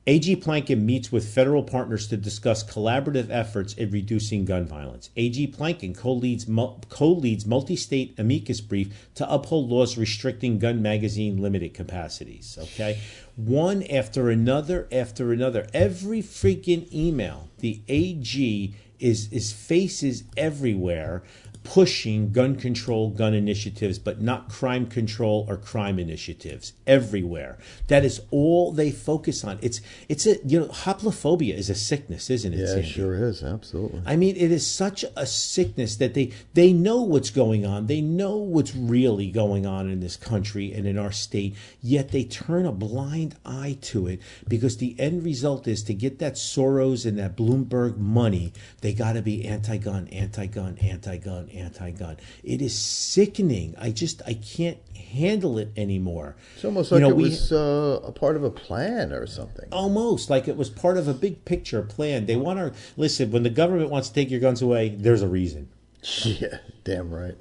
AG 0.08 0.36
Platkin 0.36 0.84
meets 0.84 1.12
with 1.12 1.28
federal 1.28 1.62
partners 1.62 2.06
to 2.06 2.16
discuss 2.16 2.64
collaborative 2.64 3.28
efforts 3.28 3.74
in 3.74 3.90
reducing 3.90 4.46
gun 4.46 4.64
violence. 4.64 5.10
AG 5.18 5.48
Platkin 5.48 5.94
co-leads, 5.94 6.46
co-leads 6.88 7.44
multi-state 7.44 8.14
amicus 8.16 8.62
brief 8.62 9.10
to 9.16 9.30
uphold 9.30 9.68
laws 9.68 9.98
restricting 9.98 10.58
gun 10.58 10.80
magazine 10.80 11.36
limited 11.36 11.74
capacities. 11.74 12.56
Okay, 12.58 12.98
one 13.36 13.82
after 13.82 14.30
another 14.30 14.88
after 14.90 15.30
another. 15.30 15.66
Every 15.74 16.22
freaking 16.22 16.90
email, 16.90 17.50
the 17.58 17.82
AG 17.86 18.74
is 18.98 19.30
is 19.30 19.52
faces 19.52 20.24
everywhere 20.38 21.22
pushing 21.68 22.32
gun 22.32 22.56
control, 22.56 23.10
gun 23.10 23.34
initiatives, 23.34 23.98
but 23.98 24.22
not 24.22 24.48
crime 24.48 24.86
control 24.86 25.44
or 25.48 25.56
crime 25.58 25.98
initiatives 25.98 26.72
everywhere. 26.86 27.58
That 27.88 28.06
is 28.06 28.22
all 28.30 28.72
they 28.72 28.90
focus 28.90 29.44
on. 29.44 29.58
It's 29.60 29.82
it's 30.08 30.26
a 30.26 30.38
you 30.46 30.60
know 30.60 30.68
hoplophobia 30.68 31.54
is 31.54 31.68
a 31.68 31.74
sickness, 31.74 32.30
isn't 32.30 32.54
it? 32.54 32.60
Yeah, 32.60 32.66
Sandy? 32.66 32.88
it 32.88 32.90
sure 32.90 33.14
is. 33.14 33.42
Absolutely. 33.42 34.00
I 34.06 34.16
mean, 34.16 34.34
it 34.36 34.50
is 34.50 34.66
such 34.66 35.04
a 35.14 35.26
sickness 35.26 35.96
that 35.96 36.14
they 36.14 36.32
they 36.54 36.72
know 36.72 37.02
what's 37.02 37.30
going 37.30 37.66
on. 37.66 37.86
They 37.86 38.00
know 38.00 38.36
what's 38.36 38.74
really 38.74 39.30
going 39.30 39.66
on 39.66 39.90
in 39.90 40.00
this 40.00 40.16
country 40.16 40.72
and 40.72 40.86
in 40.86 40.98
our 40.98 41.12
state. 41.12 41.54
Yet 41.82 42.12
they 42.12 42.24
turn 42.24 42.64
a 42.64 42.72
blind 42.72 43.36
eye 43.44 43.76
to 43.82 44.06
it 44.06 44.20
because 44.48 44.78
the 44.78 44.98
end 44.98 45.22
result 45.22 45.68
is 45.68 45.82
to 45.82 45.92
get 45.92 46.18
that 46.20 46.34
Soros 46.34 47.04
and 47.04 47.18
that 47.18 47.36
Bloomberg 47.36 47.98
money. 47.98 48.54
They 48.80 48.94
got 48.94 49.12
to 49.12 49.22
be 49.22 49.44
anti-gun, 49.44 50.08
anti-gun, 50.08 50.78
anti-gun, 50.78 51.50
anti-gun. 51.58 52.16
It 52.42 52.62
is 52.62 52.78
sickening. 52.78 53.74
I 53.78 53.90
just 53.90 54.22
I 54.26 54.34
can't 54.34 54.78
handle 54.96 55.58
it 55.58 55.70
anymore. 55.76 56.36
It's 56.54 56.64
almost 56.64 56.90
You 56.90 56.96
like 56.96 57.02
know, 57.02 57.10
it 57.10 57.16
we- 57.16 57.22
was 57.24 57.52
uh, 57.52 58.00
a 58.04 58.12
part 58.12 58.36
of 58.36 58.44
a 58.44 58.50
plan 58.50 59.12
or 59.12 59.26
something. 59.26 59.66
almost 59.72 60.30
like 60.30 60.48
it 60.48 60.56
was 60.56 60.70
part 60.70 60.96
of 60.96 61.08
a 61.08 61.14
big 61.14 61.44
picture 61.44 61.82
plan. 61.82 62.26
They 62.26 62.36
want 62.36 62.58
to 62.58 62.72
listen 62.96 63.30
when 63.30 63.42
the 63.42 63.50
government 63.50 63.90
wants 63.90 64.08
to 64.08 64.14
take 64.14 64.30
your 64.30 64.40
guns 64.40 64.62
away. 64.62 64.88
There's 64.90 65.22
a 65.22 65.28
reason. 65.28 65.68
Yeah, 66.24 66.58
damn 66.84 67.10
right. 67.10 67.34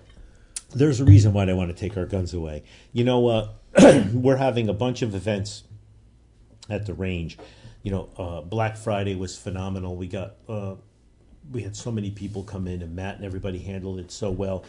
There's 0.75 0.99
a 0.99 1.05
reason 1.05 1.31
why 1.31 1.45
they 1.45 1.53
want 1.53 1.69
to 1.69 1.75
take 1.79 1.95
our 1.95 2.05
guns 2.05 2.33
away. 2.33 2.63
You 2.91 3.03
know, 3.05 3.27
uh, 3.27 3.49
we're 4.13 4.35
having 4.37 4.67
a 4.67 4.73
bunch 4.73 5.01
of 5.01 5.15
events 5.15 5.63
at 6.69 6.85
the 6.85 6.93
range. 6.93 7.37
You 7.83 7.91
know, 7.91 8.09
uh, 8.17 8.41
Black 8.41 8.75
Friday 8.75 9.15
was 9.15 9.37
phenomenal. 9.37 9.95
We 9.95 10.07
got 10.07 10.35
uh, 10.49 10.75
we 11.51 11.63
had 11.63 11.75
so 11.75 11.91
many 11.91 12.11
people 12.11 12.43
come 12.43 12.67
in, 12.67 12.81
and 12.81 12.95
Matt 12.95 13.15
and 13.15 13.25
everybody 13.25 13.59
handled 13.59 13.99
it 13.99 14.11
so 14.11 14.31
well. 14.31 14.63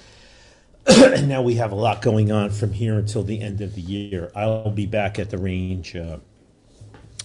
and 0.86 1.28
now 1.28 1.42
we 1.42 1.54
have 1.54 1.72
a 1.72 1.74
lot 1.74 2.00
going 2.00 2.32
on 2.32 2.50
from 2.50 2.72
here 2.72 2.94
until 2.98 3.22
the 3.22 3.40
end 3.40 3.60
of 3.60 3.74
the 3.74 3.80
year. 3.80 4.30
I'll 4.34 4.70
be 4.70 4.86
back 4.86 5.18
at 5.18 5.30
the 5.30 5.38
range 5.38 5.94
uh, 5.94 6.18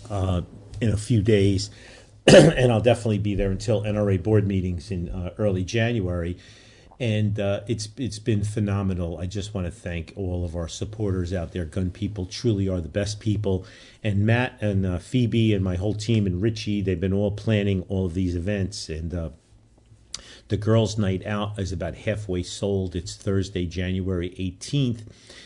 uh, 0.09 0.41
in 0.81 0.89
a 0.89 0.97
few 0.97 1.21
days, 1.21 1.69
and 2.27 2.71
I'll 2.71 2.81
definitely 2.81 3.19
be 3.19 3.35
there 3.35 3.51
until 3.51 3.83
NRA 3.83 4.21
board 4.21 4.45
meetings 4.45 4.91
in 4.91 5.09
uh, 5.09 5.33
early 5.37 5.63
January. 5.63 6.37
And 6.99 7.39
uh, 7.39 7.61
it's 7.67 7.89
it's 7.97 8.19
been 8.19 8.43
phenomenal. 8.43 9.17
I 9.17 9.25
just 9.25 9.53
want 9.53 9.65
to 9.65 9.71
thank 9.71 10.13
all 10.15 10.45
of 10.45 10.55
our 10.55 10.67
supporters 10.67 11.33
out 11.33 11.51
there. 11.51 11.65
Gun 11.65 11.89
people 11.89 12.25
truly 12.25 12.69
are 12.69 12.81
the 12.81 12.89
best 12.89 13.19
people. 13.19 13.65
And 14.03 14.25
Matt 14.25 14.61
and 14.61 14.85
uh, 14.85 14.99
Phoebe 14.99 15.53
and 15.53 15.63
my 15.63 15.75
whole 15.75 15.95
team 15.95 16.25
and 16.27 16.41
Richie, 16.41 16.81
they've 16.81 16.99
been 16.99 17.13
all 17.13 17.31
planning 17.31 17.83
all 17.87 18.05
of 18.05 18.13
these 18.13 18.35
events 18.35 18.89
and. 18.89 19.13
The 20.53 20.57
girls' 20.57 20.99
night 20.99 21.25
out 21.25 21.57
is 21.57 21.71
about 21.71 21.95
halfway 21.95 22.43
sold. 22.43 22.95
It's 22.95 23.15
Thursday, 23.15 23.65
January 23.65 24.29
18th. 24.37 24.99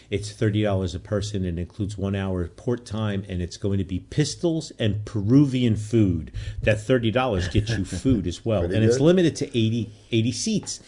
It's 0.10 0.34
$30 0.34 0.94
a 0.94 1.00
person 1.00 1.46
and 1.46 1.58
includes 1.58 1.98
one 1.98 2.14
hour 2.14 2.42
of 2.42 2.58
port 2.58 2.86
time, 2.86 3.24
and 3.30 3.42
it's 3.42 3.56
going 3.56 3.78
to 3.78 3.86
be 3.86 4.00
pistols 4.00 4.74
and 4.78 5.06
Peruvian 5.06 5.78
food. 5.78 6.34
That 6.62 6.80
$30 6.80 7.54
gets 7.54 7.70
you 7.70 7.86
food 8.04 8.28
as 8.28 8.44
well. 8.44 8.66
and 8.66 8.84
it's 8.84 9.00
limited 9.00 9.38
to 9.38 9.48
80, 9.58 9.90
80 10.12 10.32
seats. 10.34 10.82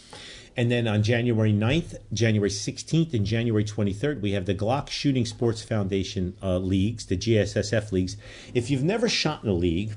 And 0.57 0.69
then 0.69 0.85
on 0.85 1.01
January 1.01 1.53
9th, 1.53 1.95
January 2.11 2.49
16th, 2.49 3.13
and 3.13 3.25
January 3.25 3.63
23rd, 3.63 4.19
we 4.19 4.33
have 4.33 4.45
the 4.45 4.53
Glock 4.53 4.89
Shooting 4.89 5.25
Sports 5.25 5.63
Foundation 5.63 6.35
uh, 6.43 6.57
leagues, 6.57 7.05
the 7.05 7.15
GSSF 7.15 7.93
leagues. 7.93 8.17
If 8.53 8.69
you've 8.69 8.83
never 8.83 9.07
shot 9.07 9.45
in 9.45 9.49
a 9.49 9.53
league, 9.53 9.93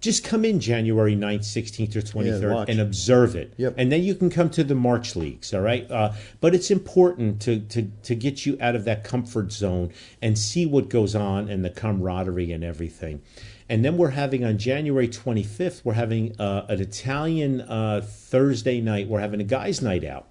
just 0.00 0.24
come 0.24 0.44
in 0.44 0.60
January 0.60 1.14
9th, 1.14 1.40
16th, 1.40 1.94
or 1.94 2.00
23rd 2.00 2.54
watch. 2.54 2.68
and 2.68 2.80
observe 2.80 3.36
it. 3.36 3.52
Yep. 3.58 3.74
And 3.76 3.92
then 3.92 4.02
you 4.02 4.14
can 4.14 4.30
come 4.30 4.48
to 4.50 4.64
the 4.64 4.74
March 4.74 5.14
leagues, 5.14 5.52
all 5.52 5.60
right? 5.60 5.90
Uh, 5.90 6.12
but 6.40 6.54
it's 6.54 6.70
important 6.70 7.40
to, 7.42 7.60
to, 7.60 7.90
to 8.02 8.14
get 8.14 8.46
you 8.46 8.56
out 8.60 8.74
of 8.74 8.84
that 8.84 9.04
comfort 9.04 9.52
zone 9.52 9.92
and 10.22 10.38
see 10.38 10.64
what 10.64 10.88
goes 10.88 11.14
on 11.14 11.48
and 11.48 11.64
the 11.64 11.70
camaraderie 11.70 12.50
and 12.50 12.64
everything. 12.64 13.20
And 13.68 13.84
then 13.84 13.96
we're 13.96 14.10
having 14.10 14.44
on 14.44 14.58
January 14.58 15.06
25th, 15.06 15.84
we're 15.84 15.92
having 15.92 16.34
uh, 16.40 16.66
an 16.68 16.80
Italian 16.80 17.60
uh, 17.60 18.00
Thursday 18.04 18.80
night. 18.80 19.06
We're 19.06 19.20
having 19.20 19.40
a 19.40 19.44
guys' 19.44 19.80
night 19.80 20.02
out. 20.02 20.26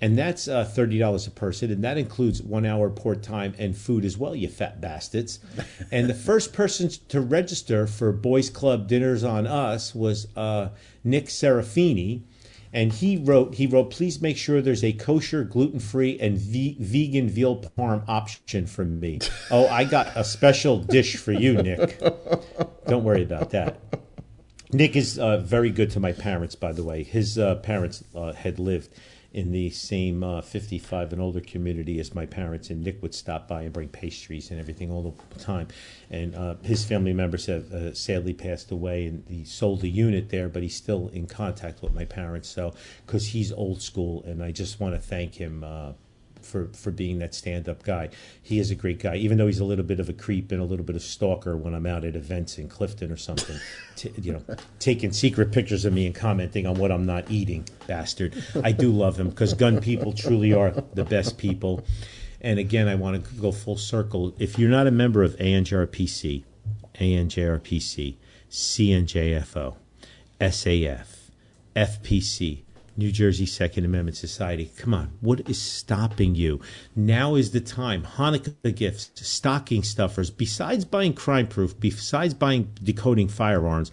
And 0.00 0.18
that's 0.18 0.46
uh, 0.46 0.64
$30 0.64 1.26
a 1.26 1.30
person. 1.30 1.70
And 1.70 1.82
that 1.82 1.96
includes 1.96 2.42
one 2.42 2.66
hour 2.66 2.90
port 2.90 3.22
time 3.22 3.54
and 3.58 3.76
food 3.76 4.04
as 4.04 4.18
well, 4.18 4.34
you 4.34 4.48
fat 4.48 4.80
bastards. 4.80 5.40
and 5.90 6.08
the 6.08 6.14
first 6.14 6.52
person 6.52 6.90
to 7.08 7.20
register 7.20 7.86
for 7.86 8.12
Boys 8.12 8.50
Club 8.50 8.88
Dinners 8.88 9.24
on 9.24 9.46
Us 9.46 9.94
was 9.94 10.28
uh, 10.36 10.68
Nick 11.02 11.26
Serafini. 11.26 12.22
And 12.72 12.92
he 12.92 13.16
wrote, 13.16 13.54
he 13.54 13.66
wrote, 13.66 13.90
please 13.90 14.20
make 14.20 14.36
sure 14.36 14.60
there's 14.60 14.84
a 14.84 14.92
kosher, 14.92 15.44
gluten 15.44 15.80
free, 15.80 16.18
and 16.20 16.36
ve- 16.36 16.76
vegan 16.78 17.26
veal 17.30 17.56
parm 17.56 18.04
option 18.06 18.66
for 18.66 18.84
me. 18.84 19.20
Oh, 19.50 19.66
I 19.68 19.84
got 19.84 20.14
a 20.14 20.22
special 20.22 20.78
dish 20.78 21.16
for 21.16 21.32
you, 21.32 21.54
Nick. 21.54 21.98
Don't 22.86 23.04
worry 23.04 23.22
about 23.22 23.50
that. 23.50 23.80
Nick 24.72 24.94
is 24.94 25.18
uh, 25.18 25.38
very 25.38 25.70
good 25.70 25.90
to 25.92 26.00
my 26.00 26.12
parents, 26.12 26.54
by 26.54 26.72
the 26.72 26.82
way. 26.84 27.02
His 27.02 27.38
uh, 27.38 27.54
parents 27.56 28.04
uh, 28.14 28.32
had 28.32 28.58
lived 28.58 28.90
in 29.36 29.52
the 29.52 29.68
same 29.68 30.24
uh, 30.24 30.40
55 30.40 31.12
and 31.12 31.20
older 31.20 31.42
community 31.42 32.00
as 32.00 32.14
my 32.14 32.24
parents, 32.24 32.70
and 32.70 32.82
Nick 32.82 33.02
would 33.02 33.14
stop 33.14 33.46
by 33.46 33.62
and 33.62 33.72
bring 33.72 33.88
pastries 33.88 34.50
and 34.50 34.58
everything 34.58 34.90
all 34.90 35.14
the 35.34 35.38
time. 35.38 35.68
And 36.08 36.34
uh, 36.34 36.54
his 36.62 36.86
family 36.86 37.12
members 37.12 37.44
have 37.44 37.70
uh, 37.70 37.92
sadly 37.92 38.32
passed 38.32 38.70
away, 38.70 39.04
and 39.04 39.24
he 39.28 39.44
sold 39.44 39.82
the 39.82 39.90
unit 39.90 40.30
there, 40.30 40.48
but 40.48 40.62
he's 40.62 40.74
still 40.74 41.08
in 41.08 41.26
contact 41.26 41.82
with 41.82 41.92
my 41.92 42.06
parents. 42.06 42.48
So, 42.48 42.72
because 43.04 43.26
he's 43.26 43.52
old 43.52 43.82
school, 43.82 44.22
and 44.24 44.42
I 44.42 44.52
just 44.52 44.80
want 44.80 44.94
to 44.94 45.00
thank 45.00 45.34
him. 45.34 45.62
For 46.46 46.68
for 46.68 46.90
being 46.90 47.18
that 47.18 47.34
stand 47.34 47.68
up 47.68 47.82
guy. 47.82 48.10
He 48.42 48.58
is 48.58 48.70
a 48.70 48.74
great 48.74 49.00
guy, 49.00 49.16
even 49.16 49.36
though 49.36 49.46
he's 49.46 49.58
a 49.58 49.64
little 49.64 49.84
bit 49.84 50.00
of 50.00 50.08
a 50.08 50.12
creep 50.12 50.52
and 50.52 50.60
a 50.60 50.64
little 50.64 50.84
bit 50.84 50.96
of 50.96 51.02
a 51.02 51.04
stalker 51.04 51.56
when 51.56 51.74
I'm 51.74 51.86
out 51.86 52.04
at 52.04 52.16
events 52.16 52.58
in 52.58 52.68
Clifton 52.68 53.10
or 53.10 53.16
something. 53.16 53.58
T- 53.96 54.12
you 54.20 54.32
know, 54.32 54.42
taking 54.78 55.12
secret 55.12 55.52
pictures 55.52 55.84
of 55.84 55.92
me 55.92 56.06
and 56.06 56.14
commenting 56.14 56.66
on 56.66 56.76
what 56.76 56.92
I'm 56.92 57.06
not 57.06 57.30
eating, 57.30 57.68
bastard. 57.86 58.42
I 58.62 58.72
do 58.72 58.90
love 58.92 59.18
him 59.18 59.30
because 59.30 59.54
gun 59.54 59.80
people 59.80 60.12
truly 60.12 60.52
are 60.52 60.70
the 60.94 61.04
best 61.04 61.38
people. 61.38 61.84
And 62.40 62.58
again, 62.58 62.86
I 62.88 62.94
want 62.94 63.24
to 63.24 63.34
go 63.34 63.50
full 63.50 63.76
circle. 63.76 64.34
If 64.38 64.58
you're 64.58 64.70
not 64.70 64.86
a 64.86 64.90
member 64.90 65.22
of 65.22 65.36
ANJRPC, 65.36 66.44
ANJRPC, 66.94 68.16
CNJFO, 68.50 69.76
SAF, 70.40 71.06
FPC, 71.74 72.62
New 72.96 73.12
Jersey 73.12 73.46
Second 73.46 73.84
Amendment 73.84 74.16
Society. 74.16 74.70
Come 74.76 74.94
on, 74.94 75.12
what 75.20 75.48
is 75.48 75.60
stopping 75.60 76.34
you? 76.34 76.60
Now 76.94 77.34
is 77.34 77.50
the 77.50 77.60
time. 77.60 78.02
Hanukkah 78.02 78.74
gifts, 78.74 79.10
stocking 79.14 79.82
stuffers, 79.82 80.30
besides 80.30 80.84
buying 80.84 81.12
crime 81.12 81.46
proof, 81.46 81.78
besides 81.78 82.34
buying 82.34 82.72
decoding 82.82 83.28
firearms, 83.28 83.92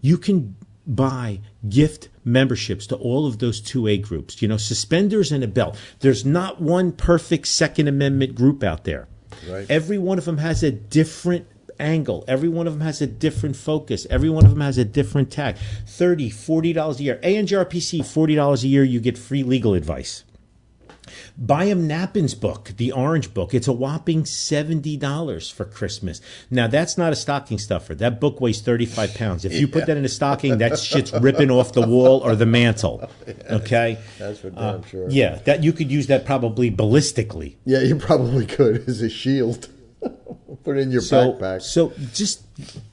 you 0.00 0.18
can 0.18 0.56
buy 0.86 1.40
gift 1.68 2.08
memberships 2.24 2.86
to 2.86 2.96
all 2.96 3.26
of 3.26 3.38
those 3.38 3.60
2A 3.60 4.02
groups. 4.02 4.40
You 4.40 4.48
know, 4.48 4.56
suspenders 4.56 5.32
and 5.32 5.42
a 5.42 5.48
belt. 5.48 5.78
There's 6.00 6.24
not 6.24 6.60
one 6.60 6.92
perfect 6.92 7.48
Second 7.48 7.88
Amendment 7.88 8.34
group 8.34 8.62
out 8.62 8.84
there. 8.84 9.08
Right. 9.48 9.66
Every 9.68 9.98
one 9.98 10.18
of 10.18 10.24
them 10.24 10.38
has 10.38 10.62
a 10.62 10.70
different 10.70 11.46
angle. 11.78 12.24
Every 12.28 12.48
one 12.48 12.66
of 12.66 12.74
them 12.74 12.82
has 12.82 13.00
a 13.00 13.06
different 13.06 13.56
focus. 13.56 14.06
Every 14.10 14.30
one 14.30 14.44
of 14.44 14.50
them 14.50 14.60
has 14.60 14.78
a 14.78 14.84
different 14.84 15.30
tag. 15.30 15.56
$30, 15.86 16.28
$40 16.28 16.98
a 16.98 17.02
year. 17.02 17.20
ANJRPC, 17.22 18.00
$40 18.00 18.62
a 18.64 18.66
year, 18.66 18.84
you 18.84 19.00
get 19.00 19.18
free 19.18 19.42
legal 19.42 19.74
advice. 19.74 20.24
Buy 21.38 21.66
him 21.66 21.86
Nappen's 21.86 22.34
book, 22.34 22.72
the 22.76 22.92
orange 22.92 23.34
book. 23.34 23.54
It's 23.54 23.68
a 23.68 23.72
whopping 23.72 24.24
$70 24.24 25.52
for 25.52 25.64
Christmas. 25.64 26.20
Now, 26.50 26.66
that's 26.66 26.96
not 26.96 27.12
a 27.12 27.16
stocking 27.16 27.58
stuffer. 27.58 27.94
That 27.94 28.20
book 28.20 28.40
weighs 28.40 28.60
35 28.60 29.14
pounds. 29.14 29.44
If 29.44 29.52
you 29.54 29.68
put 29.68 29.86
that 29.86 29.96
in 29.96 30.04
a 30.04 30.08
stocking, 30.08 30.58
that 30.58 30.78
shit's 30.78 31.12
ripping 31.12 31.50
off 31.50 31.72
the 31.72 31.86
wall 31.86 32.20
or 32.20 32.34
the 32.36 32.46
mantle. 32.46 33.08
Okay? 33.50 33.98
That's 34.18 34.40
for 34.40 34.48
uh, 34.48 34.72
damn 34.72 34.84
sure. 34.84 35.10
Yeah, 35.10 35.36
that 35.44 35.62
you 35.62 35.72
could 35.72 35.90
use 35.90 36.06
that 36.08 36.24
probably 36.24 36.70
ballistically. 36.70 37.56
Yeah, 37.64 37.80
you 37.80 37.96
probably 37.96 38.46
could 38.46 38.88
as 38.88 39.02
a 39.02 39.08
shield. 39.08 39.68
Put 40.66 40.78
it 40.78 40.80
in 40.80 40.90
your 40.90 41.00
So, 41.00 41.32
backpack. 41.32 41.62
so 41.62 41.92
just 42.12 42.42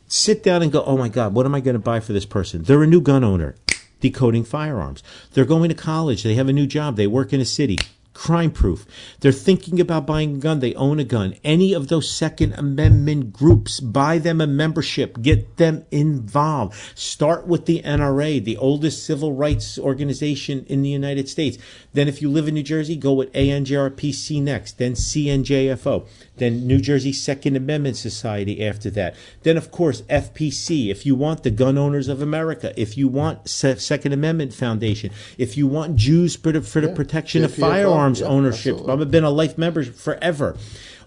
sit 0.08 0.44
down 0.44 0.62
and 0.62 0.72
go, 0.72 0.84
oh 0.84 0.96
my 0.96 1.10
God, 1.10 1.34
what 1.34 1.48
am 1.48 1.56
I 1.56 1.60
going 1.60 1.74
to 1.74 1.80
buy 1.80 2.00
for 2.00 2.14
this 2.14 2.24
person? 2.26 2.62
They're 2.62 2.84
a 2.84 2.88
new 2.88 3.02
gun 3.02 3.24
owner, 3.24 3.56
decoding 4.00 4.44
firearms. 4.44 5.02
They're 5.34 5.44
going 5.44 5.70
to 5.70 5.76
college. 5.76 6.22
They 6.22 6.36
have 6.36 6.48
a 6.48 6.54
new 6.54 6.68
job. 6.68 6.98
They 6.98 7.08
work 7.08 7.34
in 7.34 7.42
a 7.42 7.46
city. 7.46 7.78
Crime 8.14 8.52
proof. 8.52 8.86
They're 9.22 9.32
thinking 9.32 9.80
about 9.80 10.06
buying 10.06 10.36
a 10.36 10.40
gun. 10.40 10.60
They 10.60 10.76
own 10.76 11.00
a 11.00 11.04
gun. 11.04 11.34
Any 11.44 11.74
of 11.74 11.88
those 11.88 12.10
Second 12.12 12.54
Amendment 12.54 13.34
groups, 13.34 13.80
buy 13.80 14.20
them 14.20 14.40
a 14.40 14.46
membership. 14.46 15.20
Get 15.22 15.58
them 15.58 15.86
involved. 15.90 16.76
Start 16.94 17.48
with 17.48 17.66
the 17.66 17.82
NRA, 17.82 18.44
the 18.44 18.58
oldest 18.58 19.04
civil 19.04 19.34
rights 19.34 19.80
organization 19.80 20.64
in 20.70 20.84
the 20.84 20.90
United 20.90 21.28
States. 21.28 21.58
Then, 21.94 22.08
if 22.08 22.22
you 22.22 22.30
live 22.30 22.48
in 22.48 22.54
New 22.54 22.62
Jersey, 22.64 22.96
go 22.96 23.14
with 23.14 23.32
ANJRPC 23.34 24.42
next. 24.42 24.78
Then 24.78 24.94
CNJFO. 24.94 26.08
Then 26.38 26.68
New 26.68 26.80
Jersey 26.80 27.14
Second 27.14 27.56
Amendment 27.56 27.98
Society 27.98 28.64
after 28.66 28.90
that. 28.92 29.16
Then, 29.42 29.58
of 29.58 29.72
course, 29.72 30.02
FPC. 30.04 30.90
If 30.90 31.06
you 31.06 31.16
want 31.16 31.44
the 31.44 31.52
Gun 31.52 31.78
Owners 31.78 32.08
of 32.08 32.22
America, 32.22 32.74
if 32.80 32.98
you 32.98 33.08
want 33.08 33.48
Se- 33.50 33.78
Second 33.78 34.14
Amendment 34.14 34.54
Foundation, 34.54 35.12
if 35.38 35.58
you 35.58 35.68
want 35.68 35.96
Jews 35.96 36.36
for 36.36 36.52
the, 36.52 36.62
for 36.62 36.82
the 36.82 36.88
Yeah. 36.90 36.94
protection 36.96 37.44
of 37.44 37.52
JPFO. 37.52 37.62
Firearms 38.04 38.20
Yeah, 38.20 38.28
ownership, 38.28 38.74
absolutely. 38.76 39.04
I've 39.06 39.12
been 39.12 39.24
a 39.24 39.30
life 39.30 39.58
member 39.58 39.84
forever. 39.84 40.58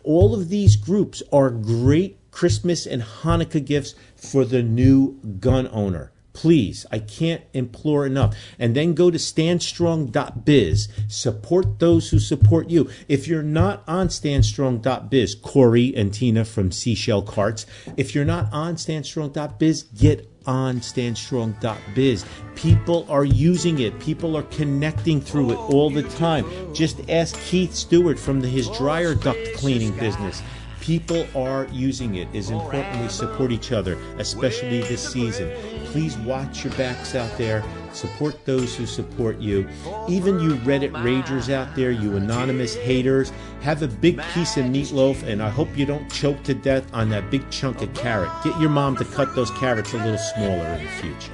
All 0.03 0.35
of 0.35 0.49
these 0.49 0.77
groups 0.77 1.23
are 1.33 1.51
great 1.51 2.19
Christmas 2.31 2.87
and 2.87 3.03
Hanukkah 3.03 3.65
gifts 3.65 3.95
for 4.15 4.45
the 4.45 4.63
new 4.63 5.19
gun 5.41 5.69
owner. 5.73 6.13
Please, 6.33 6.85
I 6.93 6.99
can't 6.99 7.43
implore 7.55 8.05
enough. 8.05 8.37
And 8.59 8.77
then 8.77 8.93
go 8.93 9.11
to 9.11 9.17
standstrong.biz. 9.17 10.89
Support 11.09 11.79
those 11.79 12.11
who 12.11 12.19
support 12.19 12.69
you. 12.69 12.91
If 13.09 13.27
you're 13.27 13.43
not 13.43 13.83
on 13.89 14.09
standstrong.biz, 14.09 15.35
Corey 15.37 15.97
and 15.97 16.13
Tina 16.13 16.45
from 16.45 16.71
Seashell 16.73 17.23
Carts, 17.23 17.65
if 17.97 18.15
you're 18.15 18.27
not 18.27 18.53
on 18.53 18.77
standstrong.biz, 18.77 19.85
get 19.85 20.36
on 20.47 20.81
standstrong.biz. 20.81 22.25
People 22.55 23.07
are 23.09 23.25
using 23.25 23.81
it. 23.81 23.99
People 24.01 24.37
are 24.37 24.43
connecting 24.45 25.21
through 25.21 25.51
it 25.51 25.57
all 25.57 25.91
the 25.91 26.03
time. 26.05 26.45
Just 26.75 27.09
ask 27.11 27.39
Keith 27.41 27.75
Stewart 27.75 28.19
from 28.19 28.41
the, 28.41 28.49
his 28.49 28.69
dryer 28.71 29.15
duct 29.15 29.39
cleaning 29.57 29.97
business. 29.99 30.43
People 30.81 31.27
are 31.35 31.67
using 31.73 32.17
it. 32.17 32.29
Is 32.33 32.51
important 32.51 33.03
we 33.03 33.09
support 33.09 33.51
each 33.51 33.73
other, 33.73 33.99
especially 34.19 34.81
this 34.83 35.13
season. 35.13 35.51
Please 35.87 36.17
watch 36.19 36.65
your 36.65 36.73
backs 36.75 37.15
out 37.15 37.37
there. 37.37 37.65
Support 37.97 38.45
those 38.45 38.77
who 38.77 38.85
support 38.85 39.39
you. 39.39 39.67
Even 40.07 40.39
you 40.39 40.57
Reddit 40.57 40.93
ragers 41.03 41.51
out 41.51 41.75
there, 41.75 41.91
you 41.91 42.17
anonymous 42.17 42.75
haters, 42.75 43.33
have 43.63 43.83
a 43.83 43.89
big 43.89 44.21
piece 44.35 44.59
of 44.59 44.67
meatloaf, 44.67 45.23
and 45.23 45.43
I 45.43 45.49
hope 45.49 45.75
you 45.79 45.87
don't 45.87 46.07
choke 46.13 46.43
to 46.43 46.53
death 46.53 46.87
on 46.93 47.09
that 47.09 47.31
big 47.31 47.49
chunk 47.51 47.81
of 47.81 47.95
carrot. 47.95 48.31
Get 48.45 48.61
your 48.61 48.69
mom 48.69 48.97
to 48.97 49.05
cut 49.07 49.35
those 49.35 49.51
carrots 49.53 49.95
a 49.95 49.97
little 49.97 50.19
smaller 50.19 50.67
in 50.75 50.85
the 50.85 50.91
future. 50.91 51.33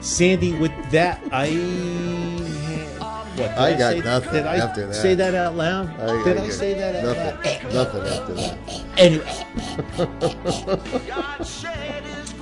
Sandy, 0.00 0.54
with 0.58 0.72
that, 0.90 1.20
I. 1.30 1.50
What, 3.36 3.36
did 3.36 3.58
I 3.58 3.76
got 3.76 3.92
say, 3.92 4.00
nothing 4.00 4.32
Did 4.32 4.46
I 4.46 4.56
after 4.56 4.86
that. 4.86 4.94
say 4.94 5.14
that 5.16 5.34
out 5.34 5.54
loud? 5.56 5.88
I- 6.00 6.22
did 6.24 6.38
I 6.38 6.44
I, 6.44 6.48
say 6.48 6.74
that 6.74 7.04
out 7.04 7.16
loud? 7.16 7.44
nothing, 7.74 7.74
nothing 7.74 8.02
after 8.06 8.34
that. 8.34 8.58
Anyway, 8.96 9.26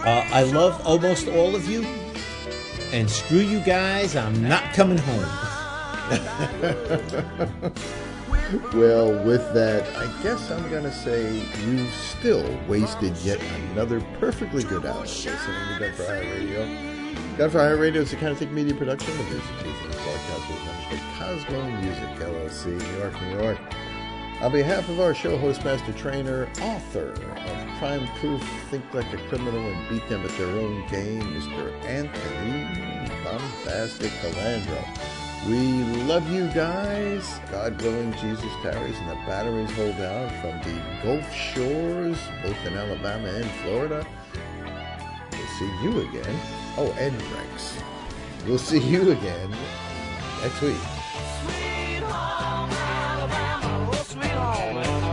uh, 0.06 0.24
I 0.32 0.42
love 0.44 0.86
almost 0.86 1.28
all 1.28 1.56
of 1.56 1.66
you, 1.66 1.82
and 2.92 3.10
screw 3.10 3.38
you 3.38 3.60
guys, 3.60 4.14
I'm 4.16 4.46
not 4.46 4.72
coming 4.72 4.98
home. 4.98 5.24
Well, 8.74 9.12
with 9.24 9.54
that, 9.54 9.88
I 9.96 10.22
guess 10.22 10.50
I'm 10.50 10.68
going 10.68 10.82
to 10.82 10.92
say 10.92 11.42
you've 11.64 11.94
still 11.94 12.44
wasted 12.68 13.16
yet 13.18 13.40
another 13.70 14.02
perfectly 14.20 14.62
good 14.62 14.84
hour 14.84 15.00
listening 15.00 15.38
to 15.38 15.78
Gun 15.78 15.92
for 15.94 16.02
Radio. 16.12 16.66
Gun 17.38 17.48
for 17.48 17.58
Hire 17.60 17.78
Radio 17.78 18.02
is 18.02 18.12
a 18.12 18.16
Kind 18.16 18.32
of 18.32 18.38
Think 18.38 18.50
Media 18.50 18.74
production. 18.74 19.16
The 19.16 19.24
music 19.24 19.42
this 19.64 19.96
broadcast 20.04 20.48
by 20.90 21.00
Cosmo 21.18 21.70
Music 21.80 22.08
LLC, 22.18 22.66
New 22.66 22.98
York, 22.98 23.22
New 23.22 23.42
York. 23.42 23.58
On 24.42 24.50
behalf 24.50 24.88
of 24.88 24.98
our 24.98 25.14
show 25.14 25.38
host, 25.38 25.64
master 25.64 25.92
trainer, 25.92 26.48
author 26.60 27.12
of 27.12 27.78
Crime 27.78 28.08
Proof, 28.16 28.42
Think 28.70 28.82
Like 28.92 29.12
a 29.12 29.18
Criminal 29.28 29.60
and 29.60 29.88
Beat 29.88 30.08
Them 30.08 30.24
at 30.24 30.30
Their 30.36 30.48
Own 30.48 30.84
Game, 30.88 31.22
Mr. 31.22 31.72
Anthony 31.84 33.08
Bombastic 33.22 34.10
Colandro. 34.20 34.84
We 35.46 35.84
love 36.06 36.28
you 36.32 36.48
guys. 36.48 37.38
God 37.52 37.80
willing, 37.82 38.12
Jesus 38.14 38.50
tarries 38.62 38.98
and 38.98 39.10
the 39.10 39.14
batteries 39.26 39.70
hold 39.76 39.94
out 40.00 40.32
from 40.40 40.58
the 40.62 40.82
Gulf 41.04 41.32
Shores, 41.32 42.18
both 42.42 42.66
in 42.66 42.74
Alabama 42.74 43.28
and 43.28 43.48
Florida. 43.62 44.04
We'll 45.30 45.46
see 45.56 45.72
you 45.84 46.00
again. 46.08 46.40
Oh, 46.76 46.92
and 46.98 47.14
Rex. 47.32 47.78
We'll 48.44 48.58
see 48.58 48.80
you 48.80 49.12
again 49.12 49.54
next 50.42 50.60
week. 50.60 50.80
Oh, 54.34 55.11